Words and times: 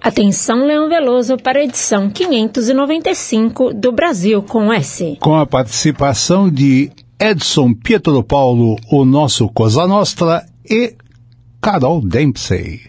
Atenção, 0.00 0.66
Leão 0.66 0.88
Veloso, 0.88 1.36
para 1.36 1.58
a 1.58 1.64
edição 1.64 2.08
595 2.08 3.74
do 3.74 3.92
Brasil 3.92 4.42
com 4.42 4.72
S. 4.72 5.18
Com 5.20 5.36
a 5.36 5.44
participação 5.44 6.48
de 6.50 6.90
Edson 7.18 7.74
Pietro 7.74 8.22
Paulo, 8.24 8.76
o 8.90 9.04
nosso 9.04 9.46
Cosa 9.50 9.86
Nostra, 9.86 10.46
e 10.68 10.94
Carol 11.60 12.00
Dempsey. 12.00 12.80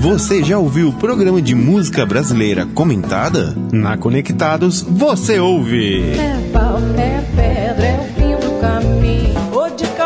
Você 0.00 0.44
já 0.44 0.58
ouviu 0.58 0.90
o 0.90 0.92
programa 0.92 1.42
de 1.42 1.54
música 1.56 2.06
brasileira 2.06 2.66
comentada? 2.66 3.56
Na 3.72 3.96
Conectados, 3.96 4.80
você 4.80 5.40
ouve. 5.40 6.02
É 6.12 6.50
pau, 6.52 6.78
é 6.96 7.20
pedra, 7.34 7.86
é 7.86 8.19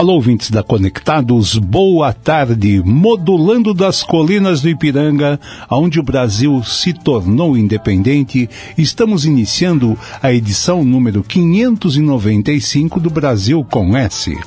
Alô, 0.00 0.14
ouvintes 0.14 0.50
da 0.50 0.62
Conectados, 0.62 1.58
boa 1.58 2.10
tarde. 2.10 2.82
Modulando 2.82 3.74
das 3.74 4.02
colinas 4.02 4.62
do 4.62 4.70
Ipiranga, 4.70 5.38
onde 5.70 6.00
o 6.00 6.02
Brasil 6.02 6.64
se 6.64 6.94
tornou 6.94 7.54
independente, 7.54 8.48
estamos 8.78 9.26
iniciando 9.26 9.98
a 10.22 10.32
edição 10.32 10.82
número 10.82 11.22
595 11.22 12.98
do 12.98 13.10
Brasil 13.10 13.62
com 13.70 13.94
S. 13.94 14.38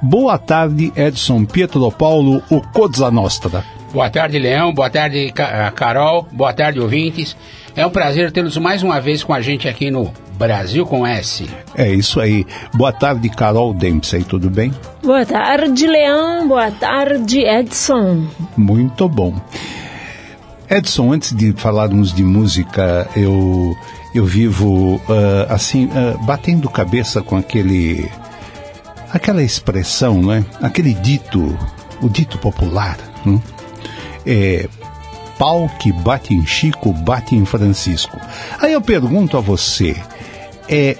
Boa 0.00 0.38
tarde, 0.38 0.92
Edson 0.94 1.46
Pietro 1.46 1.90
Paulo, 1.90 2.40
o 2.48 2.60
Coza 2.60 3.10
Nostra. 3.10 3.64
Boa 3.92 4.08
tarde, 4.08 4.38
Leão. 4.38 4.72
Boa 4.72 4.88
tarde, 4.88 5.32
Carol. 5.74 6.28
Boa 6.30 6.52
tarde, 6.52 6.78
ouvintes. 6.78 7.36
É 7.74 7.84
um 7.84 7.90
prazer 7.90 8.30
tê-los 8.30 8.56
mais 8.56 8.84
uma 8.84 9.00
vez 9.00 9.24
com 9.24 9.34
a 9.34 9.40
gente 9.40 9.66
aqui 9.66 9.90
no 9.90 10.12
Brasil 10.42 10.84
com 10.84 11.06
S. 11.06 11.48
É 11.72 11.88
isso 11.88 12.20
aí. 12.20 12.44
Boa 12.74 12.92
tarde, 12.92 13.28
Carol 13.28 13.72
Dempsey, 13.72 14.24
tudo 14.24 14.50
bem? 14.50 14.74
Boa 15.00 15.24
tarde, 15.24 15.86
Leão. 15.86 16.48
Boa 16.48 16.68
tarde, 16.72 17.42
Edson. 17.42 18.26
Muito 18.56 19.08
bom. 19.08 19.40
Edson, 20.68 21.12
antes 21.12 21.32
de 21.32 21.52
falarmos 21.52 22.12
de 22.12 22.24
música, 22.24 23.08
eu, 23.14 23.76
eu 24.12 24.24
vivo 24.24 24.96
uh, 24.96 25.46
assim, 25.48 25.86
uh, 25.86 26.18
batendo 26.24 26.68
cabeça 26.68 27.22
com 27.22 27.36
aquele. 27.36 28.10
aquela 29.12 29.44
expressão, 29.44 30.20
né? 30.20 30.44
Aquele 30.60 30.92
dito, 30.92 31.56
o 32.00 32.08
dito 32.08 32.36
popular. 32.38 32.98
Né? 33.24 33.40
É, 34.26 34.68
pau 35.38 35.68
que 35.78 35.92
bate 35.92 36.34
em 36.34 36.44
Chico, 36.44 36.92
bate 36.92 37.36
em 37.36 37.44
Francisco. 37.44 38.18
Aí 38.60 38.72
eu 38.72 38.80
pergunto 38.80 39.36
a 39.36 39.40
você, 39.40 39.96
é 40.68 40.96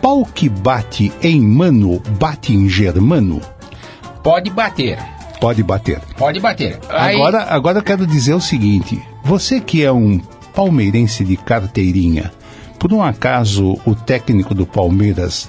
pau 0.00 0.24
que 0.24 0.48
bate 0.48 1.12
em 1.22 1.40
mano, 1.40 2.00
bate 2.18 2.54
em 2.54 2.68
germano? 2.68 3.40
Pode 4.22 4.50
bater. 4.50 4.98
Pode 5.40 5.62
bater. 5.62 6.00
Pode 6.16 6.40
bater. 6.40 6.78
Aí... 6.88 7.14
Agora, 7.14 7.42
agora 7.44 7.78
eu 7.78 7.82
quero 7.82 8.06
dizer 8.06 8.34
o 8.34 8.40
seguinte: 8.40 9.00
você 9.24 9.60
que 9.60 9.84
é 9.84 9.92
um 9.92 10.18
palmeirense 10.54 11.24
de 11.24 11.36
carteirinha, 11.36 12.32
por 12.78 12.92
um 12.92 13.02
acaso 13.02 13.78
o 13.86 13.94
técnico 13.94 14.54
do 14.54 14.66
Palmeiras, 14.66 15.48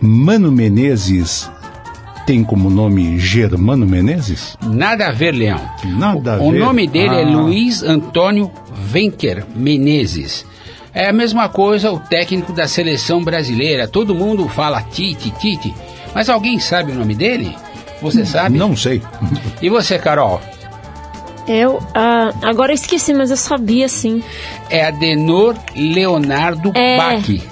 Mano 0.00 0.50
Menezes, 0.50 1.50
tem 2.26 2.44
como 2.44 2.70
nome 2.70 3.18
Germano 3.18 3.86
Menezes? 3.86 4.56
Nada 4.62 5.08
a 5.08 5.12
ver, 5.12 5.32
Leão. 5.32 5.60
Nada 5.84 6.36
a 6.36 6.42
o, 6.42 6.50
ver. 6.50 6.62
O 6.62 6.64
nome 6.64 6.86
dele 6.86 7.16
ah. 7.16 7.20
é 7.20 7.24
Luiz 7.24 7.82
Antônio 7.82 8.50
Venker 8.74 9.44
Menezes. 9.54 10.46
É 10.94 11.08
a 11.08 11.12
mesma 11.12 11.48
coisa 11.48 11.90
o 11.90 11.98
técnico 11.98 12.52
da 12.52 12.68
seleção 12.68 13.24
brasileira. 13.24 13.88
Todo 13.88 14.14
mundo 14.14 14.48
fala 14.48 14.82
Tite, 14.82 15.30
Tite. 15.30 15.74
Mas 16.14 16.28
alguém 16.28 16.58
sabe 16.58 16.92
o 16.92 16.94
nome 16.94 17.14
dele? 17.14 17.56
Você 18.02 18.26
sabe? 18.26 18.58
Não 18.58 18.76
sei. 18.76 19.00
E 19.62 19.70
você, 19.70 19.98
Carol? 19.98 20.40
Eu, 21.46 21.76
uh, 21.76 22.36
agora 22.42 22.72
eu 22.72 22.74
esqueci, 22.74 23.14
mas 23.14 23.30
eu 23.30 23.36
sabia 23.36 23.88
sim. 23.88 24.22
É 24.68 24.86
Adenor 24.86 25.56
Leonardo 25.74 26.72
é, 26.74 26.96
Bach. 26.96 27.42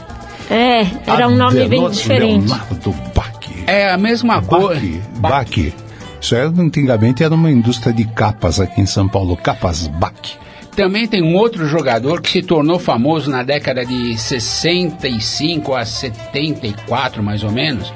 É, 0.50 0.86
era 1.06 1.28
um 1.28 1.36
nome 1.36 1.66
bem 1.68 1.88
diferente. 1.90 2.46
Leonardo 2.46 2.94
Bach. 3.14 3.30
É 3.66 3.90
a 3.90 3.96
mesma 3.96 4.42
coisa. 4.42 4.80
Bach. 5.16 5.72
Isso 6.20 6.34
era, 6.34 6.48
antigamente 6.48 7.24
era 7.24 7.34
uma 7.34 7.50
indústria 7.50 7.92
de 7.92 8.04
capas 8.04 8.60
aqui 8.60 8.80
em 8.80 8.86
São 8.86 9.08
Paulo, 9.08 9.36
Capas 9.36 9.86
Bach. 9.86 10.38
Também 10.74 11.06
tem 11.06 11.22
um 11.22 11.34
outro 11.34 11.66
jogador 11.66 12.20
que 12.22 12.30
se 12.30 12.42
tornou 12.42 12.78
famoso 12.78 13.30
na 13.30 13.42
década 13.42 13.84
de 13.84 14.16
65 14.16 15.74
a 15.74 15.84
74, 15.84 17.22
mais 17.22 17.42
ou 17.42 17.50
menos. 17.50 17.92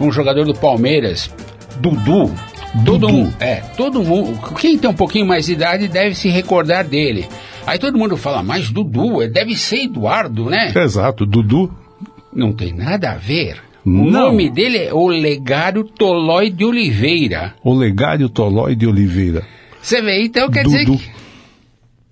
Um 0.00 0.10
jogador 0.10 0.44
do 0.44 0.54
Palmeiras, 0.54 1.30
Dudu. 1.80 2.32
Todo 2.84 2.98
Dudu. 2.98 3.08
mundo, 3.12 3.34
é, 3.40 3.56
todo 3.76 4.02
mundo. 4.02 4.38
Quem 4.60 4.76
tem 4.78 4.90
um 4.90 4.94
pouquinho 4.94 5.26
mais 5.26 5.46
de 5.46 5.52
idade 5.52 5.88
deve 5.88 6.14
se 6.14 6.28
recordar 6.28 6.84
dele. 6.84 7.26
Aí 7.66 7.78
todo 7.78 7.98
mundo 7.98 8.16
fala, 8.16 8.42
mas 8.42 8.70
Dudu, 8.70 9.26
deve 9.28 9.56
ser 9.56 9.84
Eduardo, 9.84 10.48
né? 10.50 10.72
Exato, 10.76 11.24
Dudu. 11.26 11.70
Não 12.32 12.52
tem 12.52 12.72
nada 12.72 13.12
a 13.12 13.16
ver. 13.16 13.56
Não. 13.84 14.04
O 14.04 14.10
nome 14.10 14.50
dele 14.50 14.78
é 14.78 14.94
Olegário 14.94 15.82
Tolói 15.84 16.50
de 16.50 16.64
Oliveira. 16.64 17.54
Olegário 17.64 18.28
Tolói 18.28 18.74
de 18.74 18.86
Oliveira. 18.86 19.42
Você 19.80 20.02
vê, 20.02 20.22
então 20.24 20.50
quer 20.50 20.64
Dudu. 20.64 20.76
dizer 20.76 20.86
que 20.86 21.17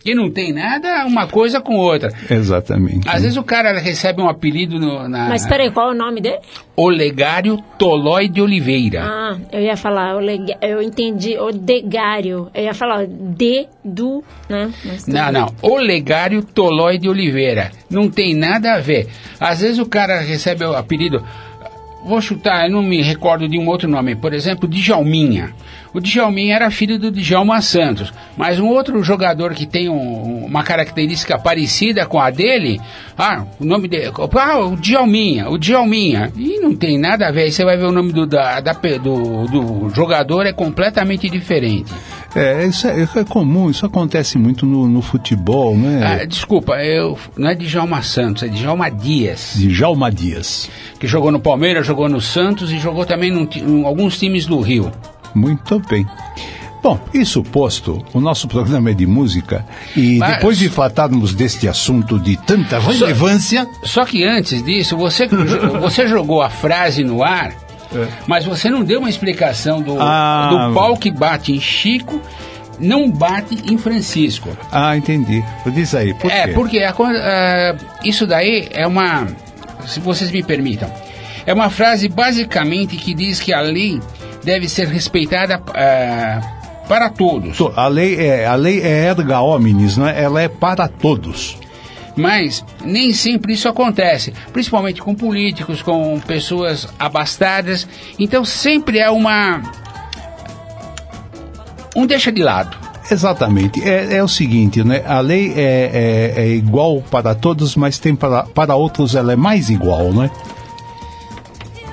que 0.07 0.15
não 0.15 0.31
tem 0.31 0.53
nada 0.53 1.05
uma 1.05 1.27
coisa 1.27 1.61
com 1.61 1.75
outra. 1.75 2.13
Exatamente. 2.31 3.09
Às 3.09 3.23
vezes 3.23 3.37
o 3.37 3.43
cara 3.43 3.77
recebe 3.77 4.23
um 4.23 4.29
apelido 4.29 4.79
no, 4.79 5.09
na. 5.09 5.29
Mas 5.29 5.45
peraí, 5.45 5.69
qual 5.69 5.91
é 5.91 5.95
o 5.95 5.97
nome 5.97 6.21
dele? 6.21 6.39
Olegário 6.77 7.59
Tolói 7.77 8.29
de 8.29 8.41
Oliveira. 8.41 9.03
Ah, 9.03 9.37
eu 9.51 9.61
ia 9.63 9.77
falar, 9.77 10.15
eu 10.63 10.81
entendi, 10.81 11.37
Odegário. 11.37 12.49
Eu 12.55 12.65
ia 12.65 12.75
falar 12.75 13.05
de, 13.07 13.67
do, 13.85 14.23
né? 14.49 14.71
Não, 15.09 15.33
não. 15.33 15.55
Olegário 15.61 16.41
Tolói 16.41 16.99
de 16.99 17.09
Oliveira. 17.09 17.73
Não 17.91 18.09
tem 18.09 18.33
nada 18.33 18.75
a 18.75 18.79
ver. 18.79 19.09
Às 19.41 19.61
vezes 19.61 19.81
o 19.81 19.87
cara 19.87 20.21
recebe 20.21 20.65
o 20.65 20.77
apelido. 20.77 21.25
Vou 22.07 22.21
chutar, 22.21 22.67
eu 22.67 22.71
não 22.71 22.85
me 22.85 23.03
recordo 23.03 23.49
de 23.49 23.59
um 23.59 23.67
outro 23.67 23.89
nome. 23.89 24.15
Por 24.15 24.33
exemplo, 24.33 24.69
Djalminha. 24.69 25.53
O 25.93 26.01
Djalminha 26.01 26.55
era 26.55 26.71
filho 26.71 27.01
do 27.01 27.11
Djalma 27.11 27.61
Santos, 27.61 28.13
mas 28.37 28.61
um 28.61 28.69
outro 28.69 29.03
jogador 29.03 29.55
que 29.55 29.67
tem 29.67 29.89
um, 29.89 30.45
uma 30.45 30.63
característica 30.63 31.37
parecida 31.37 32.07
com 32.07 32.21
a 32.21 32.31
dele, 32.31 32.81
ah, 33.19 33.45
o 33.59 33.65
nome 33.65 33.89
dele, 33.89 34.13
ah, 34.17 34.59
o 34.59 34.77
Djalminha, 34.77 35.49
o 35.49 35.59
Djalminha, 35.59 36.31
e 36.37 36.61
não 36.61 36.77
tem 36.77 36.97
nada 36.97 37.27
a 37.27 37.33
ver, 37.33 37.51
você 37.51 37.65
vai 37.65 37.77
ver 37.77 37.87
o 37.87 37.93
nome 37.93 38.13
do, 38.13 38.25
da, 38.25 38.61
da, 38.61 38.73
do, 38.73 39.47
do 39.47 39.89
jogador 39.93 40.47
é 40.47 40.53
completamente 40.53 41.29
diferente. 41.29 41.93
É, 42.37 42.67
isso 42.67 42.87
é, 42.87 43.03
é, 43.03 43.25
comum, 43.25 43.71
isso 43.71 43.87
acontece 43.87 44.37
muito 44.37 44.67
no, 44.67 44.87
no 44.87 45.01
futebol, 45.01 45.77
né? 45.77 46.21
Ah, 46.21 46.25
desculpa, 46.25 46.75
eu, 46.85 47.19
não 47.37 47.49
é 47.49 47.55
Djalma 47.55 48.03
Santos, 48.03 48.43
é 48.43 48.49
Djalma 48.49 48.91
Dias. 48.91 49.55
Djalma 49.57 50.11
Dias. 50.11 50.69
Que 51.01 51.07
jogou 51.07 51.33
no 51.33 51.41
Palmeiras, 51.41 51.87
jogou 51.87 52.09
no 52.09 52.21
Santos 52.21 52.71
e 52.71 52.79
jogou 52.79 53.05
também 53.07 53.33
em 53.33 53.85
alguns 53.85 54.19
times 54.19 54.47
do 54.47 54.61
Rio. 54.61 54.93
Muito 55.35 55.81
bem. 55.89 56.07
Bom, 56.83 57.01
isso 57.13 57.43
posto, 57.43 58.05
o 58.15 58.21
nosso 58.21 58.47
programa 58.47 58.91
é 58.91 58.95
de 58.95 59.07
música 59.07 59.67
e 59.97 60.19
Mas- 60.19 60.37
depois 60.37 60.57
de 60.57 60.69
tratarmos 60.69 61.35
deste 61.35 61.67
assunto 61.67 62.19
de 62.19 62.37
tanta 62.37 62.79
relevância, 62.79 63.67
Só 63.83 64.05
que 64.05 64.25
antes 64.25 64.63
disso, 64.63 64.97
você, 64.97 65.27
você 65.81 66.07
jogou 66.07 66.43
a 66.43 66.49
frase 66.49 67.03
no 67.03 67.25
ar 67.25 67.66
É. 67.95 68.07
Mas 68.27 68.45
você 68.45 68.69
não 68.71 68.83
deu 68.83 69.01
uma 69.01 69.09
explicação 69.11 69.81
do, 69.81 69.97
Ah. 70.01 70.49
do 70.69 70.75
pau 70.75 70.97
que 70.97 71.11
bate 71.11 71.53
em 71.53 71.61
Chico, 71.61 72.21
não 72.79 73.11
bate 73.11 73.57
em 73.73 73.79
Francisco. 73.79 74.57
Ah, 74.71 74.97
entendi. 74.97 75.43
Diz 75.67 75.95
aí, 75.95 76.13
por 76.15 76.31
é, 76.31 76.47
quê? 76.49 76.53
porque 76.53 76.79
a 76.81 76.91
ah, 76.99 77.77
isso 78.05 78.27
daí 78.27 78.69
é 78.73 78.87
uma. 78.87 79.27
Se 79.87 80.01
vocês 80.01 80.31
me 80.31 80.43
permitam, 80.43 80.91
é 81.47 81.55
uma 81.55 81.71
frase 81.71 82.09
basicamente 82.09 82.97
que 82.97 83.15
diz 83.15 83.41
que 83.41 83.53
a 83.53 83.61
lei 83.61 84.01
deve 84.45 84.69
ser 84.69 84.89
respeitada 84.89 85.61
ah, 85.75 86.41
para 86.89 87.09
todos. 87.09 87.57
To- 87.57 87.73
A 87.77 87.89
lei 87.89 88.17
é, 88.21 88.47
a 88.47 88.55
lei 88.55 88.81
é 88.81 89.07
erga 89.07 89.41
omnes, 89.41 89.97
né? 89.97 90.15
ela 90.17 90.43
é 90.43 90.49
para 90.49 90.87
todos. 90.89 91.57
Mas 92.17 92.65
nem 92.83 93.13
sempre 93.13 93.53
isso 93.53 93.69
acontece, 93.69 94.33
principalmente 94.53 95.03
com 95.03 95.15
políticos, 95.15 95.83
com 95.83 96.19
pessoas 96.21 96.89
abastadas. 96.99 97.87
Então 98.19 98.45
sempre 98.45 98.99
é 98.99 99.11
uma. 99.11 99.63
Um 101.95 102.07
deixa 102.07 102.33
de 102.33 102.43
lado. 102.43 102.77
Exatamente. 103.11 103.83
É, 103.89 104.17
é 104.17 104.23
o 104.25 104.29
seguinte, 104.29 104.83
né? 104.83 105.03
A 105.07 105.21
lei 105.21 105.53
é, 105.57 106.33
é- 106.37 106.43
é 106.43 106.49
igual 106.49 107.01
para 107.11 107.35
todos, 107.35 107.77
mas 107.77 107.99
tem 107.99 108.17
para, 108.17 108.43
para 108.45 108.75
outros 108.75 109.15
ela 109.15 109.33
é 109.33 109.37
mais 109.37 109.71
igual, 109.71 110.13
né? 110.13 110.31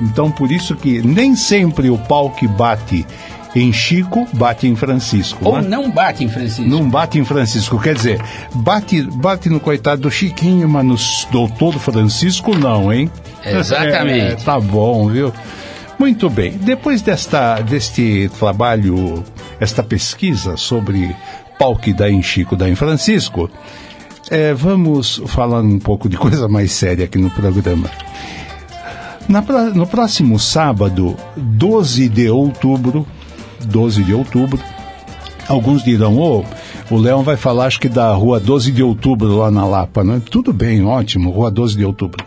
Então, 0.02 0.32
por 0.32 0.52
isso 0.52 0.76
que 0.76 1.02
nem 1.02 1.36
sempre 1.36 1.90
o 1.90 1.98
pau 1.98 2.32
que 2.32 2.48
bate 2.48 3.06
em 3.56 3.72
Chico 3.72 4.28
bate 4.34 4.68
em 4.68 4.76
Francisco, 4.76 5.40
Ou 5.48 5.62
né? 5.62 5.68
não 5.68 5.90
bate 5.90 6.24
em 6.24 6.28
Francisco. 6.28 6.64
Não 6.64 6.90
bate 6.90 7.20
em 7.20 7.26
Francisco, 7.26 7.80
quer 7.80 7.96
dizer, 7.96 8.22
bate, 8.56 9.02
bate 9.04 9.50
no 9.50 9.60
coitado 9.60 10.02
do 10.02 10.12
Chiquinho, 10.12 10.68
mas 10.68 10.86
no 10.86 10.96
doutor 11.32 11.74
Francisco 11.80 12.58
não, 12.58 12.92
hein? 12.92 13.10
Exatamente. 13.46 14.34
É, 14.34 14.36
tá 14.36 14.60
bom, 14.60 15.08
viu? 15.08 15.32
Muito 16.00 16.30
bem. 16.30 16.52
Depois 16.52 17.02
desta, 17.02 17.62
deste 17.62 18.30
trabalho, 18.40 19.24
esta 19.60 19.84
pesquisa 19.84 20.58
sobre 20.58 21.16
pau 21.60 21.76
que 21.76 21.94
dá 21.94 22.10
em 22.10 22.22
Chico, 22.22 22.56
dá 22.56 22.68
em 22.68 22.76
Francisco, 22.76 23.50
é, 24.30 24.54
vamos 24.54 25.22
falar 25.28 25.62
um 25.62 25.80
pouco 25.80 26.10
de 26.10 26.18
coisa 26.18 26.48
mais 26.48 26.72
séria 26.72 27.06
aqui 27.06 27.18
no 27.18 27.30
programa. 27.30 27.90
Na 29.28 29.42
no 29.74 29.88
próximo 29.88 30.38
sábado, 30.38 31.16
12 31.38 32.10
de 32.10 32.30
outubro, 32.30 33.08
12 33.66 34.04
de 34.04 34.14
outubro, 34.14 34.60
alguns 35.48 35.84
dirão, 35.84 36.18
ô, 36.18 36.44
o 36.90 36.98
Leão 36.98 37.24
vai 37.24 37.38
falar, 37.38 37.66
acho 37.66 37.80
que 37.80 37.90
da 37.90 38.14
rua 38.14 38.40
12 38.40 38.72
de 38.72 38.84
outubro 38.84 39.38
lá 39.38 39.50
na 39.50 39.66
Lapa, 39.66 40.04
né? 40.04 40.22
Tudo 40.30 40.54
bem, 40.54 40.86
ótimo, 40.86 41.32
rua 41.32 41.50
12 41.50 41.78
de 41.78 41.86
outubro. 41.86 42.24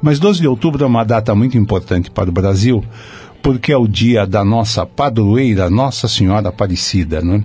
Mas 0.00 0.18
12 0.18 0.40
de 0.40 0.48
outubro 0.48 0.84
é 0.84 0.86
uma 0.86 1.04
data 1.04 1.34
muito 1.34 1.58
importante 1.58 2.10
para 2.10 2.28
o 2.28 2.32
Brasil, 2.32 2.84
porque 3.42 3.72
é 3.72 3.76
o 3.76 3.86
dia 3.86 4.26
da 4.26 4.44
nossa 4.44 4.84
padroeira, 4.84 5.70
Nossa 5.70 6.08
Senhora 6.08 6.48
Aparecida, 6.48 7.20
né? 7.20 7.44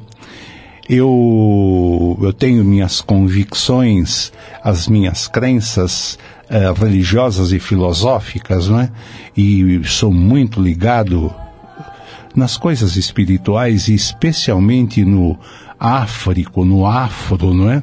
Eu, 0.90 2.18
eu 2.22 2.34
tenho 2.34 2.66
minhas 2.66 3.02
convicções, 3.02 4.32
as 4.64 4.88
minhas 4.88 5.28
crenças 5.28 6.18
eh, 6.50 6.74
religiosas 6.76 7.54
e 7.54 7.60
filosóficas, 7.60 8.68
né? 8.68 8.90
E 9.38 9.82
sou 9.86 10.12
muito 10.12 10.62
ligado 10.62 11.34
nas 12.36 12.58
coisas 12.58 12.96
espirituais 12.96 13.88
e 13.88 13.94
especialmente 13.94 15.04
no 15.04 15.38
áfrico, 15.80 16.64
no 16.64 16.86
afro, 16.86 17.54
não 17.54 17.72
é? 17.72 17.82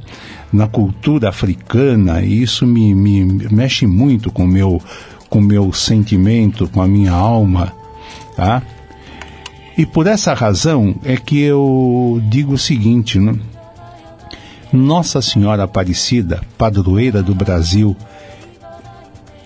Na 0.52 0.66
cultura 0.68 1.28
africana, 1.28 2.22
e 2.22 2.42
isso 2.42 2.66
me, 2.66 2.94
me 2.94 3.24
mexe 3.50 3.86
muito 3.86 4.30
com 4.30 4.46
meu, 4.46 4.80
com 5.28 5.40
meu 5.40 5.72
sentimento, 5.72 6.68
com 6.68 6.80
a 6.80 6.86
minha 6.86 7.12
alma, 7.12 7.74
tá? 8.36 8.62
E 9.76 9.84
por 9.84 10.06
essa 10.06 10.32
razão 10.34 10.96
é 11.04 11.16
que 11.16 11.40
eu 11.40 12.20
digo 12.28 12.54
o 12.54 12.58
seguinte, 12.58 13.18
né? 13.18 13.34
Nossa 14.72 15.22
Senhora 15.22 15.64
Aparecida, 15.64 16.42
padroeira 16.56 17.22
do 17.22 17.34
Brasil, 17.34 17.96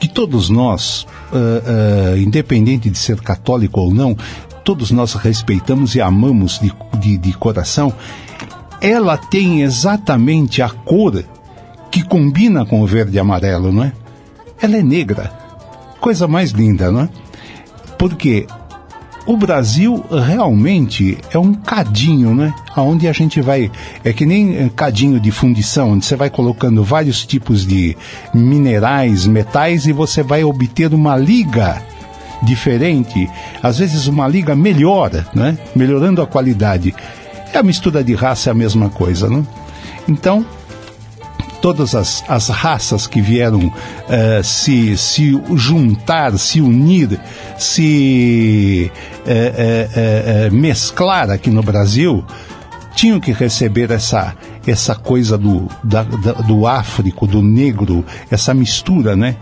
que 0.00 0.08
todos 0.08 0.50
nós, 0.50 1.06
ah, 1.32 2.14
ah, 2.14 2.19
independente 2.19 2.90
de 2.90 2.99
ser 2.99 3.20
católico 3.20 3.81
ou 3.81 3.94
não, 3.94 4.16
todos 4.64 4.91
nós 4.91 5.14
respeitamos 5.14 5.94
e 5.94 6.00
amamos 6.00 6.59
de, 6.59 6.73
de, 6.99 7.19
de 7.19 7.32
coração, 7.32 7.93
ela 8.81 9.17
tem 9.17 9.62
exatamente 9.62 10.62
a 10.62 10.69
cor 10.69 11.25
que 11.91 12.03
combina 12.03 12.64
com 12.64 12.81
o 12.81 12.87
verde 12.87 13.17
e 13.17 13.20
amarelo, 13.20 13.70
não 13.70 13.85
é? 13.85 13.93
Ela 14.61 14.76
é 14.76 14.82
negra. 14.82 15.31
Coisa 16.00 16.26
mais 16.26 16.50
linda, 16.50 16.91
não 16.91 17.03
é? 17.03 17.09
Porque 17.99 18.47
o 19.25 19.37
Brasil 19.37 20.05
realmente 20.11 21.19
é 21.31 21.38
um 21.38 21.55
cadinho, 21.55 22.35
né? 22.35 22.53
Onde 22.76 23.06
a 23.06 23.12
gente 23.12 23.41
vai. 23.41 23.70
É 24.03 24.12
que 24.12 24.26
nem 24.26 24.56
eh, 24.56 24.70
cadinho 24.75 25.20
de 25.20 25.31
fundição, 25.31 25.93
onde 25.93 26.05
você 26.05 26.17
vai 26.17 26.29
colocando 26.29 26.82
vários 26.82 27.25
tipos 27.25 27.64
de 27.64 27.97
minerais, 28.35 29.26
metais 29.26 29.87
e 29.87 29.93
você 29.93 30.23
vai 30.23 30.43
obter 30.43 30.93
uma 30.93 31.17
liga 31.17 31.82
diferente, 32.43 33.29
às 33.62 33.79
vezes 33.79 34.06
uma 34.06 34.27
liga 34.29 34.55
melhor, 34.56 35.11
né? 35.35 35.56
Melhorando 35.75 36.21
a 36.23 36.27
qualidade. 36.27 36.94
É 37.53 37.59
a 37.59 37.62
mistura 37.62 38.03
de 38.03 38.15
raça 38.15 38.50
é 38.50 38.53
a 38.53 38.55
mesma 38.55 38.89
coisa, 38.91 39.29
né? 39.29 39.44
Então, 40.09 40.44
todas 41.61 41.94
as, 41.94 42.25
as 42.29 42.49
raças 42.49 43.06
que 43.06 43.21
vieram 43.21 43.73
eh, 44.09 44.41
se, 44.43 44.97
se 44.97 45.41
juntar, 45.55 46.37
se 46.39 46.61
unir, 46.61 47.21
se 47.59 48.91
eh, 49.27 49.88
eh, 49.95 50.50
mesclar 50.50 51.31
aqui 51.31 51.50
no 51.50 51.62
Brasil, 51.62 52.25
tinham 52.97 53.21
que 53.21 53.33
receber 53.33 53.91
essa, 53.93 54.35
essa 54.67 54.95
coisa 54.95 55.38
do, 55.38 55.69
da, 55.85 56.03
da- 56.03 56.33
do 56.33 56.67
áfrico, 56.67 57.27
do 57.27 57.41
negro, 57.43 58.05
essa 58.31 58.53
mistura, 58.53 59.15
né? 59.15 59.37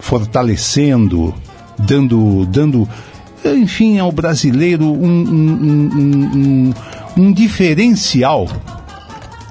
Fortalecendo, 0.00 1.34
dando, 1.78 2.44
dando 2.46 2.88
enfim, 3.44 3.98
ao 3.98 4.10
brasileiro 4.12 4.84
um, 4.84 5.06
um, 5.06 5.90
um- 5.94 6.74
um- 7.16 7.32
diferencial 7.32 8.48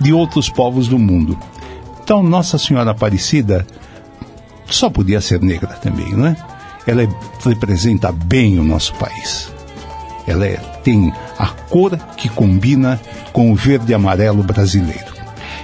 de 0.01 0.13
outros 0.13 0.49
povos 0.49 0.87
do 0.87 0.99
mundo. 0.99 1.37
Então, 2.03 2.21
Nossa 2.21 2.57
Senhora 2.57 2.91
Aparecida 2.91 3.65
só 4.69 4.89
podia 4.89 5.21
ser 5.21 5.41
negra 5.41 5.69
também, 5.75 6.13
não 6.13 6.27
é? 6.27 6.35
Ela 6.85 7.07
representa 7.45 8.11
bem 8.11 8.59
o 8.59 8.63
nosso 8.63 8.93
país. 8.95 9.51
Ela 10.27 10.45
é- 10.45 10.57
tem 10.83 11.11
a 11.39 11.47
cor 11.47 11.97
que 12.17 12.29
combina 12.29 12.99
com 13.33 13.51
o 13.51 13.55
verde 13.55 13.91
e 13.91 13.95
amarelo 13.95 14.43
brasileiro. 14.43 15.15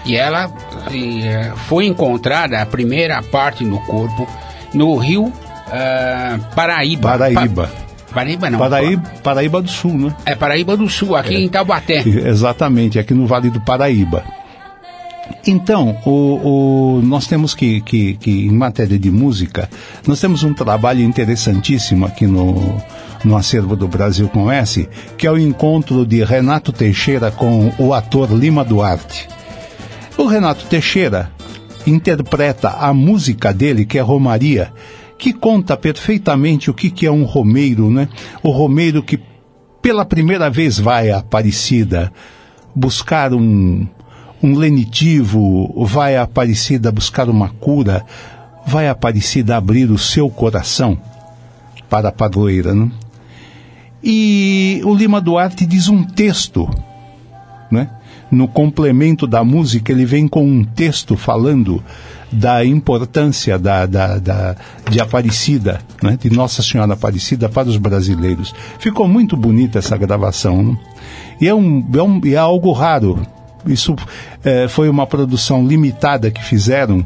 E 0.06 0.16
ela 0.18 0.52
eh, 0.92 1.52
foi 1.68 1.86
encontrada, 1.86 2.62
a 2.62 2.66
primeira 2.66 3.22
parte 3.24 3.64
do 3.64 3.78
corpo, 3.80 4.28
no 4.74 4.96
rio 4.98 5.32
ah, 5.74 6.40
Paraíba. 6.56 7.10
Paraíba. 7.10 7.68
Pa- 7.68 7.84
Paraíba 8.14 8.50
não. 8.50 8.60
Paraíba, 8.60 9.04
Paraíba 9.24 9.62
do 9.62 9.70
Sul, 9.70 9.98
né? 9.98 10.16
É 10.26 10.36
Paraíba 10.36 10.78
do 10.78 10.88
Sul, 10.88 11.16
aqui 11.16 11.34
em 11.36 11.50
Taubaté. 11.50 12.04
Exatamente, 12.08 13.00
aqui 13.00 13.14
no 13.14 13.26
Vale 13.26 13.50
do 13.50 13.60
Paraíba. 13.60 14.24
Então, 15.48 15.98
o, 16.06 16.98
o- 16.98 17.02
nós 17.02 17.26
temos 17.28 17.54
que, 17.56 17.82
que, 17.82 18.14
que, 18.16 18.46
em 18.46 18.52
matéria 18.52 19.00
de 19.00 19.10
música, 19.10 19.70
nós 20.08 20.20
temos 20.22 20.44
um 20.44 20.54
trabalho 20.54 21.02
interessantíssimo 21.02 22.06
aqui 22.06 22.28
no, 22.28 22.78
no 23.24 23.36
acervo 23.36 23.76
do 23.76 23.88
Brasil 23.88 24.28
com 24.30 24.52
S, 24.52 24.88
que 25.18 25.26
é 25.26 25.32
o 25.32 25.38
encontro 25.38 26.06
de 26.06 26.24
Renato 26.24 26.72
Teixeira 26.72 27.32
com 27.32 27.72
o 27.80 27.94
ator 27.94 28.32
Lima 28.32 28.64
Duarte. 28.64 29.28
O 30.18 30.26
Renato 30.26 30.66
Teixeira 30.66 31.32
interpreta 31.88 32.70
a 32.70 32.94
música 32.94 33.52
dele, 33.54 33.86
que 33.86 33.98
é 33.98 34.02
Romaria, 34.02 34.72
que 35.24 35.32
conta 35.32 35.78
perfeitamente 35.78 36.70
o 36.70 36.74
que, 36.74 36.92
que 36.92 37.06
é 37.06 37.12
um 37.12 37.24
romeiro, 37.24 37.90
né? 37.90 38.10
O 38.44 38.52
romeiro 38.52 39.02
que 39.02 39.18
pela 39.82 40.04
primeira 40.04 40.50
vez 40.50 40.78
vai 40.78 41.12
a 41.12 41.20
Aparecida 41.20 42.12
buscar 42.76 43.34
um, 43.34 43.88
um 44.44 44.54
lenitivo, 44.54 45.86
vai 45.86 46.18
a 46.18 46.24
Aparecida 46.24 46.92
buscar 46.92 47.30
uma 47.30 47.48
cura, 47.48 48.06
vai 48.68 48.90
a 48.90 48.92
Aparecida 48.92 49.56
abrir 49.56 49.90
o 49.90 49.98
seu 49.98 50.30
coração 50.30 51.00
para 51.90 52.10
a 52.10 52.12
padroeira, 52.12 52.76
né? 52.76 52.92
E 54.04 54.82
o 54.84 54.94
Lima 54.94 55.22
Duarte 55.22 55.66
diz 55.66 55.88
um 55.88 56.04
texto, 56.04 56.70
né? 57.72 57.90
No 58.34 58.48
complemento 58.48 59.28
da 59.28 59.44
música, 59.44 59.92
ele 59.92 60.06
vem 60.06 60.28
com 60.28 60.44
um 60.44 60.64
texto 60.64 61.16
falando 61.16 61.84
da 62.32 62.66
importância 62.66 63.60
da, 63.60 63.86
da, 63.86 64.18
da- 64.18 64.56
de 64.90 65.00
Aparecida, 65.00 65.80
né? 66.02 66.18
de 66.20 66.32
Nossa 66.32 66.64
Senhora 66.64 66.94
Aparecida 66.94 67.48
para 67.48 67.70
os 67.70 67.78
brasileiros. 67.78 68.54
Ficou 68.80 69.08
muito 69.08 69.38
bonita 69.38 69.78
essa 69.78 69.96
gravação. 69.96 70.64
né? 70.64 70.78
E 71.40 71.48
é, 71.48 71.54
um, 71.54 71.86
é, 71.94 72.02
um, 72.02 72.22
é 72.26 72.36
algo 72.36 72.72
raro. 72.72 73.22
Isso 73.68 73.96
eh, 74.44 74.68
foi 74.68 74.90
uma 74.90 75.06
produção 75.08 75.66
limitada 75.66 76.30
que 76.32 76.44
fizeram 76.44 77.06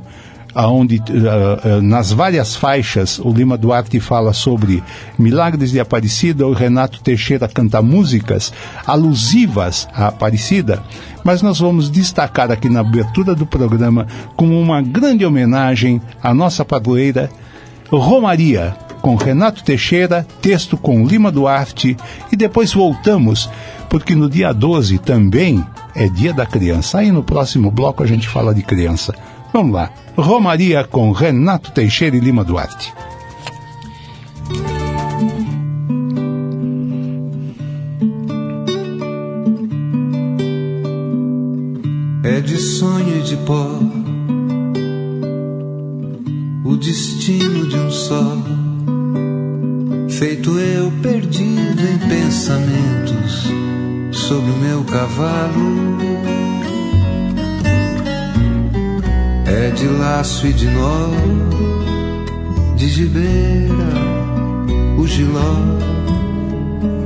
aonde 0.57 0.95
uh, 0.95 1.77
uh, 1.77 1.81
nas 1.83 2.11
várias 2.11 2.55
faixas 2.55 3.19
o 3.19 3.29
Lima 3.31 3.55
Duarte 3.55 3.99
fala 3.99 4.33
sobre 4.33 4.83
milagres 5.17 5.69
de 5.69 5.79
Aparecida, 5.79 6.47
o 6.47 6.51
Renato 6.51 6.99
Teixeira 6.99 7.47
canta 7.47 7.79
músicas 7.79 8.51
alusivas 8.83 9.87
à 9.93 10.07
Aparecida, 10.07 10.81
mas 11.23 11.43
nós 11.43 11.59
vamos 11.59 11.91
destacar 11.91 12.49
aqui 12.49 12.69
na 12.69 12.79
abertura 12.79 13.35
do 13.35 13.45
programa 13.45 14.07
como 14.35 14.59
uma 14.59 14.81
grande 14.81 15.23
homenagem 15.23 16.01
à 16.23 16.33
nossa 16.33 16.65
padroeira 16.65 17.29
Romaria, 17.91 18.75
com 18.99 19.15
Renato 19.15 19.63
Teixeira, 19.63 20.25
texto 20.41 20.75
com 20.75 21.05
Lima 21.05 21.31
Duarte 21.31 21.95
e 22.31 22.35
depois 22.35 22.73
voltamos, 22.73 23.47
porque 23.91 24.15
no 24.15 24.27
dia 24.27 24.51
12 24.51 24.97
também 24.97 25.63
é 25.93 26.07
dia 26.07 26.33
da 26.33 26.47
criança. 26.47 26.97
Aí 26.97 27.11
no 27.11 27.21
próximo 27.21 27.69
bloco 27.69 28.01
a 28.01 28.07
gente 28.07 28.27
fala 28.27 28.55
de 28.55 28.63
criança. 28.63 29.13
Vamos 29.57 29.73
lá. 29.73 29.91
Romaria 30.15 30.83
com 30.83 31.11
Renato 31.11 31.71
Teixeira 31.71 32.15
e 32.15 32.19
Lima 32.19 32.43
Duarte. 32.43 32.93
É 42.23 42.39
de 42.39 42.55
sonho 42.55 43.17
e 43.17 43.23
de 43.23 43.35
pó 43.37 43.79
o 46.63 46.77
destino 46.77 47.67
de 47.67 47.77
um 47.77 47.89
só. 47.89 48.37
Feito 50.07 50.59
eu 50.59 50.91
perdido 51.01 51.81
em 51.81 51.97
pensamentos 52.07 53.47
sobre 54.11 54.51
o 54.51 54.57
meu 54.57 54.83
cavalo. 54.83 56.16
De 59.77 59.87
laço 59.87 60.47
e 60.47 60.53
de 60.53 60.67
nó, 60.69 61.09
de 62.75 62.89
gibeira, 62.89 63.93
o 64.97 65.05
giló 65.05 65.55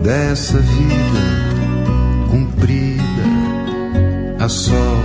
dessa 0.01 0.58
vida 0.60 1.22
cumprida 2.30 3.04
a 4.40 4.48
sol. 4.48 5.04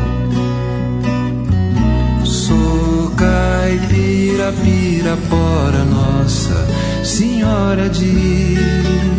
Sou 2.25 3.11
caipira, 3.17 4.53
pirapora, 4.63 5.85
nossa 5.85 6.67
Senhora 7.03 7.89
de 7.89 8.57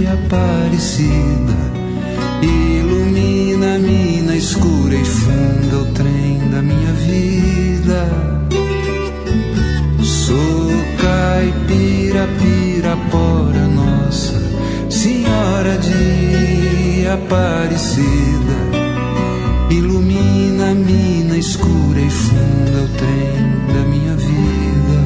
Aparecida. 0.07 1.57
Ilumina 2.41 3.75
a 3.75 3.79
mina 3.79 4.35
escura 4.37 4.95
e 4.95 5.03
funda 5.03 5.77
o 5.79 5.85
trem 5.93 6.49
da 6.49 6.61
minha 6.61 6.93
vida. 6.93 8.26
Caipira, 11.37 12.27
pirapora, 12.39 13.67
nossa 13.67 14.41
Senhora 14.89 15.77
de 15.77 17.07
Aparecida. 17.07 18.57
Ilumina 19.69 20.71
a 20.71 20.73
mina 20.73 21.37
escura 21.37 21.99
e 21.99 22.09
funda 22.09 22.83
o 22.83 22.87
trem 22.97 23.73
da 23.73 23.81
minha 23.87 24.15
vida. 24.15 24.97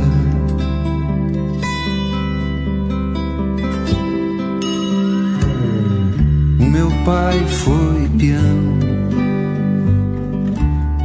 O 6.60 6.64
meu 6.64 6.92
pai 7.04 7.46
foi 7.48 8.10
peão, 8.18 8.80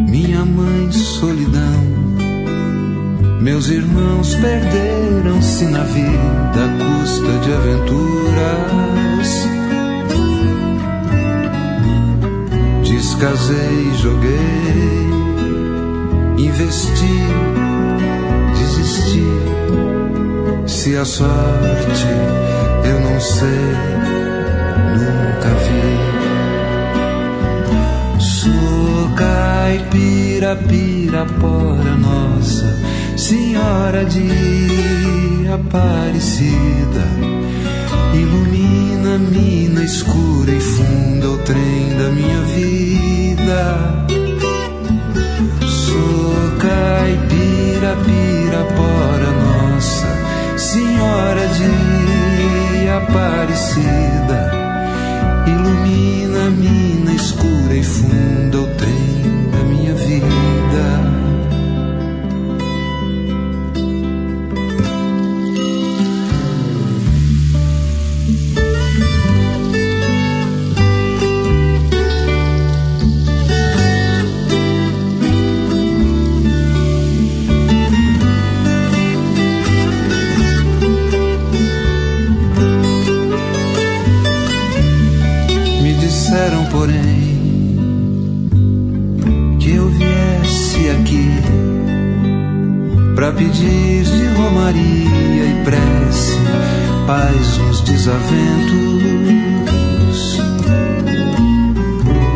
minha 0.09 0.45
mãe 0.45 0.93
solidão. 0.93 1.86
Meus 3.47 3.69
irmãos 3.69 4.35
perderam-se 4.35 5.67
na 5.67 5.85
vida 5.85 6.65
à 6.65 6.69
custa 6.83 7.39
de 7.45 7.53
aventuras. 7.53 9.29
Descasei, 12.83 13.93
joguei, 14.03 15.07
investi, 16.39 17.21
desisti. 18.59 19.23
Se 20.67 20.97
a 20.97 21.05
sorte 21.05 22.09
eu 22.85 22.99
não 22.99 23.21
sei, 23.21 23.77
nunca 24.99 25.55
vi. 25.63 25.95
Sou 28.19 29.09
caipira, 29.15 30.57
pirapora, 30.57 31.95
nossa 31.95 32.75
Senhora 33.17 34.05
de 34.05 35.49
Aparecida. 35.51 37.03
Ilumina 38.13 39.15
a 39.15 39.19
mina 39.19 39.83
escura 39.83 40.51
e 40.51 40.61
funda 40.61 41.31
o 41.31 41.39
trem 41.39 41.97
da 41.97 42.11
minha 42.11 42.41
vida. 42.43 44.07
Sou 45.67 46.35
caipira, 46.59 47.97
pirapora, 48.05 49.31
nossa 49.33 50.59
Senhora 50.59 51.49
de 51.49 52.89
Aparecida. 52.89 54.06
Prece 95.67 96.39
paz 97.09 97.59
nos 97.59 97.81
desaventos. 97.81 98.29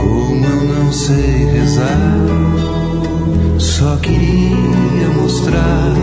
Como 0.00 0.44
eu 0.44 0.64
não 0.64 0.92
sei 0.92 1.44
rezar, 1.52 2.10
só 3.56 3.96
queria 3.98 5.08
mostrar 5.14 5.94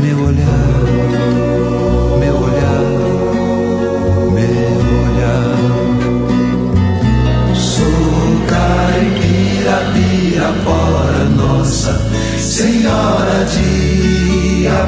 meu 0.00 0.18
olhar, 0.24 0.84
meu 2.18 2.36
olhar, 2.38 2.80
meu 4.32 4.78
olhar. 5.04 5.56
Sou 7.54 8.40
caipira, 8.46 9.76
pirapora, 9.92 11.24
nossa 11.36 11.92
Senhora 12.38 13.44
de 13.44 13.65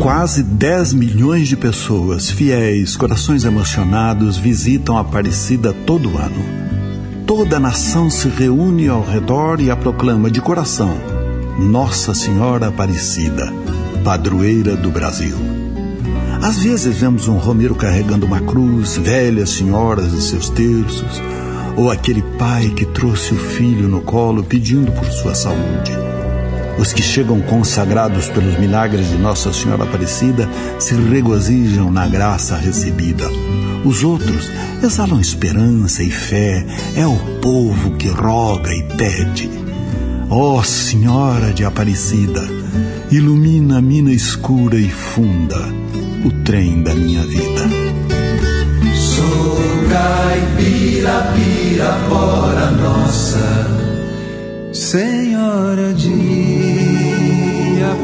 Quase 0.00 0.44
10 0.44 0.92
milhões 0.92 1.48
de 1.48 1.56
pessoas, 1.56 2.30
fiéis, 2.30 2.96
corações 2.96 3.44
emocionados, 3.44 4.36
visitam 4.36 4.96
a 4.96 5.00
Aparecida 5.00 5.72
todo 5.72 6.16
ano. 6.16 6.40
Toda 7.26 7.56
a 7.56 7.60
nação 7.60 8.08
se 8.08 8.28
reúne 8.28 8.86
ao 8.86 9.02
redor 9.02 9.60
e 9.60 9.72
a 9.72 9.76
proclama 9.76 10.30
de 10.30 10.40
coração: 10.40 10.96
Nossa 11.58 12.14
Senhora 12.14 12.68
Aparecida, 12.68 13.52
padroeira 14.04 14.76
do 14.76 14.88
Brasil. 14.88 15.36
Às 16.40 16.58
vezes 16.58 16.96
vemos 16.96 17.26
um 17.26 17.36
romeiro 17.36 17.74
carregando 17.74 18.24
uma 18.24 18.40
cruz, 18.40 18.96
velhas 18.96 19.50
senhoras 19.50 20.12
e 20.12 20.22
seus 20.22 20.48
terços, 20.48 21.20
ou 21.76 21.90
aquele 21.90 22.22
pai 22.38 22.68
que 22.70 22.86
trouxe 22.86 23.34
o 23.34 23.36
filho 23.36 23.88
no 23.88 24.00
colo 24.00 24.44
pedindo 24.44 24.92
por 24.92 25.06
sua 25.06 25.34
saúde. 25.34 26.07
Os 26.78 26.92
que 26.92 27.02
chegam 27.02 27.40
consagrados 27.40 28.28
pelos 28.28 28.56
milagres 28.58 29.08
de 29.08 29.16
Nossa 29.18 29.52
Senhora 29.52 29.82
Aparecida 29.82 30.48
se 30.78 30.94
regozijam 30.94 31.90
na 31.90 32.06
graça 32.06 32.56
recebida. 32.56 33.28
Os 33.84 34.04
outros 34.04 34.48
exalam 34.82 35.20
esperança 35.20 36.02
e 36.02 36.10
fé. 36.10 36.64
É 36.96 37.06
o 37.06 37.16
povo 37.40 37.96
que 37.96 38.08
roga 38.08 38.72
e 38.72 38.82
pede. 38.96 39.50
Ó 40.30 40.58
oh, 40.58 40.62
Senhora 40.62 41.52
de 41.52 41.64
Aparecida, 41.64 42.42
ilumina 43.10 43.78
a 43.78 43.82
mina 43.82 44.12
escura 44.12 44.76
e 44.76 44.90
funda, 44.90 45.58
o 46.24 46.30
trem 46.44 46.82
da 46.82 46.94
minha 46.94 47.22
vida. 47.22 47.62
Sou 48.94 49.58
caipira, 49.90 51.32
pirapora 51.34 52.70
nossa 52.72 53.78
Senhora 54.70 55.94
de. 55.94 56.57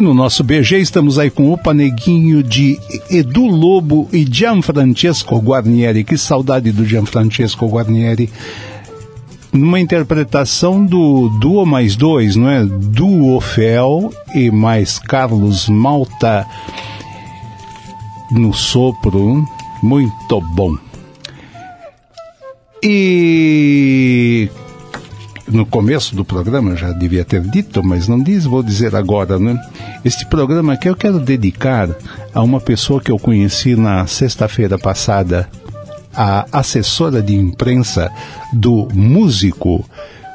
no 0.00 0.14
nosso 0.14 0.42
BG 0.42 0.78
estamos 0.78 1.18
aí 1.18 1.30
com 1.30 1.52
o 1.52 1.58
Paneguinho 1.58 2.42
de 2.42 2.78
Edu 3.10 3.46
Lobo 3.46 4.08
e 4.12 4.24
Gianfrancesco 4.24 5.38
Guarnieri. 5.38 6.04
Que 6.04 6.16
saudade 6.16 6.72
do 6.72 6.84
Gianfrancesco 6.84 7.66
Guarnieri. 7.66 8.30
Numa 9.52 9.78
interpretação 9.80 10.84
do 10.84 11.28
Duo 11.40 11.66
mais 11.66 11.96
dois, 11.96 12.36
não 12.36 12.48
é? 12.48 12.64
Duo 12.64 13.40
Fel 13.40 14.12
e 14.34 14.50
mais 14.50 14.98
Carlos 14.98 15.68
Malta 15.68 16.46
no 18.30 18.52
sopro. 18.54 19.44
Muito 19.82 20.40
bom. 20.54 20.76
E 22.82 24.48
no 25.50 25.66
começo 25.66 26.14
do 26.14 26.24
programa, 26.24 26.76
já 26.76 26.92
devia 26.92 27.24
ter 27.24 27.40
dito, 27.42 27.82
mas 27.82 28.08
não 28.08 28.22
diz, 28.22 28.44
vou 28.44 28.62
dizer 28.62 28.94
agora, 28.94 29.38
né? 29.38 29.60
Este 30.04 30.24
programa 30.26 30.76
que 30.76 30.88
eu 30.88 30.96
quero 30.96 31.18
dedicar 31.18 31.88
a 32.32 32.42
uma 32.42 32.60
pessoa 32.60 33.00
que 33.00 33.10
eu 33.10 33.18
conheci 33.18 33.76
na 33.76 34.06
sexta-feira 34.06 34.78
passada, 34.78 35.48
a 36.14 36.46
assessora 36.52 37.22
de 37.22 37.34
imprensa 37.34 38.10
do 38.52 38.88
músico, 38.92 39.84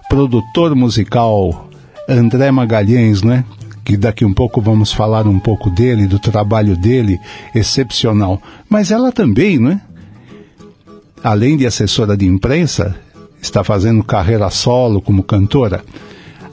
produtor 0.09 0.75
musical 0.75 1.69
André 2.07 2.51
Magalhães, 2.51 3.21
né? 3.23 3.43
Que 3.83 3.97
daqui 3.97 4.25
um 4.25 4.33
pouco 4.33 4.61
vamos 4.61 4.91
falar 4.91 5.27
um 5.27 5.39
pouco 5.39 5.69
dele, 5.69 6.07
do 6.07 6.19
trabalho 6.19 6.75
dele, 6.75 7.19
excepcional. 7.53 8.41
Mas 8.69 8.91
ela 8.91 9.11
também, 9.11 9.59
né? 9.59 9.81
Além 11.23 11.57
de 11.57 11.65
assessora 11.65 12.15
de 12.15 12.25
imprensa, 12.25 12.95
está 13.45 13.63
fazendo 13.63 14.03
carreira 14.03 14.49
solo 14.49 15.01
como 15.01 15.23
cantora. 15.23 15.83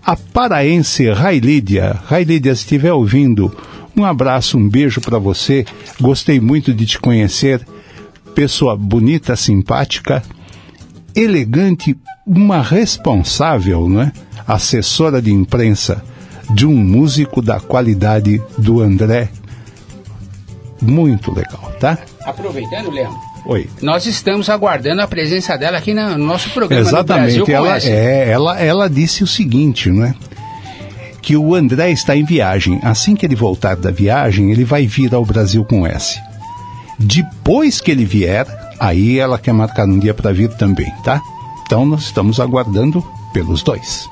A 0.04 0.16
paraense 0.16 1.08
Railídia, 1.10 2.00
Railídia, 2.06 2.54
se 2.54 2.62
estiver 2.62 2.92
ouvindo, 2.92 3.54
um 3.96 4.04
abraço, 4.04 4.58
um 4.58 4.68
beijo 4.68 5.00
para 5.00 5.18
você. 5.18 5.64
Gostei 6.00 6.40
muito 6.40 6.72
de 6.72 6.86
te 6.86 6.98
conhecer. 6.98 7.66
Pessoa 8.34 8.76
bonita, 8.76 9.36
simpática, 9.36 10.22
elegante, 11.14 11.96
uma 12.26 12.62
responsável, 12.62 13.88
né? 13.88 14.12
Assessora 14.46 15.20
de 15.20 15.30
imprensa 15.30 16.02
de 16.52 16.66
um 16.66 16.74
músico 16.74 17.40
da 17.40 17.60
qualidade 17.60 18.42
do 18.58 18.80
André. 18.80 19.28
Muito 20.80 21.32
legal, 21.32 21.72
tá? 21.78 21.98
Aproveitando, 22.24 22.90
Leandro, 22.90 23.31
Oi. 23.44 23.68
Nós 23.80 24.06
estamos 24.06 24.48
aguardando 24.48 25.02
a 25.02 25.06
presença 25.06 25.56
dela 25.56 25.78
aqui 25.78 25.92
no 25.92 26.16
nosso 26.16 26.50
programa 26.50 26.86
Exatamente. 26.86 27.38
no 27.38 27.44
Brasil 27.44 27.56
ela, 27.56 27.78
é, 27.78 28.30
ela, 28.30 28.60
ela 28.60 28.90
disse 28.90 29.24
o 29.24 29.26
seguinte, 29.26 29.90
né? 29.90 30.14
Que 31.20 31.36
o 31.36 31.54
André 31.54 31.90
está 31.90 32.16
em 32.16 32.24
viagem. 32.24 32.80
Assim 32.82 33.14
que 33.14 33.26
ele 33.26 33.34
voltar 33.34 33.76
da 33.76 33.90
viagem, 33.90 34.50
ele 34.50 34.64
vai 34.64 34.86
vir 34.86 35.14
ao 35.14 35.24
Brasil 35.24 35.64
com 35.64 35.86
S. 35.86 36.20
Depois 36.98 37.80
que 37.80 37.90
ele 37.90 38.04
vier, 38.04 38.46
aí 38.78 39.18
ela 39.18 39.38
quer 39.38 39.52
marcar 39.52 39.86
um 39.86 39.98
dia 39.98 40.14
para 40.14 40.32
vir 40.32 40.48
também, 40.50 40.90
tá? 41.04 41.20
Então 41.64 41.84
nós 41.84 42.02
estamos 42.02 42.38
aguardando 42.38 43.04
pelos 43.32 43.62
dois. 43.62 44.08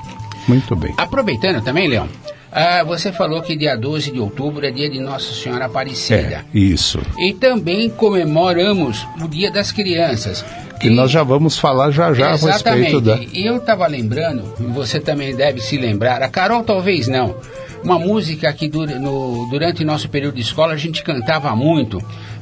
Muito 0.47 0.75
bem. 0.75 0.93
Aproveitando 0.97 1.61
também, 1.61 1.87
Leão, 1.87 2.07
ah, 2.51 2.83
você 2.83 3.11
falou 3.11 3.41
que 3.41 3.55
dia 3.55 3.75
12 3.77 4.11
de 4.11 4.19
outubro 4.19 4.65
é 4.65 4.71
dia 4.71 4.89
de 4.89 4.99
Nossa 4.99 5.33
Senhora 5.33 5.65
Aparecida. 5.65 6.45
É, 6.53 6.57
isso. 6.57 6.99
E 7.17 7.33
também 7.33 7.89
comemoramos 7.89 9.07
o 9.21 9.27
Dia 9.27 9.51
das 9.51 9.71
Crianças. 9.71 10.43
Que 10.79 10.89
nós 10.89 11.11
já 11.11 11.21
vamos 11.23 11.57
falar 11.59 11.91
já 11.91 12.11
já 12.13 12.31
a 12.31 12.33
Exatamente. 12.33 12.81
respeito 12.93 13.01
da. 13.01 13.19
E 13.33 13.45
eu 13.45 13.57
estava 13.57 13.85
lembrando, 13.85 14.43
e 14.59 14.63
você 14.63 14.99
também 14.99 15.35
deve 15.35 15.61
se 15.61 15.77
lembrar, 15.77 16.23
a 16.23 16.27
Carol 16.27 16.63
talvez 16.63 17.07
não, 17.07 17.35
uma 17.83 17.99
música 17.99 18.51
que 18.51 18.67
dura- 18.67 18.97
no- 18.99 19.47
durante 19.51 19.83
nosso 19.85 20.09
período 20.09 20.35
de 20.35 20.41
escola 20.41 20.73
a 20.73 20.77
gente 20.77 21.03
cantava 21.03 21.55
muito, 21.55 22.01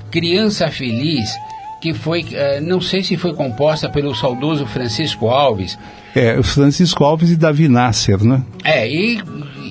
Criança 0.10 0.70
Feliz, 0.70 1.30
que 1.82 1.94
foi, 1.94 2.26
eh, 2.32 2.60
não 2.62 2.80
sei 2.82 3.04
se 3.04 3.18
foi 3.18 3.34
composta 3.34 3.90
pelo 3.90 4.16
saudoso 4.16 4.66
Francisco 4.66 5.28
Alves, 5.30 5.78
É, 6.16 6.38
o 6.40 6.44
Francisco 6.44 7.04
Alves 7.04 7.30
e 7.32 7.36
Davi 7.36 7.68
Nasser, 7.68 8.24
né? 8.24 8.44
É, 8.64 8.88
e, 8.90 9.22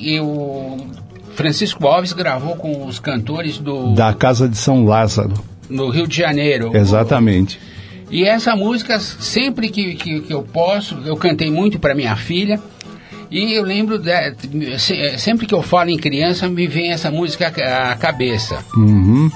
e 0.01 0.21
o 0.21 0.77
Francisco 1.35 1.87
Alves 1.87 2.13
gravou 2.13 2.57
com 2.57 2.87
os 2.87 2.99
cantores 2.99 3.59
do 3.59 3.95
Da 3.95 4.13
Casa 4.15 4.49
de 4.49 4.57
São 4.57 4.85
Lázaro. 4.85 5.35
no 5.69 5.89
Rio 5.91 6.07
de 6.07 6.17
Janeiro. 6.17 6.77
Exatamente. 6.77 7.59
E 8.11 8.25
essa 8.25 8.57
música, 8.57 8.99
sempre 9.01 9.69
que, 9.69 9.95
que, 9.95 10.21
que 10.21 10.33
eu 10.33 10.43
posso, 10.43 10.97
eu 11.05 11.17
cantei 11.17 11.51
muito 11.51 11.79
para 11.79 11.95
minha 11.95 12.17
filha. 12.17 12.59
E 13.31 13.53
eu 13.53 13.63
lembro, 13.63 13.99
de, 13.99 14.11
se- 14.79 15.19
sempre 15.19 15.47
que 15.47 15.55
eu 15.55 15.61
falo 15.63 15.91
em 15.91 15.99
criança, 15.99 16.49
me 16.49 16.67
vem 16.67 16.91
essa 16.91 17.11
música 17.11 17.49
à 17.91 17.95
cabeça. 17.97 18.65
Uhum. 18.75 19.31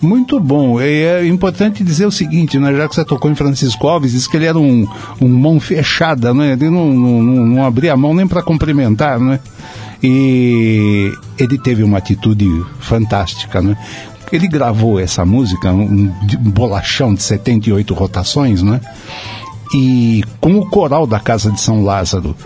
Muito 0.00 0.38
bom. 0.38 0.80
E 0.80 1.04
é 1.04 1.26
importante 1.26 1.82
dizer 1.82 2.06
o 2.06 2.12
seguinte, 2.12 2.58
né? 2.58 2.74
já 2.74 2.88
que 2.88 2.94
você 2.94 3.04
tocou 3.04 3.30
em 3.30 3.34
Francisco 3.34 3.88
Alves, 3.88 4.12
diz 4.12 4.26
que 4.26 4.36
ele 4.36 4.46
era 4.46 4.58
um, 4.58 4.86
um 5.20 5.28
mão 5.28 5.58
fechada, 5.58 6.34
né? 6.34 6.52
ele 6.52 6.68
não, 6.68 6.92
não, 6.92 7.22
não- 7.22 7.64
abria 7.64 7.94
a 7.94 7.96
mão 7.96 8.14
nem 8.14 8.26
para 8.26 8.42
cumprimentar. 8.42 9.18
Né? 9.18 9.40
E 10.02 11.12
ele 11.38 11.58
teve 11.58 11.82
uma 11.82 11.98
atitude 11.98 12.46
fantástica. 12.78 13.62
Né? 13.62 13.76
Ele 14.30 14.46
gravou 14.46 15.00
essa 15.00 15.24
música, 15.24 15.72
um, 15.72 16.12
um 16.12 16.50
bolachão 16.50 17.14
de 17.14 17.22
78 17.22 17.94
rotações, 17.94 18.62
né? 18.62 18.80
e 19.74 20.22
com 20.40 20.58
o 20.58 20.66
coral 20.66 21.06
da 21.06 21.18
Casa 21.18 21.50
de 21.50 21.60
São 21.60 21.84
Lázaro. 21.84 22.36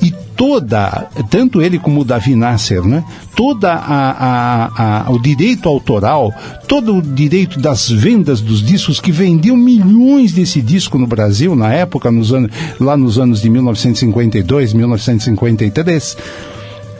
E 0.00 0.12
toda, 0.36 1.08
tanto 1.28 1.60
ele 1.60 1.78
como 1.78 2.02
o 2.02 2.04
Davi 2.04 2.36
Nasser, 2.36 2.82
né? 2.84 3.02
Toda 3.34 3.72
a, 3.72 4.10
a- 4.12 5.04
a- 5.06 5.10
o 5.10 5.18
direito 5.20 5.68
autoral, 5.68 6.32
todo 6.68 6.96
o 6.96 7.02
direito 7.02 7.58
das 7.60 7.90
vendas 7.90 8.40
dos 8.40 8.62
discos 8.62 9.00
que 9.00 9.10
vendiam 9.10 9.56
milhões 9.56 10.32
desse 10.32 10.62
disco 10.62 10.96
no 10.98 11.06
Brasil 11.06 11.56
na 11.56 11.72
época, 11.72 12.10
nos 12.12 12.32
anos, 12.32 12.50
lá 12.78 12.96
nos 12.96 13.18
anos 13.18 13.42
de 13.42 13.50
1952, 13.50 14.72
1953 14.72 16.16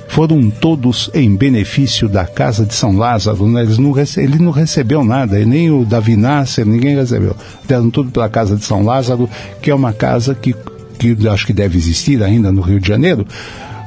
foram 0.09 0.51
todos 0.51 1.11
em 1.13 1.37
benefício 1.37 2.09
da 2.09 2.25
Casa 2.27 2.65
de 2.65 2.75
São 2.75 2.97
Lázaro. 2.97 3.47
Né? 3.47 3.65
Não 3.79 3.93
rece- 3.93 4.23
ele 4.23 4.39
não 4.39 4.51
recebeu 4.51 5.05
nada, 5.05 5.39
nem 5.45 5.71
o 5.71 5.85
Davi 5.85 6.17
Nasser, 6.17 6.65
ninguém 6.67 6.97
recebeu. 6.97 7.37
Deram 7.69 7.91
tudo 7.91 8.11
pela 8.11 8.29
Casa 8.29 8.57
de 8.57 8.65
São 8.65 8.83
Lázaro, 8.85 9.29
que 9.61 9.71
é 9.71 9.75
uma 9.75 9.93
casa 9.93 10.35
que, 10.35 10.55
que 10.99 11.17
eu 11.21 11.33
acho 11.33 11.47
que 11.47 11.53
deve 11.53 11.79
existir 11.79 12.23
ainda 12.23 12.51
no 12.51 12.61
Rio 12.61 12.81
de 12.81 12.89
Janeiro, 12.89 13.27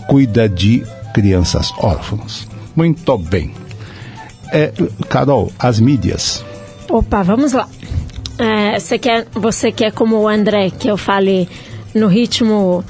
cuida 0.08 0.48
de 0.48 0.84
crianças 1.14 1.74
órfãs. 1.78 2.48
Muito 2.76 3.18
bem. 3.18 3.52
É, 4.52 4.72
Carol, 5.10 5.52
as 5.60 5.80
mídias. 5.80 6.44
Opa, 6.90 7.24
vamos 7.24 7.54
lá. 7.54 7.68
É, 8.38 8.80
você, 8.80 8.98
quer, 8.98 9.28
você 9.34 9.72
quer, 9.72 9.92
como 9.92 10.18
o 10.18 10.28
André, 10.28 10.72
que 10.72 10.88
eu 10.88 10.98
falei, 10.98 11.48
no 11.94 12.08
ritmo 12.08 12.84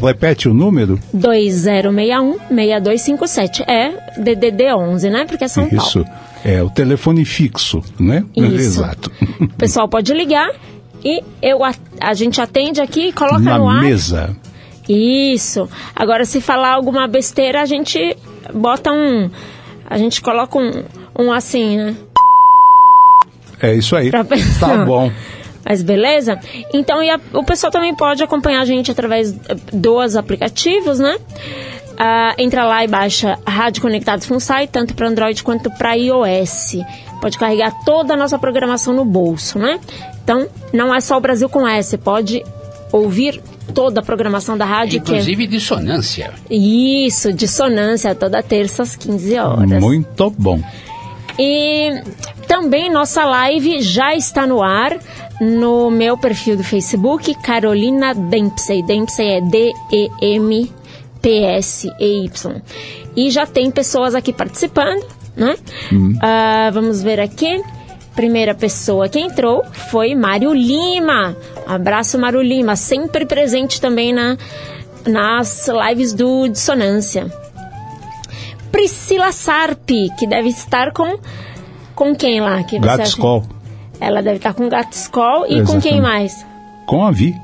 Repete 0.00 0.48
o 0.48 0.54
número? 0.54 0.98
2061-6257. 1.14 3.64
É 3.68 3.90
DDD 4.16 4.72
11, 4.72 5.10
né? 5.10 5.26
Porque 5.26 5.44
é 5.44 5.48
São 5.48 5.68
Paulo. 5.68 5.82
Isso. 5.82 6.02
É 6.44 6.62
o 6.62 6.68
telefone 6.70 7.24
fixo, 7.24 7.82
né? 7.98 8.24
Isso. 8.36 8.54
Exato. 8.54 9.10
O 9.40 9.48
pessoal 9.56 9.88
pode 9.88 10.12
ligar 10.12 10.50
e 11.02 11.22
eu, 11.40 11.64
a, 11.64 11.72
a 12.00 12.12
gente 12.14 12.40
atende 12.40 12.80
aqui 12.80 13.08
e 13.08 13.12
coloca 13.12 13.38
Na 13.40 13.58
no 13.58 13.68
ar. 13.68 13.80
mesa. 13.82 14.36
Isso. 14.88 15.68
Agora, 15.96 16.24
se 16.26 16.40
falar 16.42 16.72
alguma 16.74 17.06
besteira, 17.08 17.62
a 17.62 17.66
gente 17.66 18.16
bota 18.52 18.92
um. 18.92 19.30
A 19.88 19.96
gente 19.96 20.20
coloca 20.20 20.58
um, 20.58 20.84
um 21.18 21.32
assim, 21.32 21.76
né? 21.78 21.96
É 23.60 23.74
isso 23.74 23.96
aí. 23.96 24.10
Pra. 24.10 24.24
Tá 24.60 24.84
bom. 24.84 25.10
Mas 25.64 25.82
beleza? 25.82 26.38
Então, 26.74 27.02
e 27.02 27.08
a- 27.08 27.18
o 27.32 27.42
pessoal 27.42 27.70
também 27.72 27.94
pode 27.94 28.22
acompanhar 28.22 28.60
a 28.60 28.64
gente 28.66 28.90
através 28.90 29.32
dos 29.72 30.14
aplicativos, 30.16 30.98
né? 30.98 31.16
Ah, 31.98 32.34
entra 32.38 32.64
lá 32.64 32.84
e 32.84 32.88
baixa 32.88 33.38
Rádio 33.46 33.80
Conectados 33.82 34.26
Funsai, 34.26 34.66
tanto 34.66 34.94
para 34.94 35.08
Android 35.08 35.42
quanto 35.42 35.70
para 35.70 35.94
iOS. 35.94 36.78
Pode 37.20 37.38
carregar 37.38 37.72
toda 37.84 38.14
a 38.14 38.16
nossa 38.16 38.38
programação 38.38 38.92
no 38.92 39.04
bolso, 39.04 39.58
né? 39.58 39.78
Então, 40.22 40.46
não 40.72 40.94
é 40.94 41.00
só 41.00 41.16
o 41.16 41.20
Brasil 41.20 41.48
com 41.48 41.66
S, 41.68 41.96
pode 41.98 42.42
ouvir 42.92 43.40
toda 43.72 44.00
a 44.00 44.02
programação 44.02 44.56
da 44.58 44.64
rádio. 44.64 45.00
que 45.02 45.10
é- 45.12 45.14
Inclusive 45.14 45.46
dissonância. 45.46 46.32
Isso, 46.50 47.32
dissonância, 47.32 48.14
toda 48.14 48.42
terça 48.42 48.82
às 48.82 48.96
15 48.96 49.38
horas. 49.38 49.80
Muito 49.80 50.30
bom. 50.36 50.60
E 51.38 52.02
também 52.46 52.90
nossa 52.90 53.24
live 53.24 53.80
já 53.80 54.14
está 54.14 54.46
no 54.46 54.62
ar 54.62 54.96
no 55.40 55.90
meu 55.90 56.16
perfil 56.16 56.56
do 56.56 56.62
Facebook, 56.64 57.34
Carolina 57.42 58.14
Dempsey. 58.14 58.82
Dempsey 58.84 59.26
é 59.38 59.40
D-E-M-P-S-E-Y. 59.40 60.83
E 63.16 63.30
já 63.30 63.46
tem 63.46 63.70
pessoas 63.70 64.14
aqui 64.14 64.32
participando, 64.32 65.04
né? 65.36 65.56
Ah, 66.20 66.70
vamos 66.72 67.02
ver 67.02 67.20
aqui. 67.20 67.62
Primeira 68.14 68.54
pessoa 68.54 69.08
que 69.08 69.18
entrou 69.18 69.64
foi 69.90 70.14
Mário 70.14 70.52
Lima. 70.52 71.36
Abraço, 71.66 72.18
Mário 72.18 72.40
Lima. 72.42 72.76
Sempre 72.76 73.26
presente 73.26 73.80
também 73.80 74.12
na, 74.12 74.36
nas 75.06 75.68
lives 75.68 76.12
do 76.12 76.48
Dissonância. 76.48 77.26
Priscila 78.70 79.32
Sarpi, 79.32 80.10
que 80.18 80.26
deve 80.26 80.48
estar 80.48 80.92
com 80.92 81.18
com 81.94 82.14
quem 82.14 82.40
lá? 82.40 82.62
Que 82.64 82.78
Gato? 82.78 83.02
Skol. 83.04 83.44
Ela 84.00 84.20
deve 84.20 84.36
estar 84.36 84.52
com 84.52 84.66
o 84.66 84.68
Gato 84.68 84.92
Skol 84.92 85.46
e 85.46 85.64
com 85.64 85.80
quem 85.80 85.98
Exatamente. 85.98 86.00
mais? 86.00 86.46
Com 86.86 87.04
a 87.04 87.10
Vi. 87.10 87.34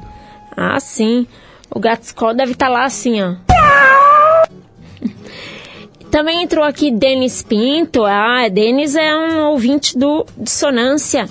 Ah, 0.57 0.79
sim. 0.81 1.27
O 1.71 1.79
Gato 1.79 2.03
Skol 2.03 2.35
deve 2.35 2.53
estar 2.53 2.69
lá 2.69 2.85
assim, 2.85 3.23
ó. 3.23 3.49
Também 6.11 6.42
entrou 6.42 6.64
aqui 6.64 6.90
Denis 6.90 7.42
Pinto. 7.42 8.04
Ah, 8.04 8.48
Denis 8.48 8.96
é 8.96 9.14
um 9.14 9.50
ouvinte 9.50 9.96
do 9.96 10.26
Dissonância. 10.37 11.28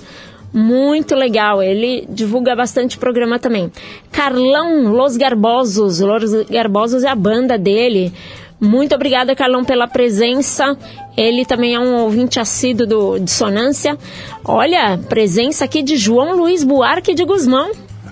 Muito 0.52 1.14
legal. 1.14 1.62
Ele 1.62 2.06
divulga 2.08 2.56
bastante 2.56 2.98
programa 2.98 3.38
também. 3.38 3.70
Carlão 4.10 4.92
Los 4.92 5.16
Garbosos. 5.16 6.00
Los 6.00 6.32
Garbosos 6.48 7.04
é 7.04 7.08
a 7.08 7.14
banda 7.14 7.58
dele. 7.58 8.12
Muito 8.60 8.94
obrigada, 8.94 9.34
Carlão, 9.34 9.64
pela 9.64 9.88
presença. 9.88 10.76
Ele 11.16 11.44
também 11.44 11.74
é 11.74 11.80
um 11.80 12.02
ouvinte 12.02 12.38
assíduo 12.38 12.86
do 12.86 13.18
Dissonância. 13.18 13.96
Olha, 14.44 14.98
presença 15.08 15.64
aqui 15.64 15.82
de 15.82 15.96
João 15.96 16.36
Luiz 16.36 16.62
Buarque 16.62 17.14
de 17.14 17.24
Guzmão. 17.24 17.70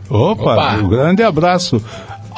Opa, 0.08 0.54
Opa. 0.54 0.74
um 0.76 0.88
grande 0.88 1.22
abraço 1.22 1.82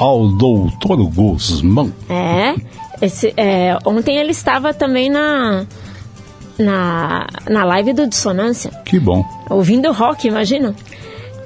ao 0.01 0.27
doutor 0.29 0.97
Guzmão. 1.09 1.93
É, 2.09 2.55
esse, 3.01 3.33
é, 3.37 3.77
ontem 3.85 4.17
ele 4.17 4.31
estava 4.31 4.73
também 4.73 5.09
na, 5.09 5.65
na, 6.57 7.27
na 7.49 7.63
live 7.63 7.93
do 7.93 8.07
Dissonância, 8.07 8.71
Que 8.85 8.99
bom. 8.99 9.23
ouvindo 9.49 9.91
rock, 9.91 10.27
imagina. 10.27 10.75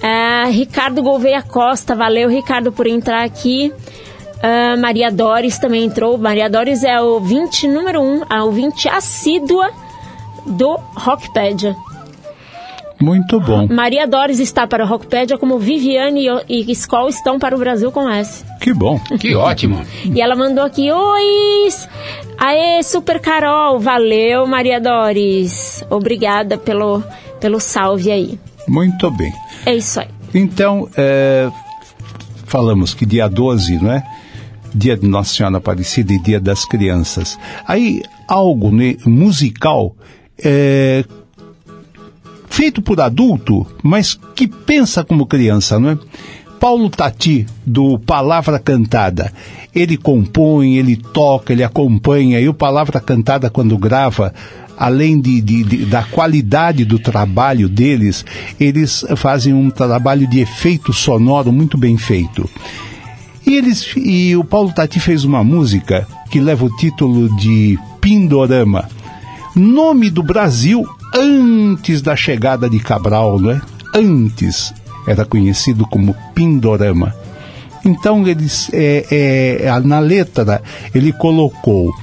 É, 0.02 0.50
Ricardo 0.50 1.02
Gouveia 1.02 1.42
Costa, 1.42 1.96
valeu 1.96 2.30
Ricardo 2.30 2.72
por 2.72 2.88
entrar 2.88 3.24
aqui. 3.24 3.74
Ah, 4.42 4.76
Maria 4.78 5.12
Doris 5.12 5.58
também 5.58 5.86
entrou. 5.86 6.18
Maria 6.18 6.50
Doris 6.50 6.84
é 6.84 6.94
a 6.96 7.02
ouvinte 7.02 7.68
número 7.68 8.00
um, 8.02 8.22
a 8.30 8.44
ouvinte 8.44 8.88
assídua 8.88 9.72
do 10.46 10.78
Rockpedia. 10.96 11.76
Muito 13.00 13.40
bom. 13.40 13.68
Maria 13.68 14.08
Doris 14.08 14.40
está 14.40 14.66
para 14.66 14.84
o 14.84 14.88
Rockpedia 14.88 15.38
como 15.38 15.60
Viviane 15.60 16.28
e, 16.48 16.64
e 16.64 16.72
Skol 16.72 17.10
estão 17.10 17.38
para 17.38 17.56
o 17.56 17.60
Brasil 17.60 17.92
com 17.92 18.10
S. 18.10 18.44
Que 18.62 18.74
bom. 18.74 19.00
Que 19.20 19.36
ótimo. 19.36 19.82
E 20.06 20.22
ela 20.22 20.36
mandou 20.36 20.64
aqui, 20.64 20.92
oi! 20.92 21.70
Aê, 22.38 22.82
Super 22.84 23.20
Carol! 23.20 23.80
Valeu, 23.80 24.48
Maria 24.48 24.80
Doris! 24.80 25.84
Obrigada 25.90 26.58
pelo, 26.58 27.04
pelo 27.40 27.60
salve 27.60 28.12
aí. 28.12 28.40
Muito 28.68 29.12
bem. 29.12 29.32
É 29.66 29.76
isso 29.76 30.00
aí. 30.00 30.08
Então, 30.34 30.90
é, 30.98 31.50
falamos 32.46 32.94
que 32.94 33.06
dia 33.06 33.28
12, 33.28 33.78
não 33.82 33.92
é? 33.92 34.04
Dia 34.74 34.98
de 34.98 35.08
Nossa 35.08 35.34
Senhora 35.34 35.58
Aparecida 35.58 36.12
e 36.14 36.20
Dia 36.20 36.40
das 36.40 36.66
Crianças. 36.66 37.38
Aí, 37.66 38.02
algo 38.28 38.72
né, 38.72 38.96
musical 39.06 39.96
é, 40.44 41.06
feito 42.56 42.82
por 42.82 43.02
adulto, 43.02 43.68
mas 43.84 44.18
que 44.34 44.48
pensa 44.48 45.04
como 45.04 45.26
criança, 45.26 45.78
não 45.78 45.90
é? 45.90 45.98
Paulo 46.58 46.90
Tati, 46.90 47.46
do 47.66 48.00
Palavra 48.00 48.58
Cantada, 48.58 49.32
ele 49.76 49.98
compõe, 49.98 50.78
ele 50.78 50.96
toca, 50.96 51.52
ele 51.52 51.64
acompanha, 51.66 52.40
e 52.40 52.48
o 52.48 52.54
Palavra 52.54 53.02
Cantada, 53.02 53.50
quando 53.50 53.78
grava, 53.78 54.34
além 54.78 55.20
de, 55.20 55.42
de- 55.42 55.64
de- 55.64 55.86
da 55.86 56.04
qualidade 56.04 56.86
do 56.86 56.98
trabalho 56.98 57.68
deles, 57.68 58.26
eles 58.58 59.04
fazem 59.18 59.54
um 59.54 59.70
trabalho 59.70 60.26
de 60.26 60.40
efeito 60.40 60.94
sonoro 60.94 61.52
muito 61.52 61.78
bem 61.78 61.98
feito. 61.98 62.50
E, 63.46 63.56
eles, 63.58 63.86
e 63.98 64.34
o 64.38 64.46
Paulo 64.46 64.72
Tati 64.74 64.98
fez 65.00 65.26
uma 65.26 65.44
música 65.44 66.08
que 66.32 66.40
leva 66.40 66.64
o 66.66 66.76
título 66.78 67.36
de 67.36 67.78
Pindorama. 68.00 68.88
Nome 69.54 70.10
do 70.10 70.24
Brasil 70.24 70.86
antes 71.16 72.02
da 72.02 72.16
chegada 72.16 72.70
de 72.70 72.80
Cabral, 72.80 73.40
não 73.40 73.52
é? 73.52 73.62
Antes 73.94 74.74
era 75.08 75.26
conhecido 75.26 75.86
como 75.88 76.16
Pindorama. 76.34 77.16
Então 77.84 78.28
eles, 78.28 78.70
é, 78.74 79.62
é, 79.62 79.80
na 79.82 80.00
letra 80.00 80.62
ele 80.94 81.14
colocou 81.14 81.94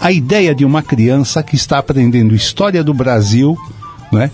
a 0.00 0.12
ideia 0.12 0.54
de 0.54 0.64
uma 0.64 0.82
criança 0.82 1.42
que 1.42 1.56
está 1.56 1.78
aprendendo 1.78 2.34
história 2.34 2.84
do 2.84 2.94
Brasil, 2.94 3.56
né? 4.12 4.30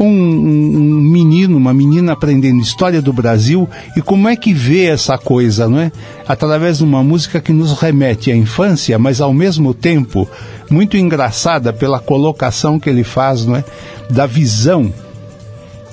Um, 0.00 0.06
um- 0.06 1.00
menino, 1.00 1.56
uma 1.56 1.72
menina 1.72 2.12
aprendendo 2.12 2.60
história 2.60 3.00
do 3.00 3.12
Brasil 3.12 3.68
e 3.96 4.02
como 4.02 4.28
é 4.28 4.34
que 4.36 4.52
vê 4.52 4.84
essa 4.86 5.16
coisa, 5.16 5.68
não 5.68 5.78
é? 5.78 5.92
Através 6.26 6.78
de 6.78 6.84
uma 6.84 7.02
música 7.02 7.40
que 7.40 7.52
nos 7.52 7.72
remete 7.78 8.30
à 8.32 8.36
infância, 8.36 8.98
mas 8.98 9.20
ao 9.20 9.32
mesmo 9.32 9.72
tempo 9.74 10.28
muito 10.70 10.96
engraçada 10.96 11.72
pela 11.72 12.00
colocação 12.00 12.78
que 12.80 12.88
ele 12.90 13.04
faz, 13.04 13.44
não 13.46 13.56
é? 13.56 13.64
Da 14.10 14.26
visão 14.26 14.92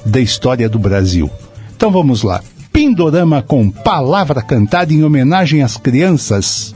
da 0.06 0.20
história 0.20 0.68
do 0.68 0.80
Brasil. 0.80 1.30
Então 1.76 1.92
vamos 1.92 2.24
lá. 2.24 2.42
Pindorama 2.74 3.42
com 3.42 3.70
palavra 3.70 4.42
cantada 4.42 4.94
em 4.94 5.04
homenagem 5.04 5.62
às 5.62 5.78
crianças. 5.78 6.74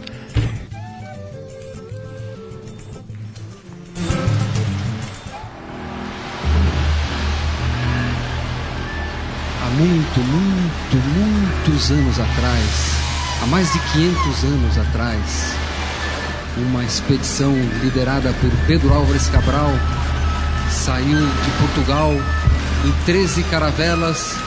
Muitos 11.76 11.92
anos 11.92 12.18
atrás, 12.18 12.70
há 13.44 13.46
mais 13.48 13.74
de 13.74 13.80
500 13.80 14.44
anos 14.46 14.78
atrás, 14.78 15.20
uma 16.58 16.82
expedição 16.86 17.54
liderada 17.84 18.34
por 18.40 18.50
Pedro 18.66 18.94
Álvares 18.94 19.28
Cabral 19.28 19.74
saiu 20.72 21.18
de 21.18 21.52
Portugal 21.60 22.14
em 22.86 22.92
13 23.06 23.44
caravelas 23.44 24.38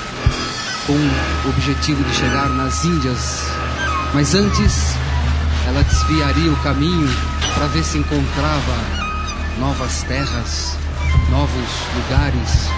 com 0.86 0.94
o 0.94 1.50
objetivo 1.50 2.02
de 2.02 2.14
chegar 2.14 2.48
nas 2.48 2.82
Índias. 2.86 3.42
Mas 4.14 4.34
antes, 4.34 4.94
ela 5.66 5.82
desviaria 5.82 6.50
o 6.50 6.56
caminho 6.62 7.14
para 7.54 7.66
ver 7.66 7.84
se 7.84 7.98
encontrava 7.98 8.74
novas 9.58 10.02
terras, 10.04 10.78
novos 11.28 11.70
lugares, 11.94 12.70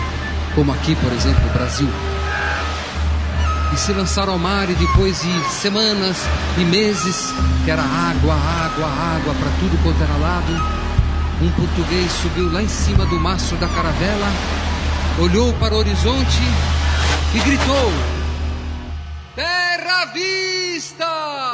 como 0.56 0.72
aqui, 0.72 0.96
por 0.96 1.12
exemplo, 1.12 1.48
o 1.48 1.52
Brasil 1.52 1.88
e 3.72 3.76
se 3.76 3.92
lançaram 3.92 4.32
ao 4.32 4.38
mar 4.38 4.68
e 4.68 4.74
depois 4.74 5.20
de 5.22 5.44
semanas 5.50 6.16
e 6.58 6.64
meses 6.64 7.32
que 7.64 7.70
era 7.70 7.82
água, 7.82 8.34
água, 8.34 8.86
água 8.86 9.34
para 9.34 9.50
tudo 9.60 9.82
quanto 9.82 10.02
era 10.02 10.16
lado, 10.16 10.52
um 11.42 11.50
português 11.52 12.10
subiu 12.12 12.52
lá 12.52 12.62
em 12.62 12.68
cima 12.68 13.06
do 13.06 13.18
mastro 13.18 13.56
da 13.58 13.68
caravela, 13.68 14.32
olhou 15.18 15.52
para 15.54 15.74
o 15.74 15.78
horizonte 15.78 16.42
e 17.34 17.38
gritou: 17.40 17.92
Terra 19.34 20.06
vista! 20.06 21.49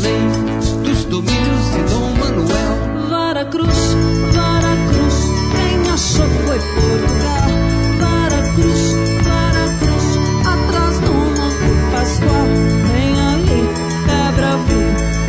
Além, 0.00 0.82
dos 0.82 1.04
domínios 1.04 1.70
de 1.72 1.82
Dom 1.92 2.10
Manuel. 2.18 3.08
Vara 3.08 3.44
Cruz, 3.46 3.96
Vara 4.34 4.76
Cruz, 4.88 5.14
quem 5.52 5.92
achou 5.92 6.26
foi 6.26 6.58
Portugal. 6.58 7.50
Vara 7.98 8.42
Cruz, 8.54 8.94
Vara 9.24 9.64
Cruz, 9.80 10.06
atrás 10.46 10.98
do 11.00 11.12
Monte 11.12 11.70
Pascoal. 11.92 12.46
Vem 12.92 13.20
ali, 13.20 13.62
quebra 14.06 14.56
viu, 14.66 14.88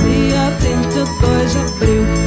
dia 0.10 0.50
22 0.60 1.52
de 1.52 1.58
abril. 1.58 2.21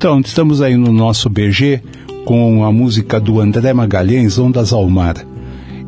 Então, 0.00 0.18
estamos 0.20 0.62
aí 0.62 0.78
no 0.78 0.90
nosso 0.90 1.28
BG 1.28 1.82
com 2.24 2.64
a 2.64 2.72
música 2.72 3.20
do 3.20 3.38
André 3.38 3.74
Magalhães, 3.74 4.38
Ondas 4.38 4.72
ao 4.72 4.88
Mar. 4.88 5.14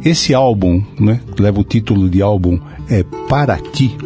Esse 0.04 0.34
álbum, 0.34 0.82
né, 1.00 1.18
leva 1.38 1.58
o 1.58 1.64
título 1.64 2.10
de 2.10 2.20
álbum, 2.20 2.60
é 2.90 3.02
Para 3.26 3.56
Ti, 3.56 3.96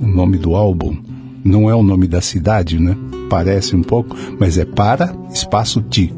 o 0.00 0.06
nome 0.06 0.38
do 0.38 0.56
álbum. 0.56 0.96
Não 1.44 1.68
é 1.68 1.74
o 1.74 1.82
nome 1.82 2.08
da 2.08 2.22
cidade, 2.22 2.80
né? 2.80 2.96
Parece 3.28 3.76
um 3.76 3.82
pouco, 3.82 4.16
mas 4.38 4.56
é 4.56 4.64
Para 4.64 5.14
Espaço 5.30 5.82
Ti. 5.82 6.10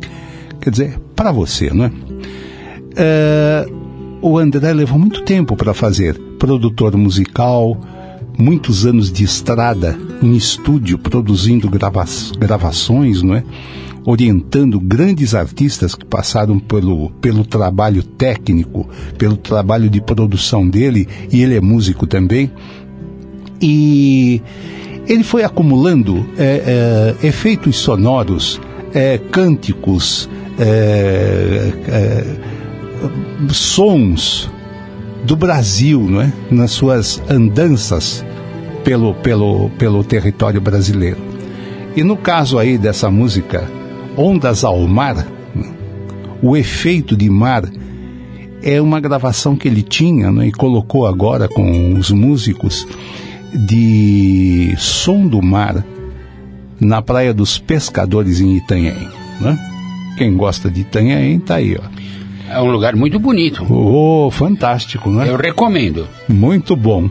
Quer 0.61 0.71
dizer, 0.71 1.01
para 1.17 1.33
você, 1.33 1.69
né? 1.75 1.91
É, 2.95 3.67
o 4.23 4.39
André 4.39 4.73
levou 4.73 5.01
muito 5.01 5.21
tempo 5.23 5.57
para 5.57 5.75
fazer. 5.75 6.17
Produtor 6.39 6.97
musical, 6.97 7.77
muitos 8.39 8.87
anos 8.87 9.13
de 9.13 9.25
estrada 9.25 9.99
em 10.23 10.35
estúdio, 10.35 10.99
produzindo 10.99 11.69
grava 11.69 12.05
gravações, 12.39 13.23
não 13.23 13.35
é? 13.35 13.45
orientando 14.05 14.81
grandes 14.81 15.35
artistas 15.35 15.95
que 15.95 16.05
passaram 16.05 16.59
pelo, 16.59 17.11
pelo 17.21 17.45
trabalho 17.45 18.03
técnico, 18.03 18.89
pelo 19.17 19.37
trabalho 19.37 19.89
de 19.89 20.01
produção 20.01 20.69
dele, 20.69 21.09
e 21.31 21.43
ele 21.43 21.57
é 21.57 21.61
músico 21.61 22.07
também. 22.07 22.51
E 23.61 24.43
ele 25.07 25.23
foi 25.23 25.45
acumulando 25.45 26.27
é, 26.37 27.15
é, 27.23 27.27
efeitos 27.27 27.77
sonoros, 27.77 28.61
é, 28.93 29.19
cânticos, 29.19 30.29
é, 30.59 31.73
é, 31.87 32.25
sons 33.53 34.51
do 35.25 35.37
Brasil, 35.37 36.01
não 36.01 36.21
é? 36.21 36.33
nas 36.51 36.73
suas 36.73 37.23
andanças 37.29 38.25
pelo, 38.85 39.15
pelo, 39.15 39.71
pelo 39.71 40.03
território 40.03 40.61
brasileiro. 40.61 41.19
E 41.95 42.03
no 42.03 42.17
caso 42.17 42.59
aí 42.59 42.79
dessa 42.79 43.11
música, 43.11 43.69
Ondas 44.17 44.65
ao 44.65 44.87
Mar, 44.87 45.27
o 46.43 46.57
efeito 46.57 47.17
de 47.17 47.31
mar 47.31 47.63
é 48.63 48.81
uma 48.81 49.01
gravação 49.01 49.57
que 49.57 49.69
ele 49.69 49.83
tinha 49.83 50.31
né, 50.31 50.49
e 50.49 50.53
colocou 50.53 51.07
agora 51.07 51.49
com 51.49 51.95
os 51.95 52.11
músicos 52.11 52.87
de 53.55 54.75
som 54.79 55.27
do 55.27 55.43
mar 55.43 55.85
na 56.81 57.01
Praia 57.01 57.33
dos 57.33 57.59
Pescadores 57.59 58.41
em 58.41 58.57
Itanhaém. 58.57 59.09
Né? 59.41 59.59
Quem 60.17 60.37
gosta 60.37 60.71
de 60.71 60.81
Itanhaém 60.81 61.39
tá 61.39 61.57
aí, 61.57 61.77
ó. 61.77 62.03
É 62.53 62.61
um 62.61 62.71
lugar 62.71 62.95
muito 62.95 63.19
bonito. 63.19 63.67
Oh, 63.71 64.31
fantástico, 64.31 65.09
né? 65.11 65.29
Eu 65.29 65.37
recomendo. 65.37 66.07
Muito 66.29 66.77
bom. 66.77 67.09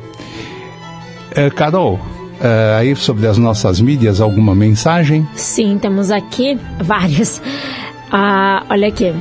É, 1.33 1.49
Carol, 1.49 1.99
é, 2.39 2.75
aí 2.77 2.95
sobre 2.95 3.25
as 3.25 3.37
nossas 3.37 3.81
mídias, 3.81 4.21
alguma 4.21 4.53
mensagem? 4.53 5.27
Sim, 5.33 5.79
temos 5.81 6.11
aqui 6.11 6.59
várias. 6.79 7.41
Ah, 8.11 8.63
olha 8.69 8.87
aqui. 8.87 9.13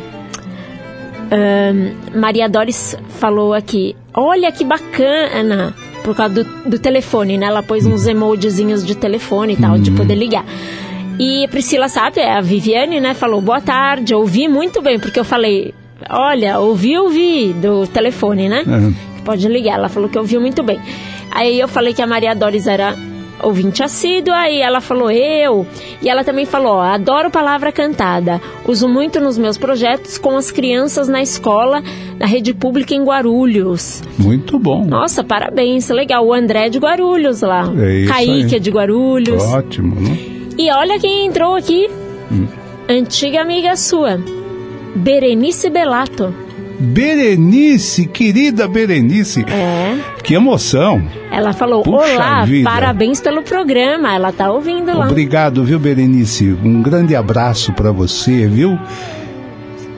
Ahn, 1.30 1.92
Maria 2.14 2.48
Doris 2.48 2.96
falou 3.18 3.54
aqui. 3.54 3.96
Olha 4.12 4.50
que 4.50 4.64
bacana! 4.64 5.72
Por 6.02 6.16
causa 6.16 6.42
do, 6.42 6.70
do 6.70 6.78
telefone, 6.78 7.38
né? 7.38 7.46
Ela 7.46 7.62
pôs 7.62 7.86
uns 7.86 8.06
emojizinhos 8.06 8.84
de 8.84 8.94
telefone 8.94 9.52
e 9.52 9.56
tal, 9.56 9.78
de 9.78 9.90
poder 9.90 10.14
ligar. 10.14 10.44
E 11.18 11.46
Priscila 11.48 11.88
sabe, 11.88 12.20
é 12.20 12.32
a 12.32 12.40
Viviane, 12.40 12.98
né? 12.98 13.12
Falou, 13.12 13.40
boa 13.42 13.60
tarde, 13.60 14.14
ouvi 14.14 14.48
muito 14.48 14.80
bem, 14.80 14.98
porque 14.98 15.20
eu 15.20 15.24
falei, 15.24 15.74
olha, 16.08 16.58
ouvi, 16.58 16.96
ouvi 16.98 17.52
do 17.52 17.86
telefone, 17.86 18.48
né? 18.48 18.64
Uhum. 18.66 18.94
Pode 19.24 19.46
ligar. 19.48 19.74
Ela 19.74 19.88
falou 19.88 20.08
que 20.08 20.18
ouviu 20.18 20.40
muito 20.40 20.62
bem. 20.62 20.80
Aí 21.30 21.58
eu 21.58 21.68
falei 21.68 21.94
que 21.94 22.02
a 22.02 22.06
Maria 22.06 22.34
Doris 22.34 22.66
era 22.66 22.94
ouvinte 23.42 23.82
assídua, 23.82 24.36
aí 24.36 24.60
ela 24.60 24.80
falou 24.80 25.10
eu. 25.10 25.66
E 26.02 26.08
ela 26.08 26.24
também 26.24 26.44
falou, 26.44 26.74
ó, 26.74 26.82
adoro 26.82 27.30
palavra 27.30 27.72
cantada. 27.72 28.40
Uso 28.66 28.88
muito 28.88 29.20
nos 29.20 29.38
meus 29.38 29.56
projetos 29.56 30.18
com 30.18 30.36
as 30.36 30.50
crianças 30.50 31.08
na 31.08 31.22
escola, 31.22 31.82
na 32.18 32.26
rede 32.26 32.52
pública 32.52 32.94
em 32.94 33.02
Guarulhos. 33.02 34.02
Muito 34.18 34.58
bom. 34.58 34.84
Nossa, 34.84 35.24
parabéns, 35.24 35.88
legal. 35.88 36.26
O 36.26 36.32
André 36.32 36.66
é 36.66 36.68
de 36.68 36.78
Guarulhos 36.78 37.40
lá. 37.42 37.72
É 37.78 37.94
isso 37.94 38.12
Kaique 38.12 38.56
é 38.56 38.58
de 38.58 38.70
Guarulhos. 38.70 39.42
Ótimo, 39.42 39.94
né? 40.00 40.16
E 40.58 40.70
olha 40.70 40.98
quem 40.98 41.26
entrou 41.26 41.54
aqui. 41.54 41.88
Hum. 42.30 42.46
Antiga 42.88 43.40
amiga 43.40 43.76
sua. 43.76 44.20
Berenice 44.94 45.70
Belato. 45.70 46.34
Berenice, 46.78 48.06
querida 48.06 48.66
Berenice. 48.66 49.44
É. 49.48 49.96
Que 50.22 50.34
emoção. 50.34 51.02
Ela 51.30 51.52
falou: 51.52 51.82
Puxa 51.82 52.14
Olá, 52.14 52.44
vida. 52.44 52.68
parabéns 52.68 53.20
pelo 53.20 53.42
programa. 53.42 54.14
Ela 54.14 54.32
tá 54.32 54.50
ouvindo 54.50 54.96
lá. 54.96 55.06
Obrigado, 55.06 55.62
viu, 55.64 55.78
Berenice? 55.78 56.56
Um 56.64 56.80
grande 56.82 57.14
abraço 57.14 57.72
para 57.74 57.92
você, 57.92 58.46
viu? 58.46 58.78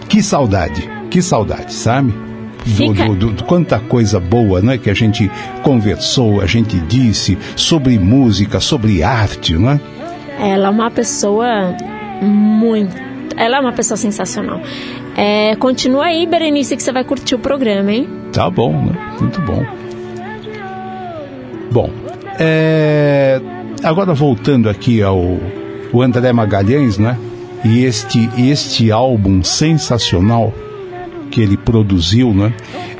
Que 0.08 0.22
saudade, 0.22 0.88
que 1.10 1.22
saudade, 1.22 1.72
sabe? 1.72 2.12
Do, 2.64 2.70
Fica- 2.70 3.04
do- 3.14 3.30
do- 3.32 3.44
quanta 3.44 3.78
coisa 3.80 4.20
boa, 4.20 4.60
né? 4.60 4.76
Que 4.78 4.90
a 4.90 4.94
gente 4.94 5.30
conversou, 5.62 6.40
a 6.40 6.46
gente 6.46 6.78
disse 6.80 7.36
sobre 7.56 7.98
música, 7.98 8.60
sobre 8.60 9.02
arte, 9.02 9.54
né? 9.56 9.80
Ela 10.38 10.66
é 10.68 10.70
uma 10.70 10.90
pessoa 10.90 11.76
muito. 12.20 13.11
Ela 13.36 13.58
é 13.58 13.60
uma 13.60 13.72
pessoa 13.72 13.96
sensacional. 13.96 14.60
É, 15.16 15.56
continua 15.56 16.06
aí, 16.06 16.26
Berenice, 16.26 16.76
que 16.76 16.82
você 16.82 16.92
vai 16.92 17.04
curtir 17.04 17.34
o 17.34 17.38
programa, 17.38 17.92
hein? 17.92 18.08
Tá 18.32 18.48
bom, 18.48 18.72
né? 18.72 19.16
Muito 19.20 19.40
bom. 19.42 19.64
Bom, 21.70 21.90
é, 22.38 23.40
agora 23.82 24.12
voltando 24.14 24.68
aqui 24.68 25.02
ao 25.02 25.18
o 25.92 26.02
André 26.02 26.32
Magalhães, 26.32 26.98
né? 26.98 27.18
E 27.64 27.84
este, 27.84 28.28
este 28.38 28.90
álbum 28.90 29.42
sensacional 29.42 30.52
que 31.30 31.40
ele 31.40 31.56
produziu, 31.56 32.32
né? 32.32 32.52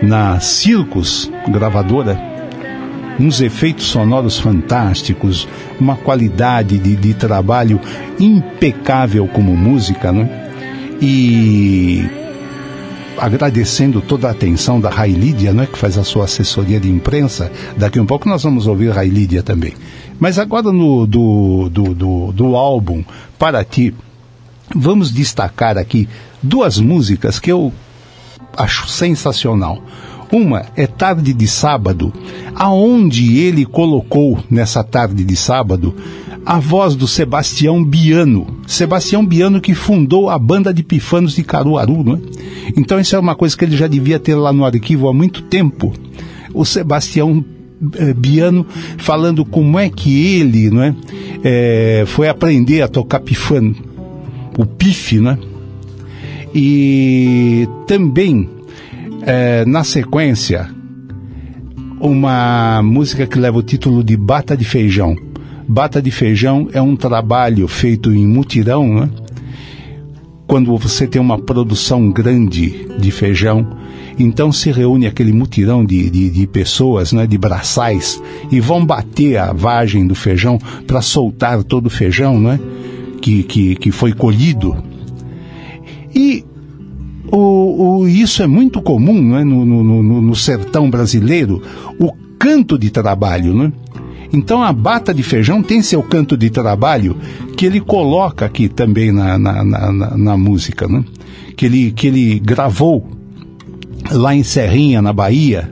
Na 0.02 0.40
Circus 0.40 1.30
gravadora, 1.48 2.18
uns 3.18 3.40
efeitos 3.40 3.87
sonoros 3.87 4.38
fantásticos, 4.38 5.48
uma 5.79 5.96
qualidade 5.96 6.79
de, 6.79 6.96
de 6.96 7.14
trabalho 7.14 7.81
impecável 8.18 9.27
como 9.27 9.57
música, 9.57 10.12
né? 10.12 10.29
E 11.01 12.05
agradecendo 13.18 14.01
toda 14.01 14.29
a 14.29 14.31
atenção 14.31 14.81
da 14.81 14.90
Rai 14.90 15.11
Lídia, 15.11 15.53
né, 15.53 15.66
que 15.70 15.79
faz 15.79 15.98
a 15.98 16.05
sua 16.05 16.25
assessoria 16.25 16.81
de 16.81 16.88
imprensa. 16.90 17.53
Daqui 17.77 18.01
um 18.01 18.07
pouco 18.07 18.29
nós 18.29 18.42
vamos 18.42 18.66
ouvir 18.66 18.90
Rai 18.90 19.09
Lídia 19.09 19.42
também. 19.42 19.75
Mas 20.18 20.38
agora 20.38 20.72
no 20.72 21.07
do, 21.07 21.68
do, 21.68 21.94
do, 21.94 22.33
do 22.33 22.57
álbum 22.57 23.05
Para 23.38 23.64
Ti, 23.64 23.94
vamos 24.75 25.12
destacar 25.12 25.77
aqui 25.77 26.09
duas 26.42 26.79
músicas 26.79 27.38
que 27.38 27.51
eu 27.51 27.72
acho 28.57 28.88
sensacional. 28.88 29.83
Uma 30.32 30.64
é 30.74 30.86
Tarde 30.86 31.34
de 31.34 31.46
Sábado, 31.46 32.10
aonde 32.54 33.38
ele 33.38 33.66
colocou 33.66 34.42
nessa 34.50 34.82
tarde 34.82 35.24
de 35.24 35.36
sábado 35.36 35.94
a 36.46 36.58
voz 36.58 36.96
do 36.96 37.06
Sebastião 37.06 37.84
Biano. 37.84 38.46
Sebastião 38.66 39.26
Biano 39.26 39.60
que 39.60 39.74
fundou 39.74 40.30
a 40.30 40.38
banda 40.38 40.72
de 40.72 40.82
pifanos 40.82 41.34
de 41.34 41.44
Caruaru, 41.44 42.02
né? 42.02 42.18
Então 42.74 42.98
isso 42.98 43.14
é 43.14 43.18
uma 43.18 43.34
coisa 43.34 43.54
que 43.54 43.62
ele 43.66 43.76
já 43.76 43.86
devia 43.86 44.18
ter 44.18 44.34
lá 44.34 44.54
no 44.54 44.64
arquivo 44.64 45.06
há 45.06 45.12
muito 45.12 45.42
tempo. 45.42 45.92
O 46.54 46.64
Sebastião 46.64 47.44
eh, 47.96 48.14
Biano 48.14 48.66
falando 48.96 49.44
como 49.44 49.78
é 49.78 49.90
que 49.90 50.38
ele, 50.38 50.70
não 50.70 50.82
é, 50.82 50.94
eh, 51.44 52.04
foi 52.06 52.26
aprender 52.28 52.80
a 52.80 52.88
tocar 52.88 53.20
pifano, 53.20 53.76
o 54.56 54.64
pife, 54.64 55.18
né? 55.20 55.38
E 56.54 57.68
também 57.86 58.48
eh, 59.26 59.64
na 59.66 59.85
sequência 59.85 60.68
uma 62.00 62.82
música 62.82 63.26
que 63.26 63.38
leva 63.38 63.58
o 63.58 63.62
título 63.62 64.02
de 64.02 64.16
Bata 64.16 64.56
de 64.56 64.64
Feijão. 64.64 65.16
Bata 65.68 66.02
de 66.02 66.11
Feijão 66.11 66.68
é 66.72 66.82
um 66.82 66.96
trabalho 66.96 67.68
feito 67.68 68.12
em 68.12 68.26
mutirão, 68.26 68.92
né? 68.92 69.11
Quando 70.46 70.76
você 70.76 71.06
tem 71.06 71.22
uma 71.22 71.38
produção 71.38 72.11
grande 72.11 72.88
de 72.98 73.11
feijão, 73.11 73.66
então 74.18 74.52
se 74.52 74.70
reúne 74.70 75.06
aquele 75.06 75.32
mutirão 75.32 75.85
de, 75.85 76.11
de, 76.11 76.28
de 76.28 76.46
pessoas, 76.46 77.12
né, 77.12 77.26
de 77.26 77.38
braçais, 77.38 78.20
e 78.50 78.61
vão 78.61 78.85
bater 78.85 79.38
a 79.38 79.52
vagem 79.52 80.06
do 80.06 80.14
feijão 80.14 80.58
para 80.87 81.00
soltar 81.00 81.62
todo 81.62 81.87
o 81.87 81.90
feijão, 81.90 82.38
né, 82.38 82.61
que, 83.22 83.44
que, 83.44 83.76
que 83.76 83.90
foi 83.90 84.12
colhido. 84.12 84.77
E 86.14 86.44
o- 88.03 88.09
isso 88.09 88.42
é 88.42 88.46
muito 88.46 88.81
comum 88.83 89.21
né, 89.23 89.44
no, 89.44 89.65
no, 89.65 89.83
no- 90.03 90.23
no 90.23 90.37
sertão 90.37 90.90
brasileiro, 90.90 91.63
o 91.98 92.13
canto 92.38 92.79
de 92.79 92.90
trabalho. 92.90 93.55
Né? 93.55 93.73
Então 94.33 94.63
a 94.63 94.73
bata 94.73 95.13
de 95.15 95.23
feijão 95.23 95.63
tem 95.63 95.83
seu 95.83 96.03
canto 96.03 96.37
de 96.37 96.50
trabalho 96.50 97.17
que 97.57 97.67
ele 97.67 97.81
coloca 97.81 98.44
aqui 98.46 98.69
também 98.69 99.13
na, 99.13 99.38
na, 99.38 99.63
na, 99.65 99.92
na- 100.17 100.37
música, 100.37 100.88
né? 100.88 101.05
que, 101.57 101.67
ele, 101.67 101.92
que 101.92 102.07
ele 102.07 102.38
gravou 102.38 103.07
lá 104.11 104.35
em 104.35 104.42
Serrinha, 104.42 105.00
na 105.03 105.13
Bahia, 105.13 105.71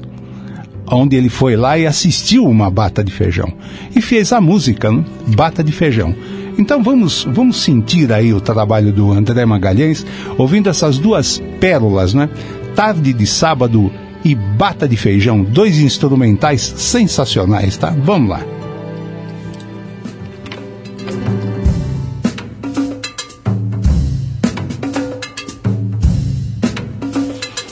onde 0.92 1.16
ele 1.16 1.28
foi 1.28 1.56
lá 1.56 1.78
e 1.78 1.86
assistiu 1.86 2.44
uma 2.46 2.70
bata 2.70 3.02
de 3.02 3.10
feijão. 3.12 3.52
E 3.94 4.00
fez 4.00 4.32
a 4.32 4.40
música, 4.40 4.90
né? 4.90 5.04
Bata 5.36 5.62
de 5.64 5.72
feijão. 5.72 6.14
Então 6.60 6.82
vamos, 6.82 7.24
vamos 7.24 7.62
sentir 7.62 8.12
aí 8.12 8.34
o 8.34 8.40
trabalho 8.40 8.92
do 8.92 9.10
André 9.10 9.46
Magalhães, 9.46 10.04
ouvindo 10.36 10.68
essas 10.68 10.98
duas 10.98 11.42
pérolas, 11.58 12.12
né? 12.12 12.28
Tarde 12.76 13.14
de 13.14 13.26
sábado 13.26 13.90
e 14.22 14.34
Bata 14.34 14.86
de 14.86 14.94
Feijão, 14.94 15.42
dois 15.42 15.78
instrumentais 15.78 16.60
sensacionais, 16.60 17.78
tá? 17.78 17.96
Vamos 18.04 18.28
lá. 18.28 18.44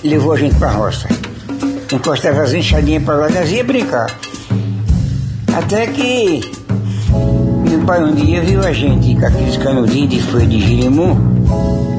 levou 0.03 0.33
a 0.33 0.39
gente 0.39 0.55
pra 0.55 0.71
roça. 0.71 1.07
Encostava 1.93 2.41
as 2.41 2.55
enxadinhas 2.55 3.03
pra 3.03 3.17
lá, 3.17 3.29
nós 3.29 3.51
ia 3.51 3.63
brincar. 3.63 4.07
Até 5.55 5.87
que 5.89 6.58
meu 7.69 7.81
pai 7.81 8.03
um 8.03 8.15
dia 8.15 8.41
viu 8.41 8.61
a 8.61 8.73
gente 8.73 9.15
com 9.15 9.27
aqueles 9.27 9.57
canudinhos 9.59 10.09
de 10.09 10.23
folha 10.23 10.47
de 10.47 10.59
girimum, 10.59 11.17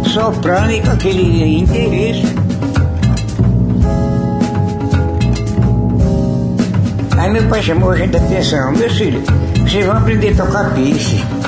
soprando 0.03 0.71
e 0.71 0.81
com 0.81 0.89
aquele 0.89 1.59
interesse. 1.59 2.23
Aí 7.17 7.31
meu 7.31 7.43
pai 7.47 7.61
chamou 7.61 7.91
a 7.91 7.97
gente 7.97 8.17
a 8.17 8.19
atenção, 8.19 8.71
meus 8.71 8.97
filhos, 8.97 9.23
vocês 9.61 9.85
vão 9.85 9.97
aprender 9.97 10.29
a 10.31 10.43
tocar 10.43 10.73
pife. 10.73 11.38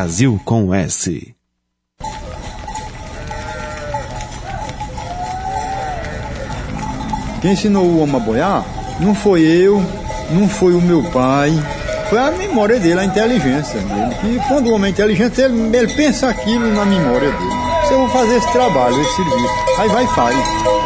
Brasil 0.00 0.40
com 0.46 0.72
S. 0.72 1.34
Quem 7.42 7.52
ensinou 7.52 7.84
o 7.84 8.00
homem 8.00 8.16
a 8.16 8.18
boiar 8.18 8.64
não 8.98 9.14
foi 9.14 9.42
eu, 9.42 9.84
não 10.30 10.48
foi 10.48 10.72
o 10.72 10.80
meu 10.80 11.02
pai, 11.10 11.52
foi 12.08 12.18
a 12.18 12.30
memória 12.30 12.80
dele, 12.80 13.00
a 13.00 13.04
inteligência 13.04 13.78
dele. 13.78 14.36
E 14.36 14.48
quando 14.48 14.68
o 14.68 14.74
homem 14.74 14.88
é 14.88 14.90
inteligente, 14.90 15.38
ele, 15.38 15.76
ele 15.76 15.92
pensa 15.92 16.30
aquilo 16.30 16.72
na 16.72 16.86
memória 16.86 17.30
dele. 17.30 17.50
Se 17.86 17.92
eu 17.92 17.98
vou 17.98 18.08
fazer 18.08 18.36
esse 18.36 18.50
trabalho, 18.52 18.98
esse 19.02 19.16
serviço, 19.16 19.54
aí 19.78 19.88
vai 19.90 20.04
e 20.04 20.08
faz. 20.08 20.79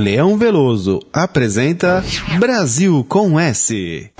Leão 0.00 0.38
Veloso 0.38 0.98
apresenta 1.12 2.02
Brasil 2.38 3.04
com 3.06 3.38
S. 3.38 4.10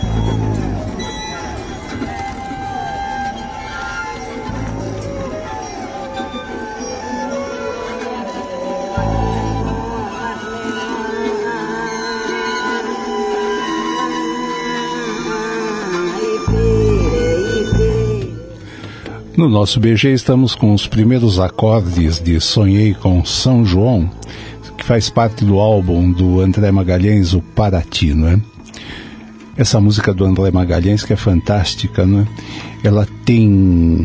No 19.35 19.49
nosso 19.49 19.81
BG 19.81 20.13
estamos 20.13 20.55
com 20.55 20.75
os 20.75 20.87
primeiros 20.87 21.41
acordes 21.41 22.21
de 22.21 22.39
Sonhei 22.39 22.93
com 22.93 23.25
São 23.25 23.65
João, 23.65 24.11
faz 24.91 25.09
parte 25.09 25.45
do 25.45 25.61
álbum 25.61 26.11
do 26.11 26.41
André 26.41 26.73
Magalhães, 26.73 27.33
o 27.33 27.41
Paraty, 27.41 28.13
não 28.13 28.27
é? 28.27 28.41
Essa 29.57 29.81
música 29.81 30.13
do 30.13 30.25
André 30.25 30.51
Magalhães 30.51 31.05
que 31.05 31.13
é 31.13 31.17
fantástica, 31.17 32.05
não 32.05 32.23
é? 32.23 32.27
Ela 32.83 33.07
tem 33.25 34.05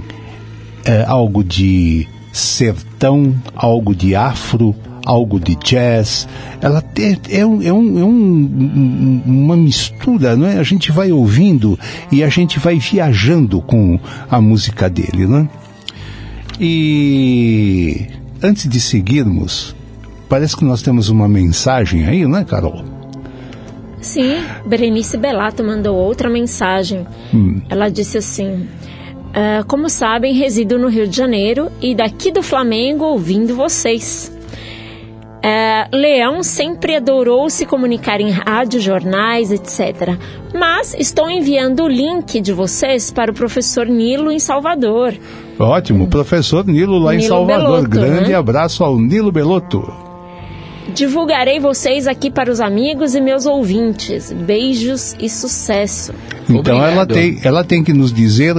é, 0.86 1.04
algo 1.08 1.44
de 1.44 2.08
sertão, 2.32 3.34
algo 3.56 3.96
de 3.96 4.14
afro, 4.14 4.76
algo 5.04 5.40
de 5.40 5.56
jazz. 5.56 6.28
Ela 6.62 6.84
tem, 6.84 7.18
é, 7.32 7.44
um, 7.44 7.64
é, 7.64 7.74
um, 7.74 8.00
é 8.00 8.04
um- 8.04 9.22
uma 9.26 9.58
mistura, 9.58 10.36
não 10.36 10.46
é? 10.46 10.60
A 10.60 10.64
gente 10.64 10.92
vai 10.92 11.12
ouvindo 11.12 11.80
e 12.12 12.24
a 12.24 12.30
gente 12.30 12.60
vai 12.60 12.78
viajando 12.78 13.60
com 13.60 14.00
a 14.30 14.40
música 14.40 14.88
dele, 14.88 15.26
não 15.26 15.38
é? 15.40 15.48
E 16.60 18.06
antes 18.44 18.70
de 18.70 18.80
seguirmos, 18.80 19.75
parece 20.30 20.56
que 20.58 20.66
nós 20.66 20.82
temos 20.82 21.10
uma 21.10 21.28
mensagem 21.28 22.06
aí, 22.06 22.26
não 22.26 22.40
é, 22.40 22.44
Carol? 22.44 22.84
Sim, 24.02 24.36
Berenice 24.66 25.18
Belato 25.18 25.64
mandou 25.64 25.96
outra 25.96 26.30
mensagem. 26.30 27.08
Ela 27.70 27.90
disse 27.90 28.20
assim: 28.20 28.68
"Ah, 29.34 29.64
Como 29.68 29.90
sabem, 29.90 30.34
resido 30.34 30.78
no 30.78 30.88
Rio 30.90 31.08
de 31.08 31.18
Janeiro 31.18 31.72
e 31.82 31.96
daqui 31.96 32.32
do 32.32 32.44
Flamengo 32.44 33.04
ouvindo 33.06 33.56
vocês. 33.56 34.32
Ah, 35.44 35.88
Leão 35.92 36.42
sempre 36.44 36.96
adorou 36.96 37.50
se 37.50 37.66
comunicar 37.66 38.20
em 38.22 38.30
rádio, 38.30 38.80
jornais, 38.80 39.52
etc. 39.52 40.18
Mas 40.54 40.96
estou 40.98 41.30
enviando 41.30 41.84
o 41.84 41.88
link 41.88 42.40
de 42.42 42.54
vocês 42.54 43.12
para 43.12 43.32
o 43.32 43.34
professor 43.34 43.88
Nilo 43.88 44.32
em 44.32 44.40
Salvador. 44.40 45.14
Ótimo, 45.60 46.08
professor 46.08 46.66
Nilo 46.66 46.98
lá 47.00 47.14
em 47.16 47.18
Nilo 47.18 47.30
Salvador. 47.30 47.88
Belotto, 47.88 47.90
Grande 47.90 48.30
né? 48.30 48.36
abraço 48.36 48.84
ao 48.84 48.98
Nilo 49.00 49.32
Belotto. 49.32 50.05
Divulgarei 50.94 51.60
vocês 51.60 52.08
aqui 52.08 52.30
para 52.30 52.50
os 52.52 52.62
amigos 52.62 53.16
e 53.16 53.22
meus 53.22 53.46
ouvintes. 53.46 54.32
Beijos 54.32 55.16
e 55.20 55.28
sucesso. 55.30 56.14
Então 56.50 56.84
ela 56.86 57.06
tem, 57.06 57.40
ela 57.44 57.64
tem 57.64 57.84
que 57.84 57.92
nos 57.92 58.14
dizer, 58.14 58.56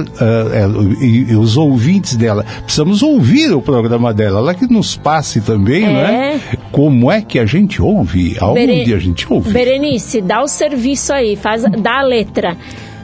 ela- 0.53 0.83
e, 1.01 1.31
e 1.31 1.35
os 1.35 1.55
ouvintes 1.55 2.15
dela, 2.15 2.45
precisamos 2.63 3.01
ouvir 3.01 3.53
o 3.53 3.61
programa 3.61 4.13
dela, 4.13 4.39
ela 4.39 4.53
que 4.53 4.71
nos 4.71 4.97
passe 4.97 5.39
também, 5.39 5.85
É. 5.85 5.87
né? 5.87 6.41
Como 6.71 7.09
é 7.09 7.21
que 7.21 7.39
a 7.39 7.45
gente 7.45 7.81
ouve, 7.81 8.35
aonde 8.41 8.65
Bere- 8.67 8.93
a 8.93 8.99
gente 8.99 9.25
ouve. 9.31 9.51
Berenice, 9.51 10.21
dá 10.21 10.41
o 10.43 10.47
serviço 10.49 11.13
aí, 11.13 11.35
faz, 11.37 11.63
dá 11.81 11.99
a 11.99 12.03
letra. 12.03 12.57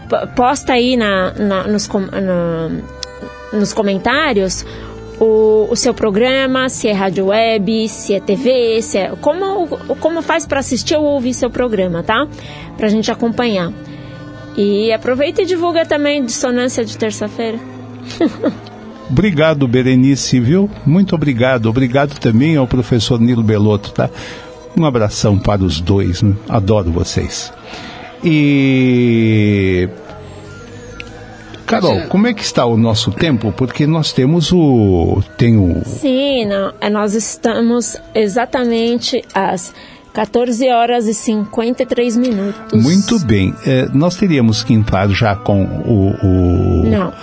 P- 0.09 0.27
posta 0.35 0.73
aí 0.73 0.97
na, 0.97 1.31
na- 1.33 1.67
nos, 1.67 1.87
com- 1.87 2.01
na- 2.01 2.69
nos 3.53 3.71
comentários 3.71 4.65
o, 5.19 5.67
o 5.69 5.75
seu 5.75 5.93
programa, 5.93 6.69
se 6.69 6.87
é 6.87 6.91
rádio 6.91 7.27
web, 7.27 7.87
se 7.89 8.13
é 8.13 8.19
TV, 8.19 8.81
se 8.81 8.97
é, 8.97 9.13
como, 9.21 9.67
como 9.99 10.21
faz 10.21 10.45
para 10.45 10.59
assistir 10.59 10.95
ou 10.95 11.03
ouvir 11.03 11.33
seu 11.33 11.49
programa, 11.49 12.03
tá? 12.03 12.27
Pra 12.77 12.87
gente 12.87 13.11
acompanhar. 13.11 13.71
E 14.55 14.91
aproveita 14.91 15.41
e 15.41 15.45
divulga 15.45 15.85
também 15.85 16.23
dissonância 16.23 16.85
de 16.85 16.97
terça-feira. 16.97 17.59
Obrigado, 19.09 19.67
Berenice, 19.67 20.39
viu? 20.39 20.69
Muito 20.85 21.13
obrigado. 21.13 21.67
Obrigado 21.67 22.17
também 22.19 22.55
ao 22.55 22.65
professor 22.65 23.19
Nilo 23.19 23.43
Belotto, 23.43 23.91
tá? 23.91 24.09
Um 24.75 24.85
abração 24.85 25.37
para 25.37 25.63
os 25.63 25.79
dois, 25.79 26.21
né? 26.21 26.33
adoro 26.49 26.91
vocês. 26.91 27.53
E. 28.23 29.87
Carol, 31.81 31.95
Você- 32.01 32.07
como 32.07 32.27
é 32.27 32.33
que 32.33 32.43
está 32.43 32.65
o 32.65 32.77
nosso 32.77 33.11
tempo? 33.11 33.51
Porque 33.51 33.85
nós 33.87 34.11
temos 34.11 34.51
o. 34.51 35.21
Tem 35.37 35.57
o. 35.57 35.81
Sim, 35.85 36.45
não, 36.45 36.73
é, 36.81 36.89
nós 36.89 37.13
estamos 37.13 37.97
exatamente 38.15 39.23
às 39.33 39.73
14 40.13 40.69
horas 40.69 41.07
e 41.07 41.13
53 41.13 42.15
minutos. 42.17 42.81
Muito 42.83 43.19
bem. 43.19 43.53
Eh, 43.65 43.87
nós 43.93 44.15
teríamos 44.15 44.63
que 44.63 44.73
entrar 44.73 45.09
já 45.09 45.35
com 45.35 45.63
o. 45.63 46.09
o- 46.23 46.83
Não. 46.89 47.13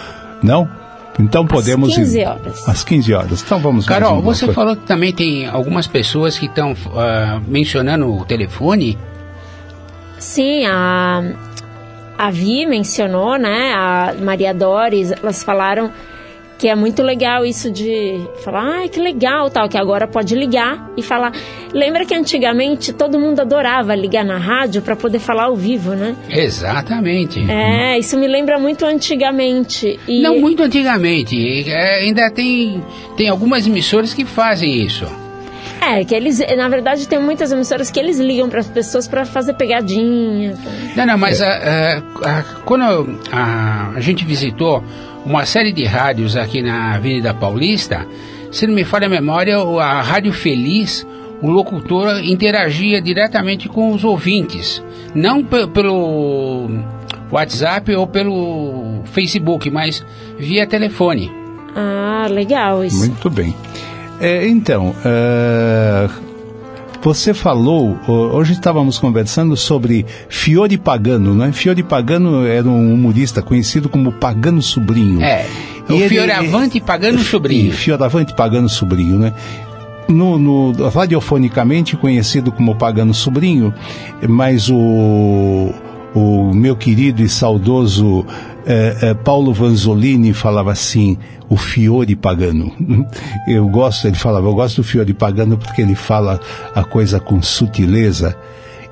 Não? 0.43 0.81
Então 1.19 1.47
podemos. 1.47 1.91
Às 1.91 1.97
15 1.97 2.21
ir- 2.21 2.27
horas. 2.27 2.69
Às 2.69 2.83
15 2.85 3.13
horas. 3.13 3.43
Então 3.43 3.59
vamos 3.61 3.87
mais 3.87 3.99
Carol, 4.01 4.19
um 4.19 4.23
você 4.23 4.53
falou 4.53 4.75
que 4.75 4.87
também 4.87 5.13
tem 5.13 5.47
algumas 5.47 5.87
pessoas 5.87 6.39
que 6.39 6.47
estão 6.47 6.75
ah, 6.97 7.41
mencionando 7.47 8.13
o 8.13 8.25
telefone. 8.25 8.97
Sim, 10.19 10.67
a, 10.67 11.23
a 12.21 12.31
Vi 12.31 12.67
mencionou, 12.67 13.39
né? 13.39 13.73
A 13.75 14.15
Maria 14.21 14.53
Doris, 14.53 15.11
elas 15.11 15.43
falaram 15.43 15.91
que 16.59 16.69
é 16.69 16.75
muito 16.75 17.03
legal 17.03 17.47
isso 17.47 17.71
de 17.71 18.21
falar, 18.45 18.81
ai, 18.81 18.89
que 18.91 19.01
legal, 19.01 19.49
tal, 19.49 19.67
que 19.67 19.79
agora 19.79 20.07
pode 20.07 20.35
ligar 20.35 20.91
e 20.95 21.03
falar. 21.03 21.33
Lembra 21.73 22.05
que 22.05 22.15
antigamente 22.15 22.93
todo 22.93 23.19
mundo 23.19 23.41
adorava 23.41 23.95
ligar 23.95 24.23
na 24.23 24.37
rádio 24.37 24.83
para 24.83 24.95
poder 24.95 25.19
falar 25.19 25.45
ao 25.45 25.57
vivo, 25.57 25.95
né? 25.95 26.15
Exatamente. 26.29 27.41
É, 27.51 27.99
isso 27.99 28.19
me 28.19 28.29
lembra 28.29 28.59
muito 28.59 28.85
antigamente. 28.85 29.99
E 30.07 30.21
Não 30.21 30.39
muito 30.39 30.63
antigamente. 30.63 31.71
é, 31.71 32.01
ainda 32.01 32.31
tem, 32.31 32.85
tem 33.17 33.31
algumas 33.31 33.67
emissoras 33.67 34.13
que 34.13 34.27
fazem 34.27 34.85
isso. 34.85 35.07
É, 35.81 36.05
que 36.05 36.15
eles, 36.15 36.39
na 36.57 36.69
verdade, 36.69 37.09
tem 37.09 37.19
muitas 37.19 37.51
emissoras 37.51 37.91
que 37.91 37.99
eles 37.99 38.19
ligam 38.19 38.49
para 38.49 38.61
as 38.61 38.67
pessoas 38.69 39.09
para 39.09 39.25
fazer 39.25 39.55
pegadinha. 39.55 40.55
Não, 40.95 41.07
não, 41.07 41.17
mas 41.19 41.41
ah, 41.41 41.47
ah, 41.47 42.03
ah, 42.25 42.45
quando 42.65 43.19
ah, 43.33 43.93
a 43.97 44.01
gente 44.01 44.25
visitou 44.25 44.85
uma 45.25 45.45
série 45.47 45.73
de 45.73 45.85
rádios 45.85 46.37
aqui 46.37 46.61
na 46.63 46.95
Avenida 46.95 47.33
Paulista, 47.33 48.07
se 48.53 48.67
não 48.67 48.75
me 48.75 48.85
falha 48.85 49.07
a 49.07 49.11
memória, 49.11 49.57
a 49.59 50.03
Rádio 50.03 50.33
Feliz, 50.33 51.07
o 51.41 51.49
locutor 51.49 52.21
interagia 52.23 53.01
diretamente 53.01 53.69
com 53.69 53.93
os 53.93 54.05
ouvintes. 54.05 54.83
Não 55.15 55.43
pe- 55.43 55.67
pelo 55.69 56.69
WhatsApp 57.33 57.95
ou 57.95 58.07
pelo 58.07 59.01
Facebook, 59.07 59.71
mas 59.71 60.05
via 60.39 60.67
telefone. 60.67 61.33
Ah, 61.75 62.27
legal 62.31 62.85
isso. 62.85 62.99
Muito 62.99 63.31
bem. 63.31 63.55
É, 64.21 64.47
então, 64.47 64.95
é, 65.05 66.09
você 67.03 67.33
falou, 67.33 67.97
ho- 68.07 68.13
hoje 68.37 68.53
estávamos 68.53 68.99
conversando 68.99 69.57
sobre 69.57 70.05
Fiore 70.29 70.77
Pagano, 70.77 71.35
né? 71.35 71.51
Fiore 71.53 71.83
Pagano 71.83 72.47
era 72.47 72.69
um 72.69 72.93
humorista 72.93 73.41
conhecido 73.41 73.89
como 73.89 74.13
Pagano 74.13 74.61
Sobrinho. 74.61 75.23
É, 75.23 75.47
E 75.89 75.93
o 75.93 75.97
ele- 75.97 76.09
Fioravante 76.11 76.81
Pagano 76.81 77.19
Sobrinho. 77.21 77.73
Fioravante 77.73 78.35
Pagano 78.35 78.69
Sobrinho, 78.69 79.19
né? 79.19 79.33
No, 80.07 80.39
no- 80.39 80.89
radiofonicamente 80.91 81.97
conhecido 81.97 82.53
como 82.53 82.75
Pagano 82.75 83.15
Sobrinho, 83.15 83.73
mas 84.29 84.69
o, 84.69 85.73
o 86.15 86.53
meu 86.55 86.77
querido 86.77 87.23
e 87.23 87.29
saudoso 87.29 88.27
eh, 88.67 88.97
eh, 89.03 89.15
Paulo 89.15 89.53
Vanzolini 89.53 90.33
falava 90.33 90.73
assim, 90.73 91.17
o 91.49 91.57
Fiore 91.57 92.15
Pagano. 92.17 92.73
Eu 93.47 93.69
gosto, 93.69 94.07
ele 94.07 94.17
falava, 94.17 94.47
eu 94.47 94.55
gosto 94.55 94.77
do 94.77 94.85
Fiore 94.85 95.13
Pagano 95.13 95.59
porque 95.59 95.83
ele 95.83 95.95
fala 95.95 96.41
a 96.75 96.85
coisa 96.85 97.19
com 97.19 97.43
sutileza 97.43 98.37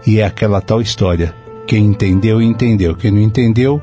e 0.07 0.19
é 0.19 0.25
aquela 0.25 0.61
tal 0.61 0.81
história. 0.81 1.35
Quem 1.67 1.87
entendeu, 1.87 2.41
entendeu. 2.41 2.97
Quem 2.97 3.11
não 3.11 3.21
entendeu, 3.21 3.81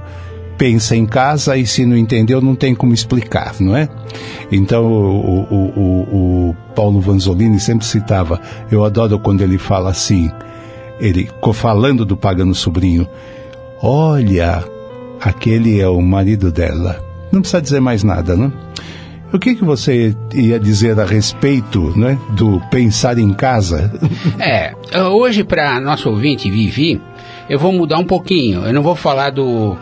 pensa 0.57 0.95
em 0.95 1.05
casa 1.05 1.55
e 1.55 1.65
se 1.65 1.85
não 1.85 1.95
entendeu 1.95 2.41
não 2.41 2.55
tem 2.55 2.73
como 2.73 2.93
explicar, 2.93 3.55
não 3.59 3.75
é? 3.75 3.87
Então 4.51 4.85
o, 4.85 5.47
o, 5.49 5.79
o, 5.79 6.49
o 6.49 6.55
Paulo 6.75 6.99
Vanzolini 6.99 7.59
sempre 7.59 7.85
citava, 7.85 8.41
eu 8.71 8.83
adoro 8.83 9.19
quando 9.19 9.41
ele 9.41 9.57
fala 9.57 9.91
assim, 9.91 10.31
ele 10.99 11.29
co- 11.41 11.53
falando 11.53 12.05
do 12.05 12.15
pagano 12.17 12.53
sobrinho, 12.55 13.07
olha, 13.81 14.63
aquele 15.21 15.79
é 15.79 15.87
o 15.87 16.01
marido 16.01 16.51
dela. 16.51 17.03
Não 17.31 17.41
precisa 17.41 17.61
dizer 17.61 17.79
mais 17.79 18.03
nada, 18.03 18.35
não? 18.35 18.51
O 19.33 19.39
que, 19.39 19.55
que 19.55 19.65
você 19.65 20.15
ia 20.33 20.59
dizer 20.59 20.97
a 20.99 21.03
respeito 21.05 21.91
né, 21.97 22.17
do 22.31 22.61
pensar 22.71 23.17
em 23.17 23.33
casa? 23.33 23.91
É, 24.39 24.73
hoje 25.09 25.43
para 25.43 25.79
nosso 25.81 26.09
ouvinte 26.09 26.49
Vivi, 26.49 27.01
eu 27.49 27.59
vou 27.59 27.71
mudar 27.73 27.97
um 27.97 28.05
pouquinho. 28.05 28.65
Eu 28.65 28.73
não 28.73 28.81
vou 28.83 28.95
falar 28.95 29.31
do 29.31 29.75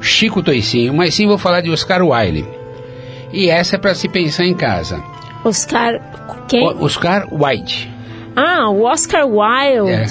Chico 0.00 0.42
Toicinho, 0.42 0.92
mas 0.92 1.14
sim 1.14 1.26
vou 1.26 1.38
falar 1.38 1.60
de 1.62 1.70
Oscar 1.70 2.02
Wilde. 2.02 2.44
E 3.32 3.48
essa 3.48 3.76
é 3.76 3.78
para 3.78 3.94
se 3.94 4.08
pensar 4.08 4.44
em 4.44 4.54
casa. 4.54 5.00
Oscar. 5.44 5.94
Quem? 6.48 6.66
O- 6.66 6.84
Oscar 6.84 7.26
Wilde. 7.32 7.90
Ah, 8.36 8.68
o 8.70 8.82
Oscar 8.82 9.26
Wilde. 9.26 9.90
É. 9.92 10.06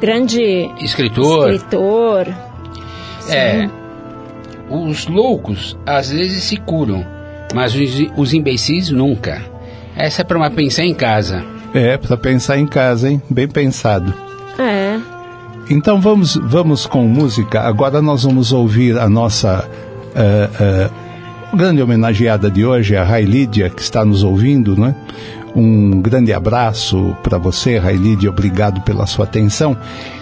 Grande 0.00 0.70
Escritor. 0.80 1.52
escritor. 1.52 2.28
É. 3.28 3.68
Os 4.70 5.06
loucos 5.06 5.76
às 5.86 6.10
vezes 6.10 6.44
se 6.44 6.56
curam, 6.56 7.04
mas 7.54 7.74
os, 7.74 7.90
os 8.16 8.32
imbecis 8.32 8.90
nunca. 8.90 9.42
Essa 9.96 10.22
é 10.22 10.24
pra 10.24 10.38
uma 10.38 10.50
pensar 10.50 10.84
em 10.84 10.94
casa. 10.94 11.44
É, 11.74 11.96
para 11.96 12.16
pensar 12.16 12.58
em 12.58 12.66
casa, 12.66 13.10
hein? 13.10 13.20
Bem 13.28 13.48
pensado. 13.48 14.14
É. 14.58 14.98
Então 15.70 16.00
vamos, 16.00 16.36
vamos 16.36 16.86
com 16.86 17.02
música. 17.02 17.60
Agora 17.60 18.00
nós 18.00 18.24
vamos 18.24 18.52
ouvir 18.52 18.98
a 18.98 19.08
nossa 19.08 19.68
eh, 20.14 20.48
eh, 20.60 20.90
grande 21.54 21.82
homenageada 21.82 22.50
de 22.50 22.64
hoje, 22.64 22.96
a 22.96 23.04
Rai 23.04 23.24
Lídia, 23.24 23.68
que 23.68 23.82
está 23.82 24.04
nos 24.04 24.22
ouvindo, 24.22 24.78
né? 24.78 24.94
Um 25.56 26.00
grande 26.00 26.32
abraço 26.32 27.16
para 27.22 27.38
você, 27.38 27.78
Rai 27.78 27.96
Lídia. 27.96 28.30
Obrigado 28.30 28.80
pela 28.82 29.06
sua 29.06 29.24
atenção. 29.24 29.76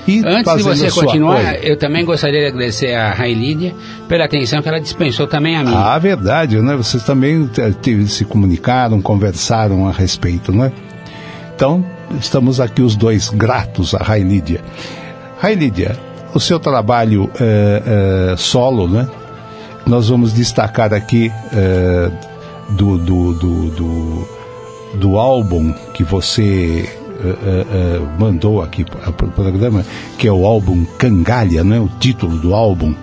E 0.06 0.22
Antes 0.24 0.56
de 0.56 0.62
você 0.62 0.90
continuar, 0.90 1.62
eu 1.64 1.76
também 1.76 2.04
gostaria 2.04 2.40
de 2.40 2.46
agradecer 2.46 2.94
a 2.94 3.10
Railídia 3.10 3.74
pela 4.08 4.24
atenção 4.24 4.62
que 4.62 4.68
ela 4.68 4.80
dispensou 4.80 5.26
também 5.26 5.56
a 5.56 5.64
mim. 5.64 5.72
Ah, 5.74 5.98
verdade, 5.98 6.60
né? 6.60 6.76
Vocês 6.76 7.02
também 7.02 7.50
se 8.06 8.24
comunicaram, 8.24 9.02
conversaram 9.02 9.88
a 9.88 9.92
respeito, 9.92 10.52
né? 10.52 10.72
Então, 11.54 11.84
estamos 12.20 12.60
aqui 12.60 12.82
os 12.82 12.94
dois 12.94 13.30
gratos 13.30 13.94
a 13.94 13.98
Rai 13.98 14.22
Lídia. 14.22 14.60
Rai 15.38 15.54
Lídia, 15.54 15.98
o 16.32 16.38
seu 16.38 16.60
trabalho 16.60 17.30
eh, 17.40 17.82
eh, 17.84 18.34
solo, 18.36 18.86
né? 18.86 19.08
Nós 19.86 20.08
vamos 20.08 20.32
destacar 20.32 20.92
aqui 20.92 21.32
eh, 21.52 22.10
do, 22.70 22.98
do, 22.98 23.32
do, 23.34 23.70
do, 23.70 24.28
do 24.96 25.18
álbum 25.18 25.72
que 25.94 26.02
você 26.02 26.88
eh, 27.24 27.66
eh, 27.70 28.00
mandou 28.18 28.60
aqui 28.60 28.84
para 28.84 29.10
o 29.10 29.30
programa, 29.30 29.84
que 30.18 30.28
é 30.28 30.32
o 30.32 30.44
álbum 30.44 30.84
Cangalha, 30.98 31.64
né? 31.64 31.80
O 31.80 31.88
título 31.88 32.38
do 32.38 32.54
álbum. 32.54 32.94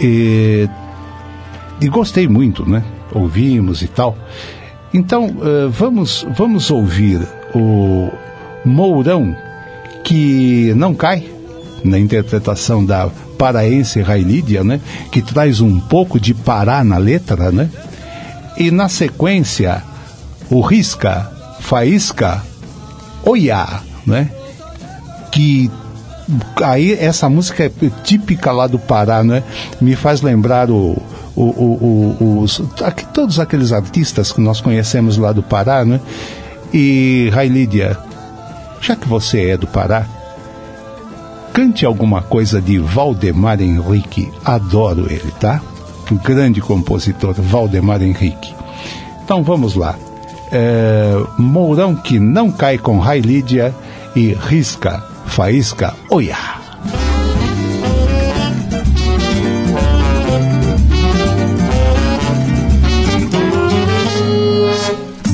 E, 0.00 0.68
e 1.80 1.88
gostei 1.88 2.28
muito, 2.28 2.68
né? 2.68 2.84
Ouvimos 3.12 3.82
e 3.82 3.88
tal. 3.88 4.16
Então, 4.92 5.36
eh, 5.42 5.68
vamos, 5.70 6.26
vamos 6.36 6.70
ouvir 6.70 7.20
o 7.54 8.10
Mourão, 8.64 9.34
que 10.04 10.72
não 10.76 10.94
cai, 10.94 11.24
na 11.82 11.98
interpretação 11.98 12.84
da 12.84 13.08
paraense 13.38 14.02
Railídia, 14.02 14.62
né? 14.62 14.80
Que 15.10 15.22
traz 15.22 15.60
um 15.60 15.80
pouco 15.80 16.20
de 16.20 16.34
Pará 16.34 16.84
na 16.84 16.98
letra, 16.98 17.50
né? 17.50 17.70
E 18.58 18.70
na 18.70 18.88
sequência, 18.88 19.82
o 20.50 20.60
Risca, 20.60 21.30
Faísca, 21.60 22.42
Oiá, 23.24 23.80
né? 24.06 24.30
Que 25.32 25.70
aí 26.62 26.92
essa 26.92 27.28
música 27.28 27.64
é 27.64 27.70
típica 28.04 28.52
lá 28.52 28.66
do 28.66 28.78
Pará, 28.78 29.22
né? 29.24 29.42
Me 29.80 29.94
faz 29.96 30.20
lembrar 30.22 30.70
o, 30.70 30.96
o, 31.36 31.42
o, 31.42 32.16
o- 32.20 32.40
os, 32.42 32.62
aqui, 32.82 33.04
todos 33.06 33.38
aqueles 33.38 33.72
artistas 33.72 34.32
que 34.32 34.40
nós 34.40 34.60
conhecemos 34.60 35.16
lá 35.18 35.32
do 35.32 35.42
Pará, 35.42 35.84
né? 35.84 36.00
E 36.72 37.30
Railídia, 37.32 37.98
já 38.80 38.94
que 38.96 39.08
você 39.08 39.50
é 39.50 39.56
do 39.56 39.66
Pará, 39.66 40.06
cante 41.52 41.84
alguma 41.84 42.22
coisa 42.22 42.60
de 42.60 42.78
Valdemar 42.78 43.60
Henrique. 43.60 44.30
Adoro 44.44 45.06
ele, 45.10 45.32
tá? 45.40 45.60
Um 46.10 46.16
grande 46.16 46.60
compositor, 46.60 47.34
Valdemar 47.34 48.02
Henrique. 48.02 48.54
Então 49.24 49.42
vamos 49.42 49.74
lá. 49.74 49.94
É, 50.50 51.12
Mourão 51.36 51.94
que 51.94 52.18
não 52.18 52.50
cai 52.50 52.78
com 52.78 52.98
Railídia 52.98 53.74
e 54.16 54.32
risca, 54.32 55.02
faísca, 55.26 55.94
oiá. 56.08 56.60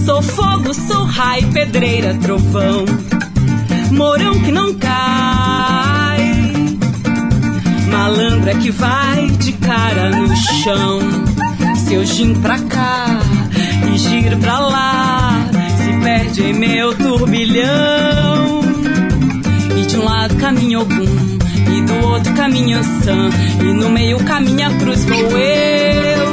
Sou 0.05 0.21
fogo, 0.23 0.75
sou 0.75 1.05
raio, 1.05 1.51
pedreira, 1.53 2.15
trovão. 2.15 2.85
Morão 3.93 4.41
que 4.41 4.51
não 4.51 4.75
cai. 4.75 6.35
Malandra 7.89 8.55
que 8.57 8.71
vai 8.71 9.29
de 9.31 9.53
cara 9.53 10.11
no 10.11 10.37
chão. 10.37 10.99
Se 11.77 11.95
eu 11.95 12.05
giro 12.05 12.39
pra 12.41 12.59
cá 12.59 13.24
giro 13.99 14.37
pra 14.39 14.59
lá, 14.59 15.47
se 15.77 16.05
perde 16.05 16.43
em 16.43 16.53
meu 16.55 16.95
turbilhão. 16.97 18.61
E 19.77 19.87
de 19.87 19.97
um 19.97 20.05
lado 20.05 20.35
caminha 20.37 20.79
algum, 20.79 21.39
e 21.77 21.81
do 21.83 22.07
outro 22.07 22.33
caminha 22.35 22.83
Sam, 22.83 23.31
e 23.61 23.73
no 23.73 23.91
meio 23.91 24.19
caminha 24.25 24.71
cruz 24.79 25.05
vou 25.05 25.39
eu. 25.39 26.25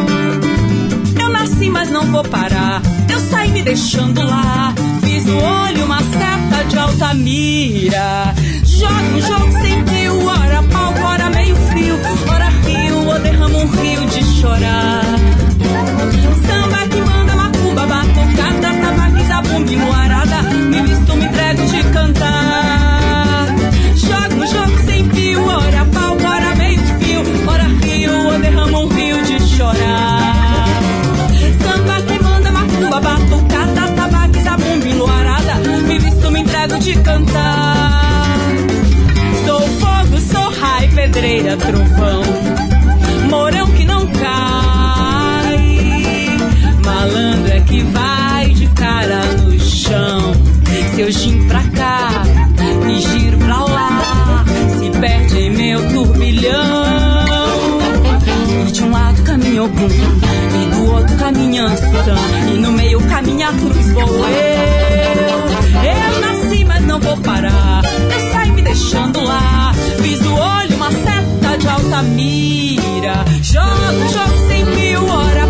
Eu 1.22 1.30
nasci, 1.30 1.70
mas 1.70 1.90
não 1.90 2.06
vou 2.12 2.24
parar. 2.24 2.82
Eu 3.10 3.20
saí 3.20 3.52
me 3.52 3.62
deixando 3.62 4.22
lá. 4.26 4.74
Fiz 5.02 5.26
no 5.26 5.38
olho 5.38 5.86
uma 5.86 6.00
seta 6.00 6.64
de 6.68 6.78
alta 6.78 7.14
mira. 7.14 8.34
Joga 8.64 8.94
um 8.94 9.22
jogo 9.22 9.52
sem 9.62 9.86
fio, 9.86 10.26
ora 10.26 10.64
pau, 10.64 10.94
ora 11.04 11.30
meio 11.30 11.56
frio. 11.56 12.00
Ora 12.28 12.50
rio, 12.66 13.08
ou 13.08 13.20
derrama 13.20 13.58
um 13.58 13.68
rio 13.68 14.06
de 14.08 14.24
chorar. 14.40 15.21
Tabaco, 19.42 19.48
zabumba 19.48 19.72
e 19.72 19.76
moarada. 19.78 20.42
Me 20.70 20.82
visto, 20.82 21.16
me 21.16 21.26
entrego 21.26 21.66
de 21.66 21.84
cantar. 21.92 23.48
Joga 23.96 24.36
um 24.36 24.48
jogo 24.48 24.86
sem 24.86 25.10
fio, 25.10 25.46
ora 25.46 25.86
pau, 25.86 26.16
ora 26.16 26.56
meio 26.56 26.80
fio. 27.00 27.22
Ora 27.48 27.68
rio, 27.84 28.28
ou 28.28 28.40
derrama 28.40 28.80
um 28.80 28.88
rio 28.88 29.24
de 29.24 29.40
chorar. 29.40 30.66
Samba 31.62 32.02
que 32.02 32.24
manda 32.24 32.52
macumba, 32.52 33.00
batucada, 33.00 33.92
tabaco, 33.96 34.42
zabumba 34.44 34.88
e 34.88 34.94
luarada. 34.94 35.56
Me 35.88 36.00
visto, 36.00 36.32
me 36.32 36.42
entrego 36.42 36.78
de 36.80 36.96
cantar. 36.98 38.40
Sou 39.46 39.62
fogo, 39.62 40.20
sou 40.20 40.62
raio, 40.62 40.92
pedreira, 40.94 41.58
trovão. 41.58 42.71
Eu 51.02 51.12
giro 51.12 51.44
pra 51.46 51.64
cá 51.64 52.24
e 52.88 53.02
giro 53.02 53.38
pra 53.40 53.64
lá, 53.64 54.46
se 54.78 55.00
perde 55.00 55.40
em 55.40 55.50
meu 55.50 55.90
turbilhão. 55.90 56.86
E 58.68 58.72
de 58.72 58.84
um 58.84 58.92
lado 58.92 59.24
caminha 59.24 59.62
algum, 59.62 59.88
e 59.88 60.76
do 60.76 60.92
outro 60.94 61.18
caminha 61.18 61.70
Sam, 61.70 62.54
e 62.54 62.58
no 62.60 62.72
meio 62.74 63.02
caminha 63.08 63.48
cruz 63.48 63.92
vou 63.94 64.04
eu. 64.04 65.42
Eu 65.84 66.22
nasci, 66.22 66.64
mas 66.66 66.86
não 66.86 67.00
vou 67.00 67.18
parar. 67.18 67.82
Eu 67.84 68.32
saí 68.32 68.52
me 68.52 68.62
deixando 68.62 69.24
lá. 69.24 69.74
Fiz 70.04 70.20
do 70.20 70.36
olho 70.36 70.76
uma 70.76 70.92
seta 70.92 71.58
de 71.58 71.68
alta 71.68 72.04
mira. 72.04 73.26
Jogo, 73.42 74.08
jogo 74.14 74.48
sem 74.48 74.66
fio, 74.68 75.04
ora 75.08 75.48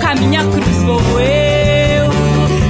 Caminha 0.00 0.40
a 0.40 0.44
cruz 0.44 0.82
vou 0.82 1.00
eu. 1.20 2.06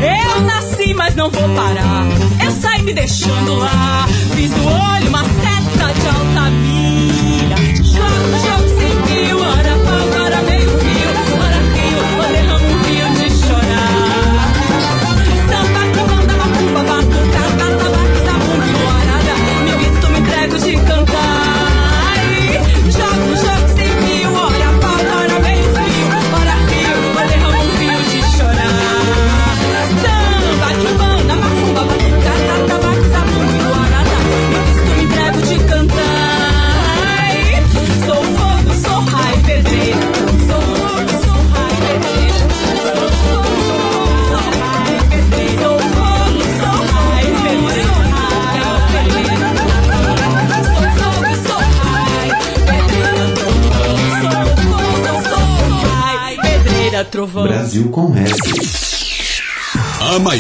Eu 0.03 0.41
nasci, 0.43 0.95
mas 0.95 1.15
não 1.15 1.31
vou 1.31 1.49
parar. 1.55 2.07
Eu 2.45 2.51
saí 2.51 2.83
me 2.83 2.93
deixando 2.93 3.55
lá. 3.57 4.02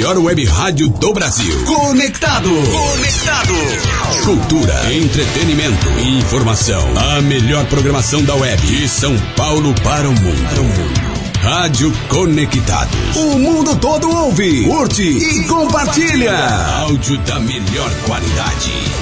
Maior 0.02 0.18
web 0.18 0.44
rádio 0.46 0.88
do 0.88 1.12
Brasil. 1.12 1.64
Conectado. 1.64 2.48
Conectado. 2.48 3.54
Cultura, 4.24 4.92
entretenimento, 4.92 5.88
informação. 6.00 6.84
A 6.96 7.22
melhor 7.22 7.64
programação 7.66 8.20
da 8.24 8.34
web. 8.34 8.60
De 8.66 8.88
São 8.88 9.16
Paulo 9.36 9.72
para 9.84 10.08
o 10.08 10.12
mundo. 10.12 11.12
Rádio 11.40 11.92
Conectados. 12.08 13.16
O 13.16 13.38
mundo 13.38 13.76
todo 13.76 14.10
ouve, 14.10 14.64
curte 14.64 15.02
e 15.02 15.44
compartilha. 15.46 16.36
Áudio 16.80 17.16
da 17.18 17.38
melhor 17.38 17.90
qualidade. 18.04 19.01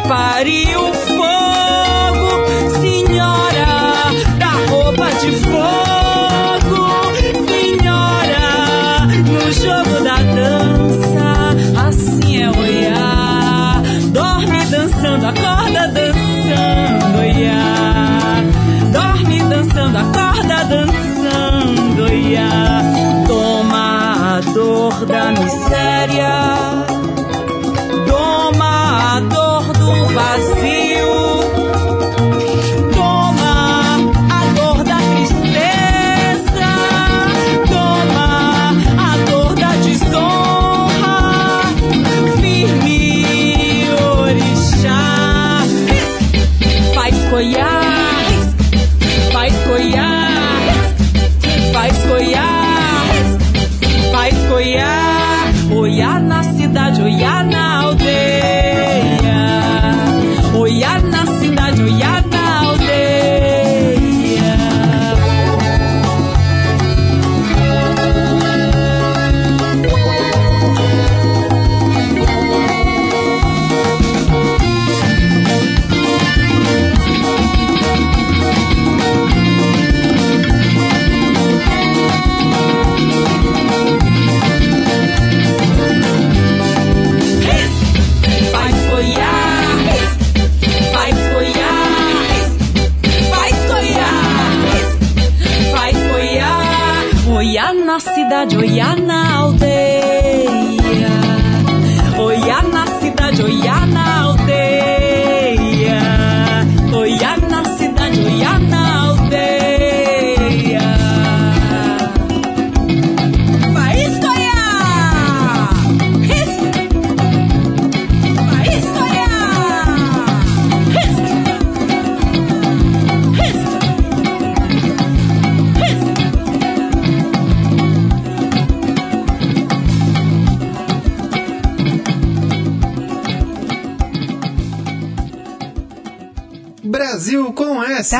Pariu 0.08 0.92
fogo, 0.92 2.30
senhora 2.80 4.12
da 4.38 4.52
roupa 4.70 5.06
de 5.20 5.32
fogo, 5.42 6.82
senhora 7.48 9.06
no 9.24 9.52
jogo 9.52 10.04
da 10.04 10.16
dança, 10.16 11.56
assim 11.88 12.42
é 12.42 12.50
olhar, 12.50 13.82
dorme 14.12 14.64
dançando, 14.66 15.26
acorda 15.26 15.88
dançando, 15.88 17.18
olhar, 17.18 18.42
dorme 18.92 19.42
dançando, 19.44 19.96
acorda 19.98 20.64
dançando, 20.64 22.02
olhar, 22.02 22.82
toma 23.26 24.36
a 24.36 24.40
dor 24.52 25.06
da 25.06 25.32
miséria, 25.32 26.93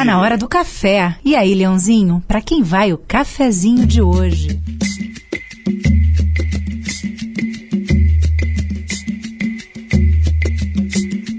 Tá 0.05 0.09
na 0.09 0.21
hora 0.21 0.37
do 0.37 0.47
café. 0.47 1.17
E 1.25 1.35
aí, 1.35 1.55
Leãozinho, 1.55 2.23
para 2.29 2.43
quem 2.43 2.63
vai 2.63 2.93
o 2.93 2.99
cafezinho 2.99 3.87
de 3.87 4.03
hoje? 4.03 4.61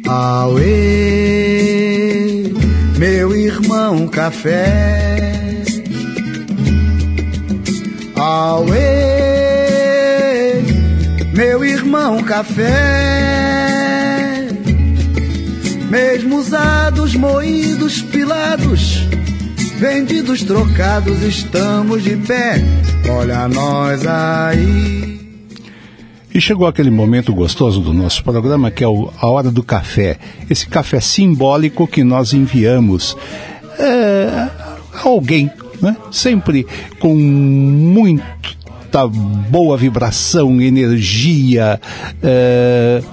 Auê, 0.07 1.43
meu 2.97 3.36
irmão 3.36 4.07
café. 4.07 5.61
Auê, 8.16 8.74
meu 11.36 11.63
irmão 11.63 12.24
café. 12.24 13.36
Mesmo 15.89 16.38
usados, 16.38 17.16
moídos, 17.16 17.84
vendidos, 19.89 20.41
trocados, 20.43 21.21
estamos 21.21 22.03
de 22.03 22.17
pé. 22.17 22.55
Olha 23.07 23.47
nós 23.47 24.03
aí. 24.07 25.19
E 26.33 26.41
chegou 26.41 26.65
aquele 26.65 26.89
momento 26.89 27.31
gostoso 27.31 27.79
do 27.81 27.93
nosso 27.93 28.23
programa, 28.23 28.71
que 28.71 28.83
é 28.83 28.88
o- 28.88 29.11
a 29.21 29.27
hora 29.29 29.51
do 29.51 29.61
café. 29.61 30.17
Esse 30.49 30.65
café 30.67 30.99
simbólico 30.99 31.88
que 31.88 32.03
nós 32.03 32.33
enviamos 32.33 33.15
é, 33.77 34.27
a 34.93 35.07
alguém, 35.07 35.51
né? 35.81 35.95
sempre 36.11 36.65
com 36.99 37.13
muita 37.13 39.05
boa 39.49 39.77
vibração, 39.77 40.59
energia. 40.61 41.79
é, 42.23 43.03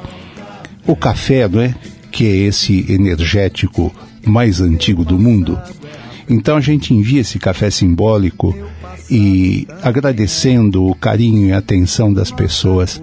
o 0.86 0.96
café, 0.96 1.46
não 1.48 1.60
é? 1.60 1.74
Que 2.10 2.24
é 2.26 2.36
esse 2.46 2.86
energético 2.90 3.94
mais 4.26 4.60
antigo 4.60 5.04
do 5.04 5.18
mundo. 5.18 5.60
Então 6.32 6.56
a 6.56 6.60
gente 6.62 6.94
envia 6.94 7.20
esse 7.20 7.38
café 7.38 7.70
simbólico 7.70 8.56
e 9.10 9.68
agradecendo 9.82 10.86
o 10.86 10.94
carinho 10.94 11.48
e 11.48 11.52
atenção 11.52 12.10
das 12.10 12.30
pessoas. 12.30 13.02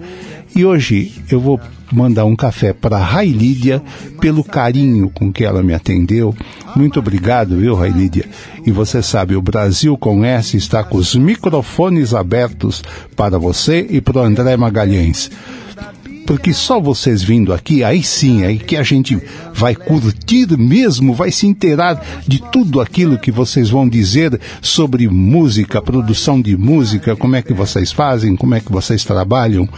E 0.52 0.64
hoje 0.64 1.12
eu 1.30 1.38
vou 1.38 1.60
mandar 1.92 2.24
um 2.24 2.34
café 2.34 2.72
para 2.72 2.98
Railídia 2.98 3.80
pelo 4.20 4.42
carinho 4.42 5.08
com 5.10 5.32
que 5.32 5.44
ela 5.44 5.62
me 5.62 5.72
atendeu. 5.72 6.34
Muito 6.74 6.98
obrigado, 6.98 7.56
viu, 7.56 7.76
Railídia? 7.76 8.24
E 8.66 8.72
você 8.72 9.00
sabe, 9.00 9.36
o 9.36 9.42
Brasil 9.42 9.96
com 9.96 10.24
S 10.24 10.56
está 10.56 10.82
com 10.82 10.98
os 10.98 11.14
microfones 11.14 12.12
abertos 12.12 12.82
para 13.14 13.38
você 13.38 13.86
e 13.88 14.00
para 14.00 14.18
o 14.18 14.22
André 14.24 14.56
Magalhães 14.56 15.30
porque 16.30 16.52
só 16.54 16.80
vocês 16.80 17.24
vindo 17.24 17.52
aqui, 17.52 17.82
aí 17.82 18.04
sim, 18.04 18.44
aí 18.44 18.56
que 18.56 18.76
a 18.76 18.84
gente 18.84 19.20
vai 19.52 19.74
curtir 19.74 20.56
mesmo, 20.56 21.12
vai 21.12 21.32
se 21.32 21.44
inteirar 21.44 22.00
de 22.24 22.40
tudo 22.52 22.80
aquilo 22.80 23.18
que 23.18 23.32
vocês 23.32 23.68
vão 23.68 23.88
dizer 23.88 24.38
sobre 24.62 25.08
música, 25.08 25.82
produção 25.82 26.40
de 26.40 26.56
música, 26.56 27.16
como 27.16 27.34
é 27.34 27.42
que 27.42 27.52
vocês 27.52 27.90
fazem, 27.90 28.36
como 28.36 28.54
é 28.54 28.60
que 28.60 28.70
vocês 28.70 29.04
trabalham. 29.04 29.68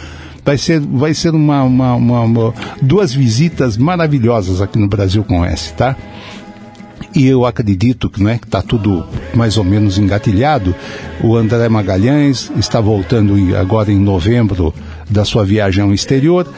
Vai 0.44 0.58
ser, 0.58 0.78
vai 0.78 1.14
ser 1.14 1.34
uma, 1.34 1.62
uma, 1.62 1.94
uma- 1.94 2.20
uma- 2.20 2.54
duas 2.82 3.14
visitas 3.14 3.78
maravilhosas 3.78 4.60
aqui 4.60 4.78
no 4.78 4.88
Brasil 4.88 5.24
com 5.24 5.42
S, 5.42 5.72
tá? 5.72 5.96
E 7.14 7.26
eu 7.26 7.44
acredito 7.44 8.08
que 8.08 8.22
não 8.22 8.30
é 8.30 8.38
que 8.38 8.46
está 8.46 8.62
tudo 8.62 9.06
mais 9.34 9.58
ou 9.58 9.64
menos 9.64 9.98
engatilhado. 9.98 10.74
O 11.22 11.36
André 11.36 11.68
Magalhães 11.68 12.50
está 12.56 12.80
voltando 12.80 13.34
agora 13.56 13.92
em 13.92 13.98
novembro 13.98 14.74
da 15.10 15.24
sua 15.24 15.44
viagem 15.44 15.82
ao 15.82 15.92
exterior. 15.92 16.48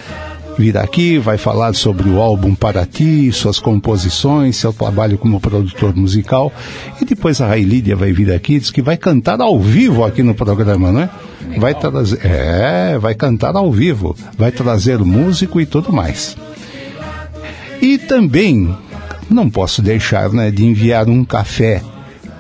Vir 0.57 0.79
aqui, 0.79 1.19
vai 1.19 1.37
falar 1.37 1.75
sobre 1.75 2.09
o 2.09 2.21
álbum 2.21 2.55
Para 2.55 2.87
Ti, 2.87 3.33
suas 3.33 3.59
composições, 3.59 4.55
seu 4.55 4.73
trabalho 4.73 5.19
como 5.19 5.41
produtor 5.41 5.97
musical. 5.97 6.53
E 7.01 7.05
depois 7.05 7.41
a 7.41 7.49
Railídia 7.49 7.97
vai 7.97 8.13
vir 8.13 8.33
aqui, 8.33 8.61
diz 8.61 8.71
que 8.71 8.81
vai 8.81 8.97
cantar 8.97 9.41
ao 9.41 9.59
vivo 9.59 10.05
aqui 10.05 10.23
no 10.23 10.35
programa, 10.35 10.93
não 10.93 11.01
é? 11.01 11.11
Vai 11.59 11.75
trazer, 11.75 12.21
é, 12.25 12.97
vai 12.99 13.15
cantar 13.17 13.57
ao 13.57 13.71
vivo, 13.73 14.17
vai 14.39 14.53
trazer 14.53 14.99
músico 15.01 15.61
e 15.61 15.67
tudo 15.67 15.93
mais. 15.93 16.37
E 17.83 17.99
também 17.99 18.77
não 19.31 19.49
posso 19.49 19.83
deixar 19.83 20.31
né, 20.31 20.51
de 20.51 20.65
enviar 20.65 21.09
um 21.09 21.25
café 21.25 21.83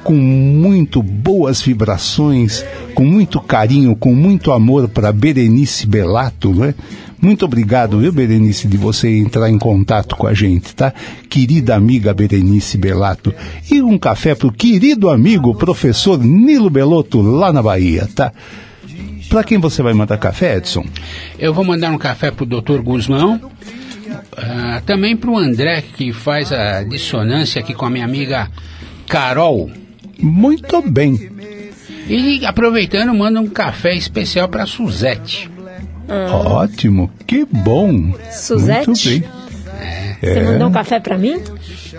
com 0.02 0.12
muito 0.12 1.02
boas 1.02 1.62
vibrações, 1.62 2.64
com 2.94 3.04
muito 3.04 3.40
carinho, 3.40 3.96
com 3.96 4.14
muito 4.14 4.52
amor 4.52 4.86
para 4.88 5.10
Berenice 5.10 5.86
Belato, 5.86 6.52
né? 6.54 6.74
Muito 7.20 7.46
obrigado, 7.46 7.98
viu, 8.00 8.12
Berenice, 8.12 8.68
de 8.68 8.76
você 8.76 9.08
entrar 9.08 9.48
em 9.48 9.58
contato 9.58 10.14
com 10.14 10.26
a 10.26 10.34
gente, 10.34 10.74
tá? 10.74 10.92
Querida 11.30 11.74
amiga 11.74 12.12
Berenice 12.12 12.76
Belato. 12.76 13.32
E 13.70 13.80
um 13.80 13.96
café 13.96 14.34
pro 14.34 14.52
querido 14.52 15.08
amigo 15.08 15.54
professor 15.54 16.22
Nilo 16.22 16.68
Belotto, 16.68 17.22
lá 17.22 17.50
na 17.50 17.62
Bahia, 17.62 18.06
tá? 18.14 18.30
Para 19.30 19.42
quem 19.42 19.58
você 19.58 19.82
vai 19.82 19.94
mandar 19.94 20.18
café, 20.18 20.58
Edson? 20.58 20.84
Eu 21.38 21.54
vou 21.54 21.64
mandar 21.64 21.90
um 21.90 21.98
café 21.98 22.30
pro 22.30 22.44
Dr. 22.44 22.82
Guzmão, 22.82 23.40
ah, 24.36 24.82
também 24.86 25.16
pro 25.16 25.36
André, 25.36 25.82
que 25.96 26.12
faz 26.12 26.52
a 26.52 26.82
dissonância 26.82 27.60
aqui 27.60 27.74
com 27.74 27.84
a 27.86 27.90
minha 27.90 28.04
amiga 28.04 28.48
Carol. 29.08 29.70
Muito 30.18 30.80
bem. 30.90 31.30
E 32.08 32.44
aproveitando, 32.44 33.14
manda 33.14 33.40
um 33.40 33.48
café 33.48 33.94
especial 33.94 34.48
pra 34.48 34.66
Suzete. 34.66 35.50
Ótimo, 36.30 37.10
que 37.26 37.44
bom. 37.50 38.12
Suzete? 38.30 38.86
Muito 38.88 39.04
bem. 39.08 39.24
Você 40.20 40.38
É. 40.38 40.42
mandou 40.44 40.68
um 40.68 40.72
café 40.72 41.00
pra 41.00 41.18
mim? 41.18 41.40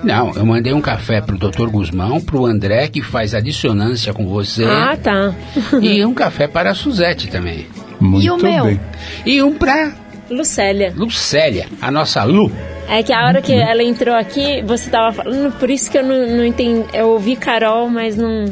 Não, 0.03 0.34
eu 0.36 0.45
mandei 0.45 0.74
um 0.74 0.82
café 0.82 1.22
pro 1.22 1.38
Dr. 1.38 1.68
Guzmão, 1.70 2.20
pro 2.22 2.45
André, 2.45 2.88
que 2.88 3.01
faz 3.01 3.34
a 3.34 3.39
dissonância 3.39 4.13
com 4.13 4.28
você. 4.28 4.63
Ah, 4.66 4.97
tá. 5.01 5.34
E 5.82 6.03
um 6.05 6.13
café 6.13 6.47
para 6.47 6.72
a 6.72 6.76
Suzete 6.76 7.28
também. 7.28 7.66
Muito 7.99 8.26
E 8.26 8.30
o 8.30 8.38
meu? 8.38 8.66
bem. 8.66 8.80
E 9.26 9.41
um 9.41 9.53
pra 9.55 9.91
Lucélia. 10.30 10.94
Lucélia, 10.96 11.68
a 11.82 11.92
nossa 11.92 12.24
Lu. 12.24 12.52
É 12.88 13.02
que 13.04 13.12
a 13.14 13.26
hora 13.26 13.42
que 13.42 13.54
ela 13.54 13.82
entrou 13.84 14.14
aqui, 14.16 14.62
você 14.64 14.90
tava 14.90 15.12
falando, 15.12 15.52
por 15.58 15.70
isso 15.70 15.90
que 15.90 15.98
eu 15.98 16.04
não, 16.04 16.38
não 16.38 16.46
entendi. 16.46 16.86
Eu 16.94 17.10
ouvi 17.10 17.36
Carol, 17.36 17.90
mas 17.90 18.16
não. 18.16 18.46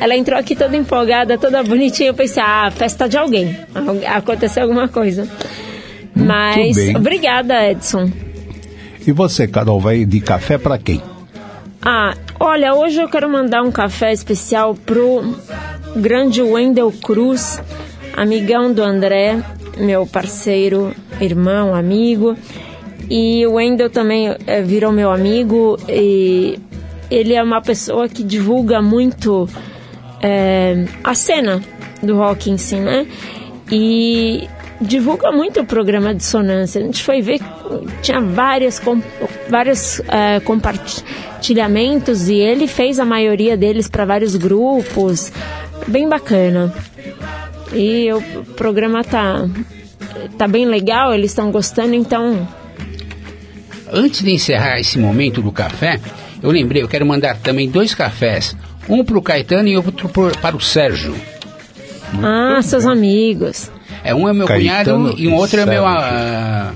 Ela 0.00 0.16
entrou 0.16 0.38
aqui 0.38 0.54
toda 0.56 0.76
empolgada, 0.76 1.36
toda 1.38 1.62
bonitinha. 1.62 2.08
Eu 2.10 2.14
pensei, 2.14 2.42
ah, 2.44 2.70
festa 2.74 3.08
de 3.08 3.16
alguém. 3.16 3.56
Algu- 3.74 4.06
Aconteceu 4.06 4.62
alguma 4.64 4.88
coisa. 4.88 5.28
Mas, 6.14 6.76
bem. 6.76 6.96
obrigada, 6.96 7.68
Edson. 7.70 8.10
E 9.06 9.12
você, 9.12 9.46
Carol, 9.46 9.80
vai 9.80 10.04
de 10.04 10.20
café 10.20 10.58
para 10.58 10.76
quem? 10.78 11.00
Ah, 11.80 12.14
olha, 12.40 12.74
hoje 12.74 13.00
eu 13.00 13.08
quero 13.08 13.28
mandar 13.28 13.62
um 13.62 13.70
café 13.70 14.12
especial 14.12 14.74
pro 14.74 15.36
grande 15.96 16.42
Wendel 16.42 16.92
Cruz, 17.02 17.62
amigão 18.16 18.72
do 18.72 18.82
André, 18.82 19.38
meu 19.78 20.06
parceiro, 20.06 20.94
irmão, 21.20 21.74
amigo. 21.74 22.36
E 23.10 23.46
o 23.46 23.54
Wendel 23.54 23.88
também 23.88 24.34
eh, 24.46 24.62
virou 24.62 24.92
meu 24.92 25.10
amigo 25.10 25.78
e 25.88 26.58
ele 27.10 27.32
é 27.32 27.42
uma 27.42 27.62
pessoa 27.62 28.08
que 28.08 28.22
divulga 28.22 28.82
muito 28.82 29.48
eh, 30.22 30.84
a 31.02 31.14
cena 31.14 31.62
do 32.02 32.16
rock 32.16 32.50
em 32.50 32.58
si, 32.58 32.76
né? 32.76 33.06
E 33.70 34.48
divulga 34.80 35.32
muito 35.32 35.60
o 35.60 35.64
programa 35.64 36.14
Dissonância. 36.14 36.80
A 36.80 36.84
gente 36.84 37.02
foi 37.02 37.20
ver, 37.22 37.40
tinha 38.02 38.20
várias, 38.20 38.78
com, 38.78 39.00
vários 39.48 40.00
eh, 40.08 40.40
compartilhamentos 40.40 42.28
e 42.28 42.36
ele 42.36 42.66
fez 42.66 42.98
a 42.98 43.04
maioria 43.04 43.56
deles 43.56 43.88
para 43.88 44.04
vários 44.04 44.36
grupos. 44.36 45.32
Bem 45.86 46.08
bacana. 46.08 46.72
E 47.72 48.10
o 48.12 48.20
programa 48.54 49.04
tá, 49.04 49.46
tá 50.36 50.48
bem 50.48 50.66
legal, 50.66 51.12
eles 51.12 51.30
estão 51.30 51.50
gostando, 51.50 51.94
então 51.94 52.46
Antes 53.90 54.22
de 54.22 54.30
encerrar 54.32 54.78
esse 54.78 54.98
momento 54.98 55.40
do 55.40 55.50
café, 55.50 55.98
eu 56.42 56.50
lembrei, 56.50 56.82
eu 56.82 56.88
quero 56.88 57.06
mandar 57.06 57.38
também 57.38 57.68
dois 57.70 57.94
cafés. 57.94 58.54
Um 58.88 59.02
pro 59.02 59.20
Caetano 59.22 59.68
e 59.68 59.76
outro 59.76 60.08
pro- 60.10 60.36
para 60.40 60.54
o 60.56 60.60
Sérgio. 60.60 61.14
Ah, 62.22 62.60
seus 62.62 62.84
amigos. 62.86 63.70
É, 64.04 64.14
um 64.14 64.28
é 64.28 64.32
meu 64.32 64.46
Caetano 64.46 65.04
cunhado 65.12 65.18
e 65.22 65.26
um 65.28 65.34
outro 65.34 65.60
é 65.60 65.64
meu, 65.66 65.82
Sérgio. 65.84 65.98
ah, 65.98 66.72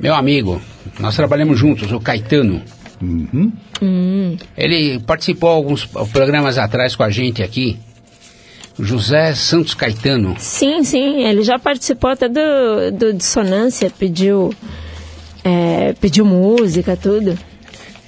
meu 0.00 0.14
amigo. 0.14 0.60
Nós 1.00 1.14
trabalhamos 1.16 1.58
juntos, 1.58 1.90
o 1.92 2.00
Caetano. 2.00 2.62
Hum. 3.02 4.36
Ele 4.56 4.98
participou 5.00 5.50
alguns 5.50 5.86
programas 6.12 6.56
atrás 6.58 6.94
com 6.96 7.02
a 7.02 7.10
gente 7.10 7.42
aqui. 7.42 7.78
José 8.78 9.34
Santos 9.34 9.74
Caetano. 9.74 10.36
Sim, 10.38 10.84
sim, 10.84 11.24
ele 11.24 11.42
já 11.42 11.58
participou 11.58 12.10
até 12.10 12.28
do, 12.28 12.92
do 12.92 13.12
Dissonância, 13.12 13.90
pediu, 13.90 14.54
é, 15.44 15.94
pediu 16.00 16.24
música, 16.24 16.96
tudo. 16.96 17.36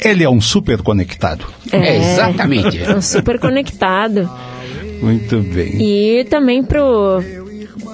Ele 0.03 0.25
é 0.25 0.31
um 0.31 0.41
super 0.41 0.81
conectado. 0.83 1.45
É 1.73 2.95
um 2.97 3.03
super 3.03 3.39
conectado. 3.39 4.31
Muito 5.03 5.41
bem. 5.41 5.77
E 5.81 6.25
também 6.25 6.62
pro, 6.62 7.23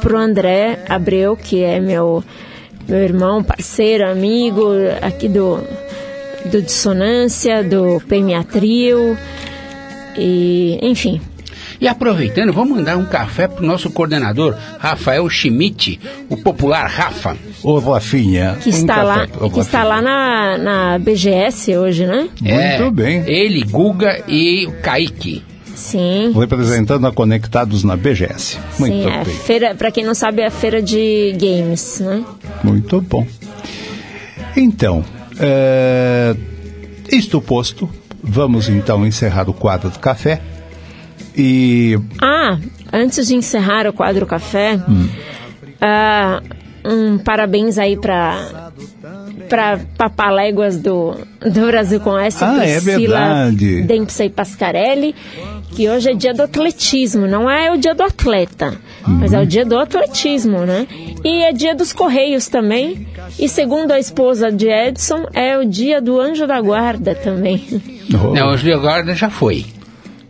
pro 0.01 0.19
André 0.19 0.85
Abreu, 0.89 1.37
que 1.37 1.63
é 1.63 1.81
meu, 1.81 2.23
meu 2.89 2.99
irmão, 2.99 3.43
parceiro, 3.43 4.09
amigo 4.09 4.71
aqui 5.03 5.29
do, 5.29 5.61
do 6.51 6.63
Dissonância, 6.63 7.65
do 7.65 8.01
PMA 8.09 8.45
Trio, 8.45 9.17
e 10.17 10.79
enfim. 10.83 11.21
E 11.81 11.87
aproveitando, 11.89 12.53
vamos 12.53 12.77
mandar 12.77 12.97
um 12.97 13.05
café 13.05 13.47
pro 13.49 13.65
nosso 13.65 13.91
coordenador, 13.91 14.55
Rafael 14.79 15.29
Schmidt, 15.29 16.01
o 16.29 16.37
popular 16.37 16.87
Rafa. 16.87 17.37
Ô, 17.63 17.79
Rafinha. 17.79 18.57
Que 18.63 18.71
está 18.71 19.03
lá, 19.03 19.27
que 19.27 19.61
está 19.61 19.85
lá 19.85 20.01
na, 20.01 20.59
na 20.59 20.99
BGS 20.99 21.77
hoje, 21.77 22.07
né? 22.07 22.29
Muito 22.41 22.91
bem. 22.93 23.23
Ele, 23.27 23.63
Guga 23.63 24.23
e 24.27 24.67
o 24.67 24.73
Kaique. 24.81 25.43
Sim. 25.75 26.33
Representando 26.35 27.07
a 27.07 27.13
Conectados 27.13 27.85
na 27.85 27.97
BGS. 27.97 28.59
Muito 28.79 28.95
Sim, 28.95 29.07
é 29.09 29.25
bem. 29.25 29.35
feira, 29.35 29.75
para 29.75 29.91
quem 29.91 30.05
não 30.05 30.15
sabe, 30.15 30.41
é 30.43 30.47
a 30.47 30.51
feira 30.51 30.83
de 30.83 31.37
games, 31.39 32.01
né? 32.01 32.25
Muito 32.65 33.01
bom. 33.03 33.27
Então, 34.57 35.05
é, 35.39 36.35
isto 37.13 37.41
posto, 37.43 37.89
vamos 38.23 38.69
então 38.69 39.07
encerrar 39.07 39.49
o 39.51 39.55
quadro 39.55 39.91
do 39.91 39.99
café. 39.99 40.41
E 41.37 41.99
Ah, 42.21 42.59
antes 42.93 43.27
de 43.27 43.35
encerrar 43.35 43.87
o 43.87 43.93
quadro 43.93 44.27
café, 44.27 44.81
Hum. 44.89 45.09
ah, 45.81 46.43
um 46.85 47.19
parabéns 47.19 47.79
aí 47.79 47.97
para 47.97 48.73
para 49.49 49.79
papaléguas 49.97 50.77
do, 50.79 51.15
do 51.41 51.67
Brasil 51.69 52.01
com 52.01 52.19
S, 52.19 52.43
Ah, 52.43 52.65
é 52.67 52.81
Priscila 52.81 53.19
verdade. 53.19 53.83
Dempsey 53.83 54.29
Pascarelli, 54.29 55.15
que 55.71 55.89
hoje 55.89 56.11
é 56.11 56.15
dia 56.15 56.35
do 56.35 56.43
atletismo, 56.43 57.29
não 57.29 57.49
é 57.49 57.71
o 57.71 57.77
dia 57.77 57.95
do 57.95 58.03
atleta, 58.03 58.75
mas 59.07 59.33
Uhum. 59.33 59.39
é 59.39 59.43
o 59.43 59.47
dia 59.47 59.65
do 59.65 59.79
atletismo, 59.79 60.61
né? 60.67 60.87
E 61.25 61.45
é 61.45 61.53
dia 61.53 61.77
dos 61.77 61.93
Correios 61.93 62.49
também, 62.49 63.07
e 63.39 63.49
segundo 63.49 63.93
a 63.93 64.01
esposa 64.01 64.51
de 64.51 64.67
Edson, 64.69 65.27
é 65.33 65.57
o 65.57 65.65
dia 65.65 66.01
do 66.01 66.19
Anjo 66.21 66.45
da 66.47 66.61
Guarda 66.61 67.15
também. 67.15 67.65
Não, 68.11 68.49
hoje 68.49 68.73
agora 68.73 69.15
já 69.15 69.31
foi. 69.31 69.65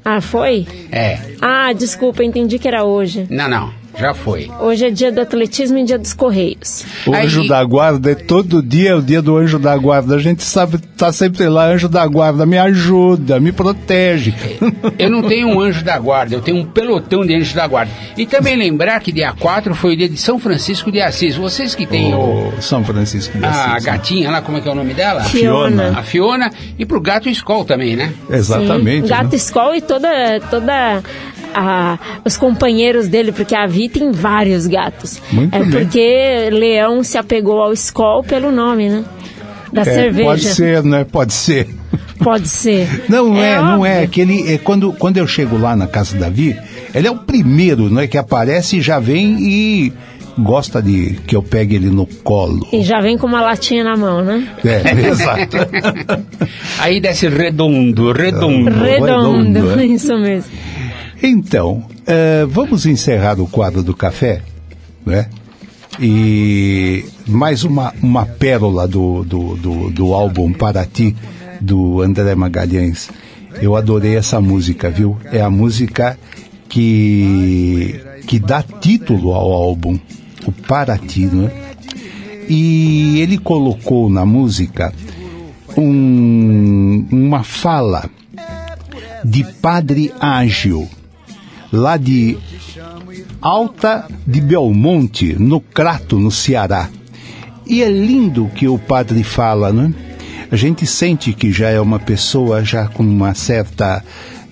Ah, 0.09 0.21
foi? 0.21 0.65
É. 0.93 1.19
Ah, 1.43 1.73
desculpa, 1.73 2.23
entendi 2.23 2.61
que 2.61 2.69
era 2.69 2.85
hoje. 2.85 3.27
Não, 3.29 3.49
não, 3.49 3.75
já 3.99 4.13
foi. 4.13 4.51
Hoje 4.61 4.87
é 4.87 4.91
dia 4.91 5.11
do 5.11 5.21
atletismo 5.21 5.79
e 5.79 5.85
dia 5.85 5.99
dos 5.99 6.13
Correios. 6.13 6.85
o 7.07 7.15
anjo 7.15 7.49
da 7.49 7.65
guarda 7.65 8.11
é 8.11 8.15
todo 8.15 8.63
dia, 8.63 8.91
é 8.91 8.95
o 8.95 9.03
dia 9.03 9.23
do 9.23 9.37
anjo 9.37 9.59
da 9.59 9.77
guarda. 9.77 10.15
A 10.17 10.19
gente 10.19 10.43
sabe, 10.43 10.79
tá 10.79 11.13
sempre 11.13 11.49
lá, 11.49 11.67
anjo 11.67 11.89
da 11.89 12.07
guarda, 12.07 12.45
me 12.45 12.59
ajuda, 12.59 13.41
me 13.41 13.53
protege. 13.53 14.35
Eu 14.99 15.11
não 15.11 15.23
tenho 15.23 15.49
um 15.49 15.61
anjo 15.61 15.83
da 15.83 15.99
guarda, 15.99 16.35
eu 16.35 16.41
tenho 16.41 16.59
um 16.59 16.65
pelotão 16.65 17.25
de 17.25 17.35
anjos 17.35 17.55
da 17.55 17.67
guarda. 17.67 17.91
E 18.17 18.27
também 18.27 18.57
lembrar 18.57 19.01
que 19.01 19.11
dia 19.11 19.33
4 19.33 19.75
foi 19.75 19.95
o 19.95 19.97
dia 19.97 20.09
de 20.09 20.17
São 20.17 20.39
Francisco 20.39 20.93
de 20.93 21.01
Assis. 21.01 21.35
Vocês 21.37 21.75
que 21.75 21.87
têm 21.87 22.15
o, 22.15 22.53
São 22.61 22.85
Francisco 22.85 23.39
de 23.39 23.45
a 23.45 23.49
Assis. 23.49 23.85
né? 23.85 23.93
gatinha 23.93 24.31
lá, 24.31 24.43
como 24.43 24.59
é 24.59 24.61
que 24.61 24.69
é 24.69 24.73
o 24.73 24.75
nome 24.75 24.93
dela? 24.95 25.25
Fiona. 25.25 25.99
A 25.99 26.03
Fiona. 26.03 26.51
E 26.79 26.85
pro 26.85 27.01
gato 27.01 27.29
Skol 27.29 27.65
também, 27.65 27.97
né? 27.97 28.13
Exatamente. 28.29 29.07
Sim, 29.07 29.09
Gato 29.09 29.31
né? 29.31 29.37
Skol 29.37 29.75
e 29.75 29.81
toda, 29.81 30.09
toda 30.51 31.03
a- 31.57 31.99
os 32.25 32.37
companheiros 32.37 33.09
dele, 33.09 33.33
porque 33.33 33.55
a 33.55 33.67
Vi 33.67 33.89
tem 33.89 34.13
vários 34.13 34.67
gatos. 34.67 35.21
Muito 35.33 35.55
é 35.55 35.61
bem. 35.61 35.71
porque 35.71 36.49
Leão 36.53 37.03
se 37.03 37.17
apegou 37.19 37.61
ao 37.63 37.73
Skol 37.73 38.23
pelo 38.23 38.53
nome, 38.53 38.89
né? 38.89 39.05
Da 39.73 39.83
É, 39.83 39.85
cerveja. 39.85 40.25
Pode 40.29 40.45
ser, 40.45 40.83
né? 40.85 41.05
Pode 41.11 41.33
ser. 41.35 41.69
Pode 42.19 42.49
ser. 42.49 43.05
Não 43.09 43.37
é, 43.37 43.57
não 43.61 43.85
é. 43.85 43.97
óbvio. 43.97 44.09
Que 44.11 44.21
ele, 44.23 44.53
é 44.55 44.59
quando, 44.59 44.93
quando 44.93 45.17
eu 45.19 45.27
chego 45.27 45.59
lá 45.59 45.77
na 45.77 45.87
casa 45.87 46.17
da 46.17 46.29
Vi, 46.31 46.57
ele 46.95 47.07
é 47.07 47.11
o 47.11 47.17
primeiro, 47.17 47.91
não 47.91 48.01
é? 48.01 48.07
Que 48.07 48.17
aparece 48.17 48.79
e 48.79 48.81
já 48.81 48.99
vem 48.99 49.37
e 49.41 49.93
gosta 50.39 50.81
de 50.83 51.19
que 51.27 51.35
eu 51.37 51.43
pegue 51.43 51.77
ele 51.77 51.91
no 51.91 52.07
colo. 52.07 52.67
E 52.73 52.83
já 52.83 53.01
vem 53.01 53.19
com 53.19 53.27
uma 53.27 53.41
latinha 53.43 53.85
na 53.85 53.97
mão, 53.97 54.23
né? 54.25 54.47
É, 54.65 54.91
exato. 55.09 55.57
Aí 56.79 57.01
desce 57.01 57.29
redondo, 57.29 58.13
redondo. 58.13 58.71
Redondo, 58.71 58.83
redondo, 59.63 59.81
é. 59.81 59.85
isso 59.87 60.17
mesmo. 60.19 60.51
Então, 61.23 61.85
eh, 62.07 62.47
vamos 62.49 62.87
encerrar 62.87 63.41
o 63.41 63.47
quadro 63.47 63.83
do 63.83 63.95
café, 63.95 64.43
né? 65.05 65.29
E 65.99 67.05
mais 67.27 67.65
uma, 67.65 67.95
uma 68.03 68.27
pérola 68.27 68.87
do, 68.87 69.25
do, 69.25 69.57
do, 69.57 69.91
do 69.91 70.13
álbum 70.13 70.53
Para 70.53 70.85
Ti, 70.85 71.17
do 71.61 72.03
André 72.03 72.35
Magalhães. 72.35 73.09
Eu 73.61 73.75
adorei 73.75 74.17
essa 74.17 74.41
música, 74.41 74.91
viu? 74.91 75.17
É 75.33 75.41
a 75.41 75.49
música 75.49 76.19
que, 76.69 77.99
que 78.27 78.39
dá 78.39 78.63
título 78.63 79.33
ao 79.33 79.51
álbum, 79.51 79.99
o 80.47 80.53
Para 80.53 80.99
Ti, 80.99 81.27
né? 81.27 81.51
E 82.49 83.19
ele 83.21 83.39
colocou 83.39 84.11
na 84.11 84.25
música 84.27 84.93
um, 85.77 87.07
uma 87.11 87.43
fala 87.43 88.09
de 89.25 89.45
Padre 89.61 90.13
Ágil, 90.21 90.89
lá 91.73 91.97
de 91.97 92.37
Alta 93.41 94.09
de 94.27 94.41
Belmonte, 94.41 95.37
no 95.39 95.61
Crato, 95.61 96.19
no 96.19 96.31
Ceará. 96.31 96.89
E 97.67 97.83
é 97.83 97.91
lindo 97.91 98.45
o 98.45 98.51
que 98.51 98.69
o 98.69 98.79
padre 98.79 99.23
fala, 99.23 99.73
né? 99.73 99.93
A 100.51 100.55
gente 100.55 100.87
sente 100.87 101.33
que 101.33 101.51
já 101.51 101.69
é 101.69 101.81
uma 101.81 101.99
pessoa 101.99 102.65
já 102.65 102.87
com 102.87 103.03
uma 103.03 103.35
certa 103.35 104.03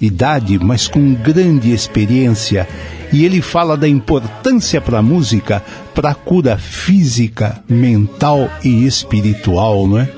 idade, 0.00 0.58
mas 0.58 0.88
com 0.88 1.14
grande 1.14 1.72
experiência. 1.72 2.68
E 3.12 3.24
ele 3.24 3.40
fala 3.40 3.76
da 3.76 3.88
importância 3.88 4.80
para 4.80 4.98
a 4.98 5.02
música, 5.02 5.62
para 5.94 6.10
a 6.10 6.14
cura 6.14 6.58
física, 6.58 7.62
mental 7.68 8.50
e 8.64 8.84
espiritual, 8.84 9.86
não 9.86 9.98
é? 9.98 10.08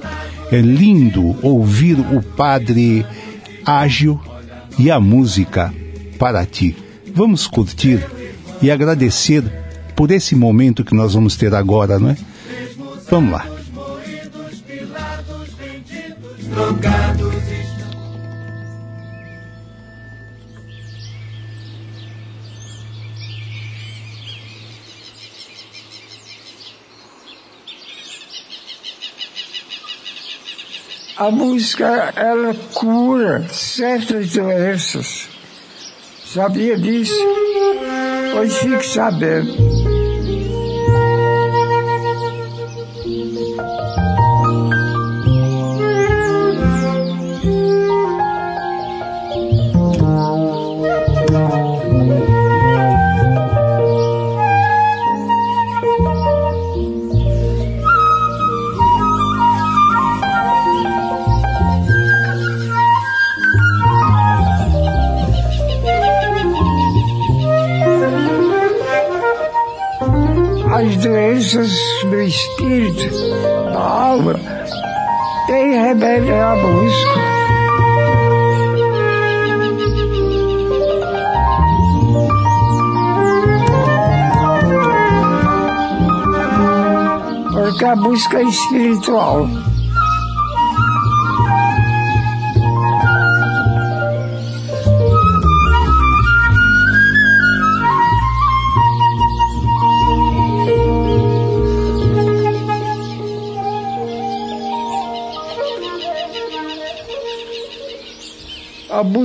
É 0.51 0.61
lindo 0.61 1.37
ouvir 1.43 1.99
o 1.99 2.23
padre 2.23 3.05
ágil 3.65 4.19
e 4.79 4.91
a 4.91 4.99
música 4.99 5.75
para 6.19 6.47
ti. 6.47 6.86
Vamos 7.17 7.47
curtir 7.47 8.07
e 8.61 8.71
agradecer 8.71 9.43
por 9.97 10.11
esse 10.11 10.37
momento 10.37 10.85
que 10.85 10.95
nós 10.95 11.15
vamos 11.15 11.35
ter 11.35 11.55
agora, 11.55 11.99
não 11.99 12.11
é? 12.11 12.17
Vamos 13.09 13.33
lá. 13.33 13.47
A 31.17 31.31
música, 31.31 32.13
ela 32.15 32.55
cura 32.75 33.49
certas 33.49 34.33
doenças. 34.33 35.36
Sabia 36.37 36.77
disso? 36.77 37.17
Pois 38.35 38.55
fique 38.59 38.87
sabendo. 38.87 40.06
Doenças 71.57 71.73
do 72.05 72.21
espírito, 72.21 73.31
da 73.73 73.81
alma, 73.81 74.35
tem 75.47 75.81
remédio 75.81 76.35
à 76.35 76.57
música. 76.57 77.21
Porque 87.53 87.85
a 87.85 87.97
música 87.97 88.39
é 88.39 88.45
espiritual. 88.45 89.49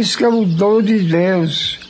A 0.02 0.04
música 0.04 0.26
é 0.26 0.30
o 0.30 0.46
dom 0.46 0.82
de 0.82 0.98
Deus. 0.98 1.81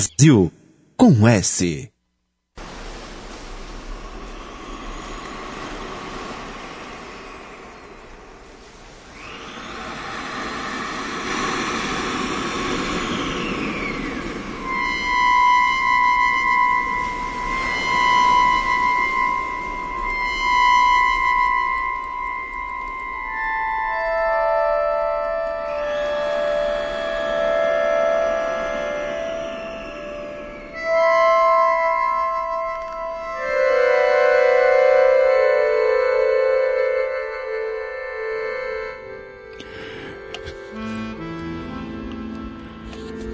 Brasil 0.00 0.50
com 0.96 1.28
S. 1.28 1.69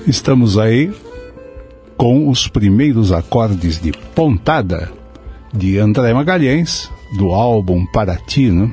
Estamos 0.07 0.57
aí 0.57 0.93
com 1.97 2.28
os 2.28 2.47
primeiros 2.47 3.11
acordes 3.11 3.81
de 3.81 3.91
Pontada 4.15 4.93
de 5.53 5.78
André 5.78 6.15
Magalhães, 6.15 6.89
do 7.19 7.33
álbum 7.33 7.85
Paraty, 7.87 8.53
né? 8.53 8.73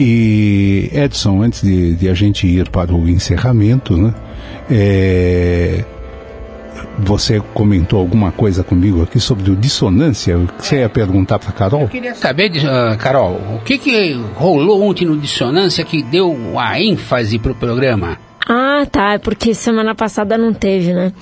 E 0.00 0.90
Edson, 0.92 1.42
antes 1.42 1.62
de, 1.62 1.94
de 1.94 2.08
a 2.08 2.14
gente 2.14 2.44
ir 2.44 2.68
para 2.70 2.92
o 2.92 3.08
encerramento, 3.08 3.96
né? 3.96 4.12
É, 4.68 5.84
você 6.98 7.40
comentou 7.54 8.00
alguma 8.00 8.32
coisa 8.32 8.64
comigo 8.64 9.02
aqui 9.02 9.20
sobre 9.20 9.48
o 9.48 9.54
dissonância. 9.54 10.36
Você 10.58 10.80
ia 10.80 10.88
perguntar 10.88 11.38
para 11.38 11.52
Carol? 11.52 11.82
Eu 11.82 11.88
queria 11.88 12.16
saber, 12.16 12.50
ah, 12.66 12.96
Carol, 12.96 13.40
o 13.54 13.60
que, 13.64 13.78
que 13.78 14.12
rolou 14.34 14.82
ontem 14.82 15.04
no 15.04 15.16
Dissonância 15.16 15.84
que 15.84 16.02
deu 16.02 16.58
a 16.58 16.80
ênfase 16.80 17.38
pro 17.38 17.54
programa? 17.54 18.18
Ah, 18.80 18.86
tá. 18.86 19.12
É 19.14 19.18
porque 19.18 19.54
semana 19.54 19.94
passada 19.94 20.38
não 20.38 20.54
teve, 20.54 20.94
né? 20.94 21.12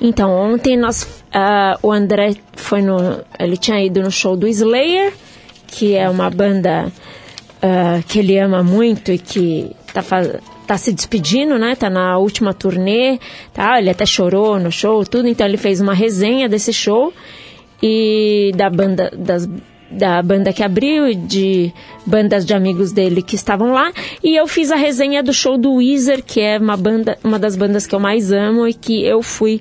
Então, 0.00 0.30
ontem 0.30 0.76
nós. 0.76 1.22
ah, 1.32 1.78
o 1.82 1.92
André 1.92 2.36
foi 2.54 2.80
no. 2.80 2.96
Ele 3.38 3.56
tinha 3.56 3.84
ido 3.84 4.02
no 4.02 4.10
show 4.10 4.36
do 4.36 4.48
Slayer, 4.48 5.12
que 5.66 5.94
é 5.94 6.08
uma 6.08 6.30
banda 6.30 6.90
ah, 7.60 8.00
que 8.08 8.18
ele 8.20 8.38
ama 8.38 8.62
muito 8.62 9.12
e 9.12 9.18
que 9.18 9.70
tá, 9.92 10.02
tá 10.66 10.78
se 10.78 10.92
despedindo, 10.92 11.58
né? 11.58 11.76
Tá 11.76 11.90
na 11.90 12.16
última 12.16 12.54
turnê, 12.54 13.18
tá? 13.52 13.78
Ele 13.78 13.90
até 13.90 14.06
chorou 14.06 14.58
no 14.58 14.72
show, 14.72 15.04
tudo. 15.04 15.28
Então, 15.28 15.46
ele 15.46 15.58
fez 15.58 15.80
uma 15.80 15.92
resenha 15.92 16.48
desse 16.48 16.72
show 16.72 17.12
e 17.82 18.52
da 18.56 18.70
banda 18.70 19.10
das 19.14 19.46
da 19.92 20.22
banda 20.22 20.52
que 20.52 20.62
abriu 20.62 21.08
e 21.08 21.14
de 21.14 21.72
bandas 22.06 22.44
de 22.44 22.54
amigos 22.54 22.92
dele 22.92 23.22
que 23.22 23.34
estavam 23.34 23.72
lá. 23.72 23.92
E 24.22 24.34
eu 24.38 24.46
fiz 24.46 24.70
a 24.70 24.76
resenha 24.76 25.22
do 25.22 25.32
show 25.32 25.58
do 25.58 25.74
Weezer 25.74 26.22
que 26.24 26.40
é 26.40 26.58
uma 26.58 26.76
banda 26.76 27.18
uma 27.22 27.38
das 27.38 27.56
bandas 27.56 27.86
que 27.86 27.94
eu 27.94 28.00
mais 28.00 28.32
amo 28.32 28.66
e 28.66 28.74
que 28.74 29.04
eu 29.04 29.22
fui 29.22 29.60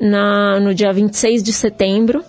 na, 0.00 0.60
no 0.60 0.74
dia 0.74 0.92
26 0.92 1.42
de 1.42 1.52
setembro. 1.52 2.22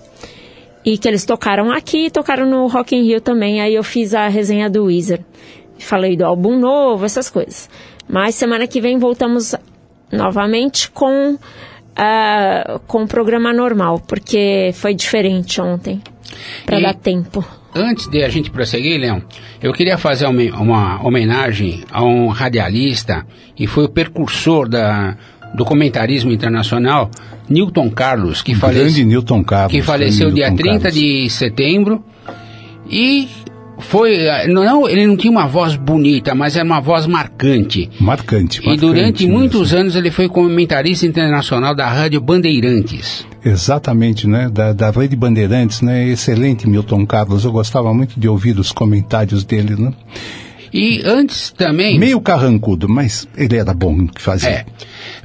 E 0.83 0.99
que 0.99 1.07
eles 1.07 1.25
tocaram 1.25 1.71
aqui 1.71 2.05
e 2.05 2.11
tocaram 2.11 2.47
no 2.47 2.67
Rock 2.67 2.95
in 2.95 3.03
Rio 3.03 3.19
também. 3.19 3.59
Aí 3.59 3.73
eu 3.73 3.83
fiz 3.83 4.13
a 4.13 4.27
resenha 4.27 4.69
do 4.69 4.83
Weezer. 4.85 5.19
Falei 5.79 6.15
do 6.15 6.23
álbum 6.23 6.59
novo 6.59 7.05
essas 7.05 7.27
coisas. 7.27 7.67
Mas 8.07 8.35
semana 8.35 8.67
que 8.67 8.79
vem 8.79 8.99
voltamos 8.99 9.55
novamente 10.11 10.91
com 10.91 11.37
ah, 11.95 12.79
com 12.85 13.03
o 13.03 13.07
programa 13.07 13.51
normal 13.51 13.99
porque 14.05 14.71
foi 14.73 14.93
diferente 14.93 15.59
ontem 15.59 16.01
para 16.65 16.79
dar 16.79 16.93
tempo. 16.93 17.45
Antes 17.73 18.07
de 18.07 18.23
a 18.23 18.29
gente 18.29 18.49
prosseguir, 18.49 18.99
Leão, 18.99 19.21
eu 19.61 19.73
queria 19.73 19.97
fazer 19.97 20.25
uma, 20.27 20.43
uma 20.59 21.05
homenagem 21.05 21.83
a 21.91 22.03
um 22.03 22.27
radialista 22.29 23.25
e 23.57 23.67
foi 23.67 23.85
o 23.85 23.89
precursor 23.89 24.69
da, 24.69 25.17
do 25.53 25.65
comentarismo 25.65 26.31
internacional, 26.31 27.11
Newton 27.49 27.89
Carlos, 27.89 28.41
que, 28.41 28.55
falece, 28.55 28.79
Grande 28.79 29.05
Newton 29.05 29.43
Carlos. 29.43 29.71
que 29.71 29.81
faleceu 29.81 30.27
grande 30.27 30.35
dia 30.35 30.49
Newton 30.49 30.63
30 30.63 30.79
Carlos. 30.79 30.99
de 30.99 31.29
setembro 31.29 32.03
e 32.89 33.27
foi, 33.79 34.15
eh, 34.25 34.47
não, 34.47 34.87
ele 34.87 35.05
não 35.05 35.17
tinha 35.17 35.31
uma 35.31 35.47
voz 35.47 35.75
bonita, 35.75 36.33
mas 36.33 36.55
era 36.55 36.65
uma 36.65 36.79
voz 36.79 37.05
marcante. 37.05 37.89
Marcante, 37.99 38.61
E 38.61 38.65
marcante 38.65 38.79
durante 38.81 39.23
mesmo. 39.25 39.37
muitos 39.39 39.73
anos 39.73 39.95
ele 39.95 40.09
foi 40.11 40.27
comentarista 40.29 41.05
internacional 41.05 41.75
da 41.75 41.87
Rádio 41.87 42.21
Bandeirantes. 42.21 43.25
Exatamente, 43.43 44.27
né? 44.27 44.49
Da, 44.51 44.73
da 44.73 44.89
Rede 44.89 45.15
Bandeirantes, 45.15 45.81
né? 45.81 46.07
Excelente 46.07 46.67
Milton 46.67 47.05
Carlos. 47.05 47.45
Eu 47.45 47.51
gostava 47.51 47.93
muito 47.93 48.19
de 48.19 48.27
ouvir 48.27 48.57
os 48.57 48.71
comentários 48.71 49.43
dele, 49.43 49.75
né? 49.75 49.93
E 50.73 51.01
antes 51.05 51.51
também. 51.51 51.99
Meio 51.99 52.19
carrancudo, 52.19 52.89
mas 52.89 53.27
ele 53.37 53.55
era 53.55 53.73
bom 53.73 53.95
no 53.95 54.07
que 54.07 54.21
fazia. 54.21 54.49
É. 54.49 54.65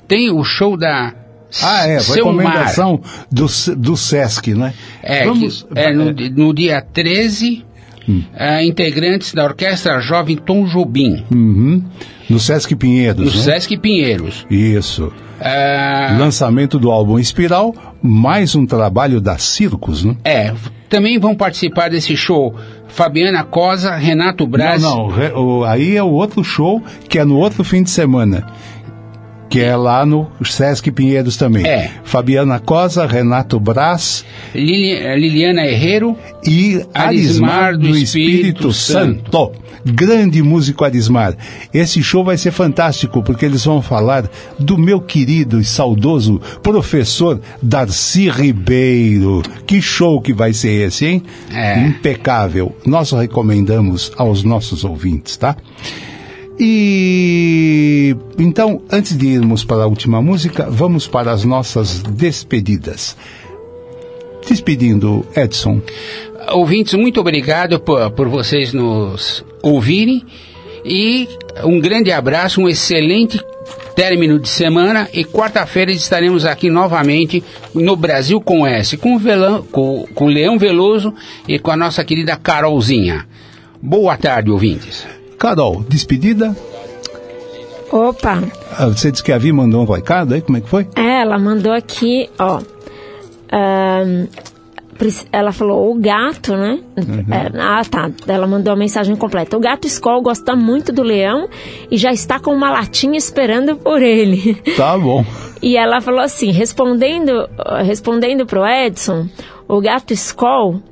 Tem 0.07 0.31
o 0.31 0.45
show 0.45 0.77
da 0.77 1.15
Ah, 1.63 1.89
é, 1.89 1.99
Seu 1.99 2.17
recomendação 2.27 3.01
do, 3.33 3.47
do 3.77 3.97
Sesc, 3.97 4.55
né? 4.55 4.73
É, 5.03 5.25
Vamos, 5.25 5.63
que- 5.73 5.79
é, 5.79 5.93
no, 5.93 6.13
no 6.13 6.55
dia 6.55 6.81
13, 6.81 7.65
Hum. 8.11 8.23
integrantes 8.65 9.33
da 9.35 9.45
Orquestra 9.45 10.01
Jovem 10.01 10.37
Tom 10.37 10.65
Jobim, 10.67 11.25
Uhum. 11.33 11.83
No 12.29 12.39
Sesc 12.39 12.75
Pinheiros, 12.77 13.19
no 13.35 13.39
né? 13.39 13.45
Sesc 13.45 13.77
Pinheiros. 13.77 14.47
Isso. 14.51 15.13
Ah, 15.41 16.17
Lançamento 16.19 16.79
do 16.79 16.91
álbum 16.91 17.19
Espiral, 17.19 17.75
mais 18.03 18.55
um 18.55 18.67
trabalho 18.67 19.21
da 19.21 19.39
Circos, 19.39 20.05
né? 20.05 20.15
é, 20.25 20.53
também 20.89 21.19
vão 21.19 21.35
participar 21.35 21.89
desse 21.89 22.17
show 22.17 22.55
Fabiana 22.89 23.43
Cosa, 23.45 23.95
Renato 23.97 24.47
Braz. 24.47 24.83
Não, 24.83 24.97
não, 24.97 25.07
re- 25.09 25.33
o- 25.33 25.65
aí 25.65 25.97
é 25.97 26.03
o 26.03 26.11
outro 26.11 26.43
show 26.45 26.83
que 27.09 27.19
é 27.19 27.25
no 27.25 27.37
outro 27.37 27.63
fim 27.65 27.83
de 27.83 27.91
semana. 27.91 28.47
Que 29.51 29.61
é 29.61 29.77
lá 29.77 30.07
no 30.07 30.31
Sesc 30.43 30.91
Pinheiros 30.93 31.37
também. 31.37 31.67
É. 31.67 31.91
Fabiana 32.05 32.59
Cosa, 32.59 33.05
Renato 33.05 33.59
Braz 33.61 34.25
eh, 34.55 35.17
Liliana 35.17 35.67
Herrero 35.67 36.17
e 36.47 36.81
Arismar 36.95 37.77
do 37.77 37.97
Espírito 37.97 38.73
Santo. 38.73 39.53
Grande 39.85 40.43
músico 40.43 40.85
Arismar. 40.85 41.35
Esse 41.73 42.03
show 42.03 42.23
vai 42.23 42.37
ser 42.37 42.51
fantástico 42.51 43.23
porque 43.23 43.45
eles 43.45 43.65
vão 43.65 43.81
falar 43.81 44.31
do 44.59 44.77
meu 44.77 45.01
querido 45.01 45.61
e 45.61 45.65
saudoso 45.65 46.41
professor 46.63 47.41
Darcy 47.63 48.29
Ribeiro. 48.29 49.43
Que 49.67 49.81
show 49.81 50.21
que 50.21 50.33
vai 50.33 50.53
ser 50.53 50.87
esse, 50.87 51.07
hein? 51.07 51.23
É. 51.53 51.81
Impecável. 51.81 52.77
Nós 52.87 53.11
recomendamos 53.13 54.13
aos 54.17 54.45
nossos 54.45 54.85
ouvintes, 54.85 55.37
tá? 55.37 55.57
E 56.63 58.15
então, 58.39 58.83
antes 58.93 59.17
de 59.17 59.29
irmos 59.29 59.65
para 59.65 59.85
a 59.85 59.87
última 59.87 60.21
música, 60.21 60.69
vamos 60.69 61.09
para 61.09 61.33
as 61.33 61.43
nossas 61.43 62.03
despedidas. 62.03 63.17
Despedindo 64.47 65.25
Edson. 65.35 65.81
Ouvintes, 66.53 66.93
muito 66.95 67.19
obrigado 67.19 67.81
por, 67.81 68.11
por 68.11 68.29
vocês 68.29 68.75
nos 68.75 69.43
ouvirem 69.63 70.23
e 70.85 71.27
um 71.65 71.81
grande 71.81 72.13
abraço, 72.13 72.61
um 72.61 72.69
excelente 72.69 73.41
término 73.97 74.39
de 74.39 74.49
semana 74.49 75.09
e 75.15 75.25
quarta-feira 75.25 75.91
estaremos 75.91 76.45
aqui 76.45 76.69
novamente 76.69 77.43
no 77.75 77.97
Brasil 77.97 78.39
com 78.39 78.67
S, 78.67 78.99
com 78.99 79.15
o, 79.15 79.19
Velão, 79.19 79.63
com, 79.63 80.07
com 80.15 80.27
o 80.27 80.29
Leão 80.29 80.59
Veloso 80.59 81.15
e 81.49 81.59
com 81.59 81.71
a 81.71 81.77
nossa 81.77 82.05
querida 82.05 82.37
Carolzinha. 82.37 83.27
Boa 83.81 84.19
tarde, 84.19 84.51
ouvintes. 84.51 85.20
Carol, 85.41 85.83
despedida? 85.89 86.55
Opa, 87.91 88.43
Ah, 88.79 88.87
Você 88.87 89.11
disse 89.11 89.25
que 89.25 89.33
a 89.33 89.39
Vi 89.39 89.51
mandou 89.53 89.81
um 89.83 89.91
recado 89.91 90.35
aí, 90.35 90.41
como 90.43 90.59
é 90.59 90.61
que 90.61 90.69
foi? 90.69 90.87
é, 90.95 91.23
ela 91.23 91.39
mandou 91.39 91.73
aqui, 91.73 92.29
ó. 92.39 92.61
Pris- 94.97 95.27
ela 95.33 95.51
falou 95.51 95.91
o 95.91 95.99
gato, 95.99 96.55
né? 96.55 96.79
É, 96.95 97.59
ah, 97.59 97.83
tá. 97.91 98.11
Ela 98.29 98.47
mandou 98.47 98.71
a 98.71 98.77
mensagem 98.77 99.17
completa. 99.17 99.57
O 99.57 99.61
gato 99.61 99.87
Skoll 99.87 100.21
gosta 100.21 100.55
muito 100.55 100.93
do 100.93 101.03
leão 101.03 101.49
e 101.91 101.97
já 101.97 102.13
está 102.13 102.39
com 102.39 102.53
uma 102.53 102.71
latinha 102.71 103.17
esperando 103.17 103.77
por 103.77 104.03
ele. 104.03 104.55
Tá 104.77 104.99
bom. 104.99 105.25
E 105.63 105.75
ela 105.77 106.01
falou 106.03 106.21
assim, 106.21 106.51
respondendo, 106.53 107.49
respondendo 107.85 108.45
pro 108.47 108.65
Edson, 108.67 109.27
o 109.67 109.81
gato 109.81 110.13
Skoll 110.13 110.83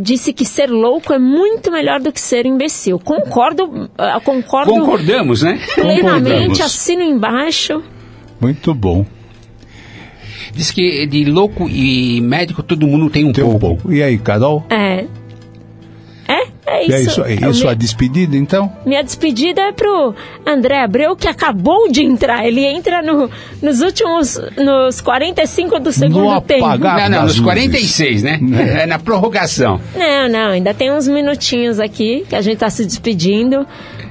disse 0.00 0.32
que 0.32 0.44
ser 0.44 0.70
louco 0.70 1.12
é 1.12 1.18
muito 1.18 1.70
melhor 1.70 2.00
do 2.00 2.12
que 2.12 2.20
ser 2.20 2.46
imbecil. 2.46 2.98
Concordo, 2.98 3.90
ah, 3.98 4.20
concordo 4.20 4.72
Concordamos, 4.72 5.42
né? 5.42 5.58
plenamente, 5.74 6.02
Concordamos. 6.02 6.60
assino 6.60 7.02
embaixo. 7.02 7.82
Muito 8.40 8.72
bom. 8.74 9.04
Diz 10.54 10.70
que 10.70 11.06
de 11.06 11.24
louco 11.24 11.68
e 11.68 12.20
médico 12.20 12.62
todo 12.62 12.86
mundo 12.86 13.10
tem 13.10 13.24
um 13.24 13.32
Tem 13.32 13.44
pouco. 13.44 13.56
um 13.56 13.60
pouco. 13.60 13.92
E 13.92 14.02
aí, 14.02 14.18
Carol? 14.18 14.64
É. 14.70 15.04
É, 16.68 16.86
é 16.86 16.92
É 16.92 17.00
isso 17.00 17.22
aí. 17.22 17.38
eu 17.40 17.50
Isso 17.50 17.64
me- 17.64 17.70
a 17.70 17.74
despedida, 17.74 18.36
então? 18.36 18.72
Minha 18.84 19.02
despedida 19.02 19.62
é 19.62 19.72
pro 19.72 20.14
André 20.46 20.82
Abreu, 20.82 21.16
que 21.16 21.26
acabou 21.28 21.90
de 21.90 22.02
entrar. 22.02 22.46
Ele 22.46 22.64
entra 22.64 23.02
no, 23.02 23.30
nos 23.62 23.80
últimos, 23.80 24.40
nos 24.56 25.00
45 25.00 25.78
do 25.80 25.92
segundo 25.92 26.40
tempo. 26.42 26.66
Não, 26.66 27.08
não, 27.08 27.22
nos 27.24 27.40
46, 27.40 28.22
né? 28.22 28.38
É 28.82 28.86
na 28.86 28.98
prorrogação. 28.98 29.80
Não, 29.96 30.28
não, 30.28 30.50
ainda 30.50 30.74
tem 30.74 30.92
uns 30.92 31.08
minutinhos 31.08 31.80
aqui 31.80 32.24
que 32.28 32.36
a 32.36 32.40
gente 32.40 32.58
tá 32.58 32.68
se 32.70 32.84
despedindo, 32.84 33.66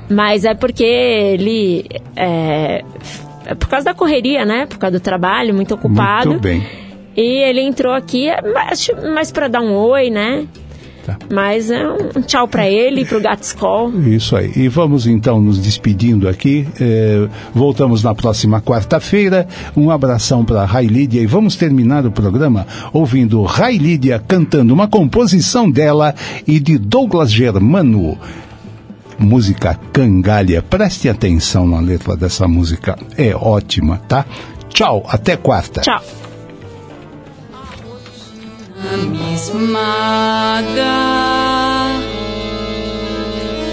mas 0.10 0.46
é 0.46 0.54
porque 0.54 0.84
ele. 0.84 1.86
É, 2.16 2.84
é 3.46 3.56
por 3.56 3.68
causa 3.70 3.86
da 3.86 3.94
correria, 3.94 4.46
né? 4.46 4.66
Por 4.66 4.78
causa 4.78 5.00
do 5.00 5.02
trabalho, 5.04 5.54
muito 5.54 5.74
ocupado. 5.76 6.30
Muito 6.32 6.42
bem. 6.42 6.66
E 7.16 7.42
ele 7.44 7.62
entrou 7.62 7.94
aqui, 7.94 8.30
é, 8.30 8.42
mais, 8.42 8.88
mais 9.14 9.32
para 9.32 9.48
dar 9.48 9.62
um 9.62 9.74
oi, 9.76 10.10
né? 10.10 10.46
Tá. 11.08 11.18
Mas 11.32 11.72
é 11.72 11.88
um, 11.88 12.22
tchau 12.22 12.50
para 12.50 12.70
ele 12.70 13.02
e 13.02 13.06
pro 13.06 13.22
Gato 13.22 13.42
Skol. 13.44 13.98
Isso 14.02 14.36
aí. 14.36 14.52
E 14.58 14.68
vamos 14.68 15.08
então 15.08 15.42
nos 15.42 15.58
despedindo 15.58 16.28
aqui. 16.28 16.68
Eh, 16.82 17.30
voltamos 17.54 18.04
na 18.04 18.14
próxima 18.14 18.62
quarta-feira. 18.62 19.48
Um 19.74 19.90
abração 19.90 20.44
para 20.44 20.66
Rai 20.66 20.86
Lídia 20.86 21.22
e 21.22 21.26
vamos 21.26 21.56
terminar 21.56 22.06
o 22.06 22.12
programa 22.12 22.68
ouvindo 22.92 23.42
Rai 23.44 23.78
Lídia 23.78 24.22
cantando 24.28 24.74
uma 24.74 24.90
composição 24.90 25.72
dela 25.72 26.14
e 26.46 26.60
de 26.60 26.78
Douglas 26.78 27.32
Germano. 27.32 28.18
Música 29.18 29.80
Cangalha. 29.94 30.62
Preste 30.62 31.08
atenção 31.08 31.66
na 31.66 31.80
letra 31.80 32.18
dessa 32.18 32.50
música. 32.50 33.00
É 33.18 33.34
ótima, 33.34 34.02
tá? 34.10 34.26
Tchau, 34.68 35.06
até 35.08 35.38
quarta. 35.38 35.80
Tchau. 35.80 36.27
Me 39.10 39.34
esmaga 39.34 40.64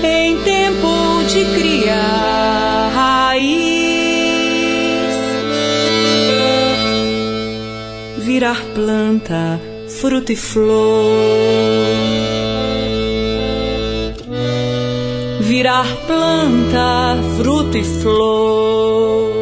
em 0.03 0.39
tempo 0.43 1.23
de 1.29 1.45
criar 1.55 2.91
raiz, 2.95 3.45
virar 8.19 8.63
planta, 8.75 9.61
fruto 9.89 10.33
e 10.33 10.37
flor, 10.37 10.65
virar 15.41 15.87
planta, 16.07 17.19
fruto 17.37 17.77
e 17.77 17.85
flor. 17.85 19.34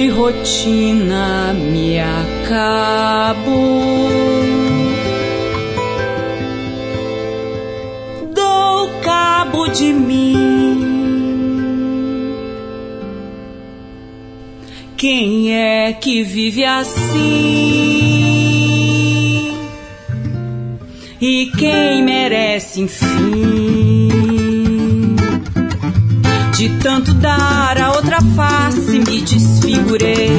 De 0.00 0.08
rotina 0.08 1.52
me 1.52 2.00
acabo. 2.00 3.50
Dou 8.34 8.88
cabo 9.02 9.68
de 9.68 9.92
mim. 9.92 10.38
Quem 14.96 15.54
é 15.54 15.92
que 15.92 16.22
vive 16.22 16.64
assim? 16.64 17.10
E 21.20 21.50
quem 21.58 22.02
merece, 22.02 22.80
enfim? 22.80 23.79
De 26.60 26.68
tanto 26.76 27.14
dar 27.14 27.80
a 27.80 27.92
outra 27.92 28.18
face, 28.36 28.98
me 28.98 29.22
desfigurei. 29.22 30.38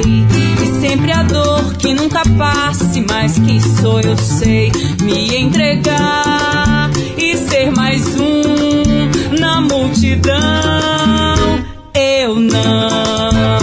E 0.62 0.80
sempre 0.80 1.12
a 1.12 1.24
dor 1.24 1.74
que 1.78 1.96
nunca 1.96 2.22
passe, 2.38 3.04
mas 3.10 3.40
que 3.40 3.60
sou 3.82 4.00
eu 4.02 4.16
sei. 4.16 4.72
Me 5.02 5.36
entregar 5.36 6.92
e 7.18 7.36
ser 7.36 7.72
mais 7.72 8.06
um 8.20 9.40
na 9.40 9.62
multidão. 9.62 10.36
Eu 11.96 12.36
não. 12.40 13.61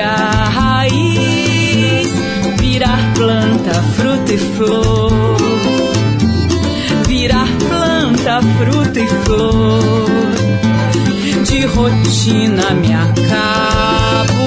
Criar 0.00 0.48
raiz, 0.54 2.08
virar 2.58 3.12
planta, 3.14 3.82
fruto 3.96 4.32
e 4.32 4.38
flor, 4.38 5.36
virar 7.06 7.48
planta, 7.68 8.40
fruto 8.56 8.98
e 8.98 9.06
flor. 9.24 10.06
De 11.44 11.66
rotina 11.66 12.70
me 12.80 12.94
acabo, 12.94 14.46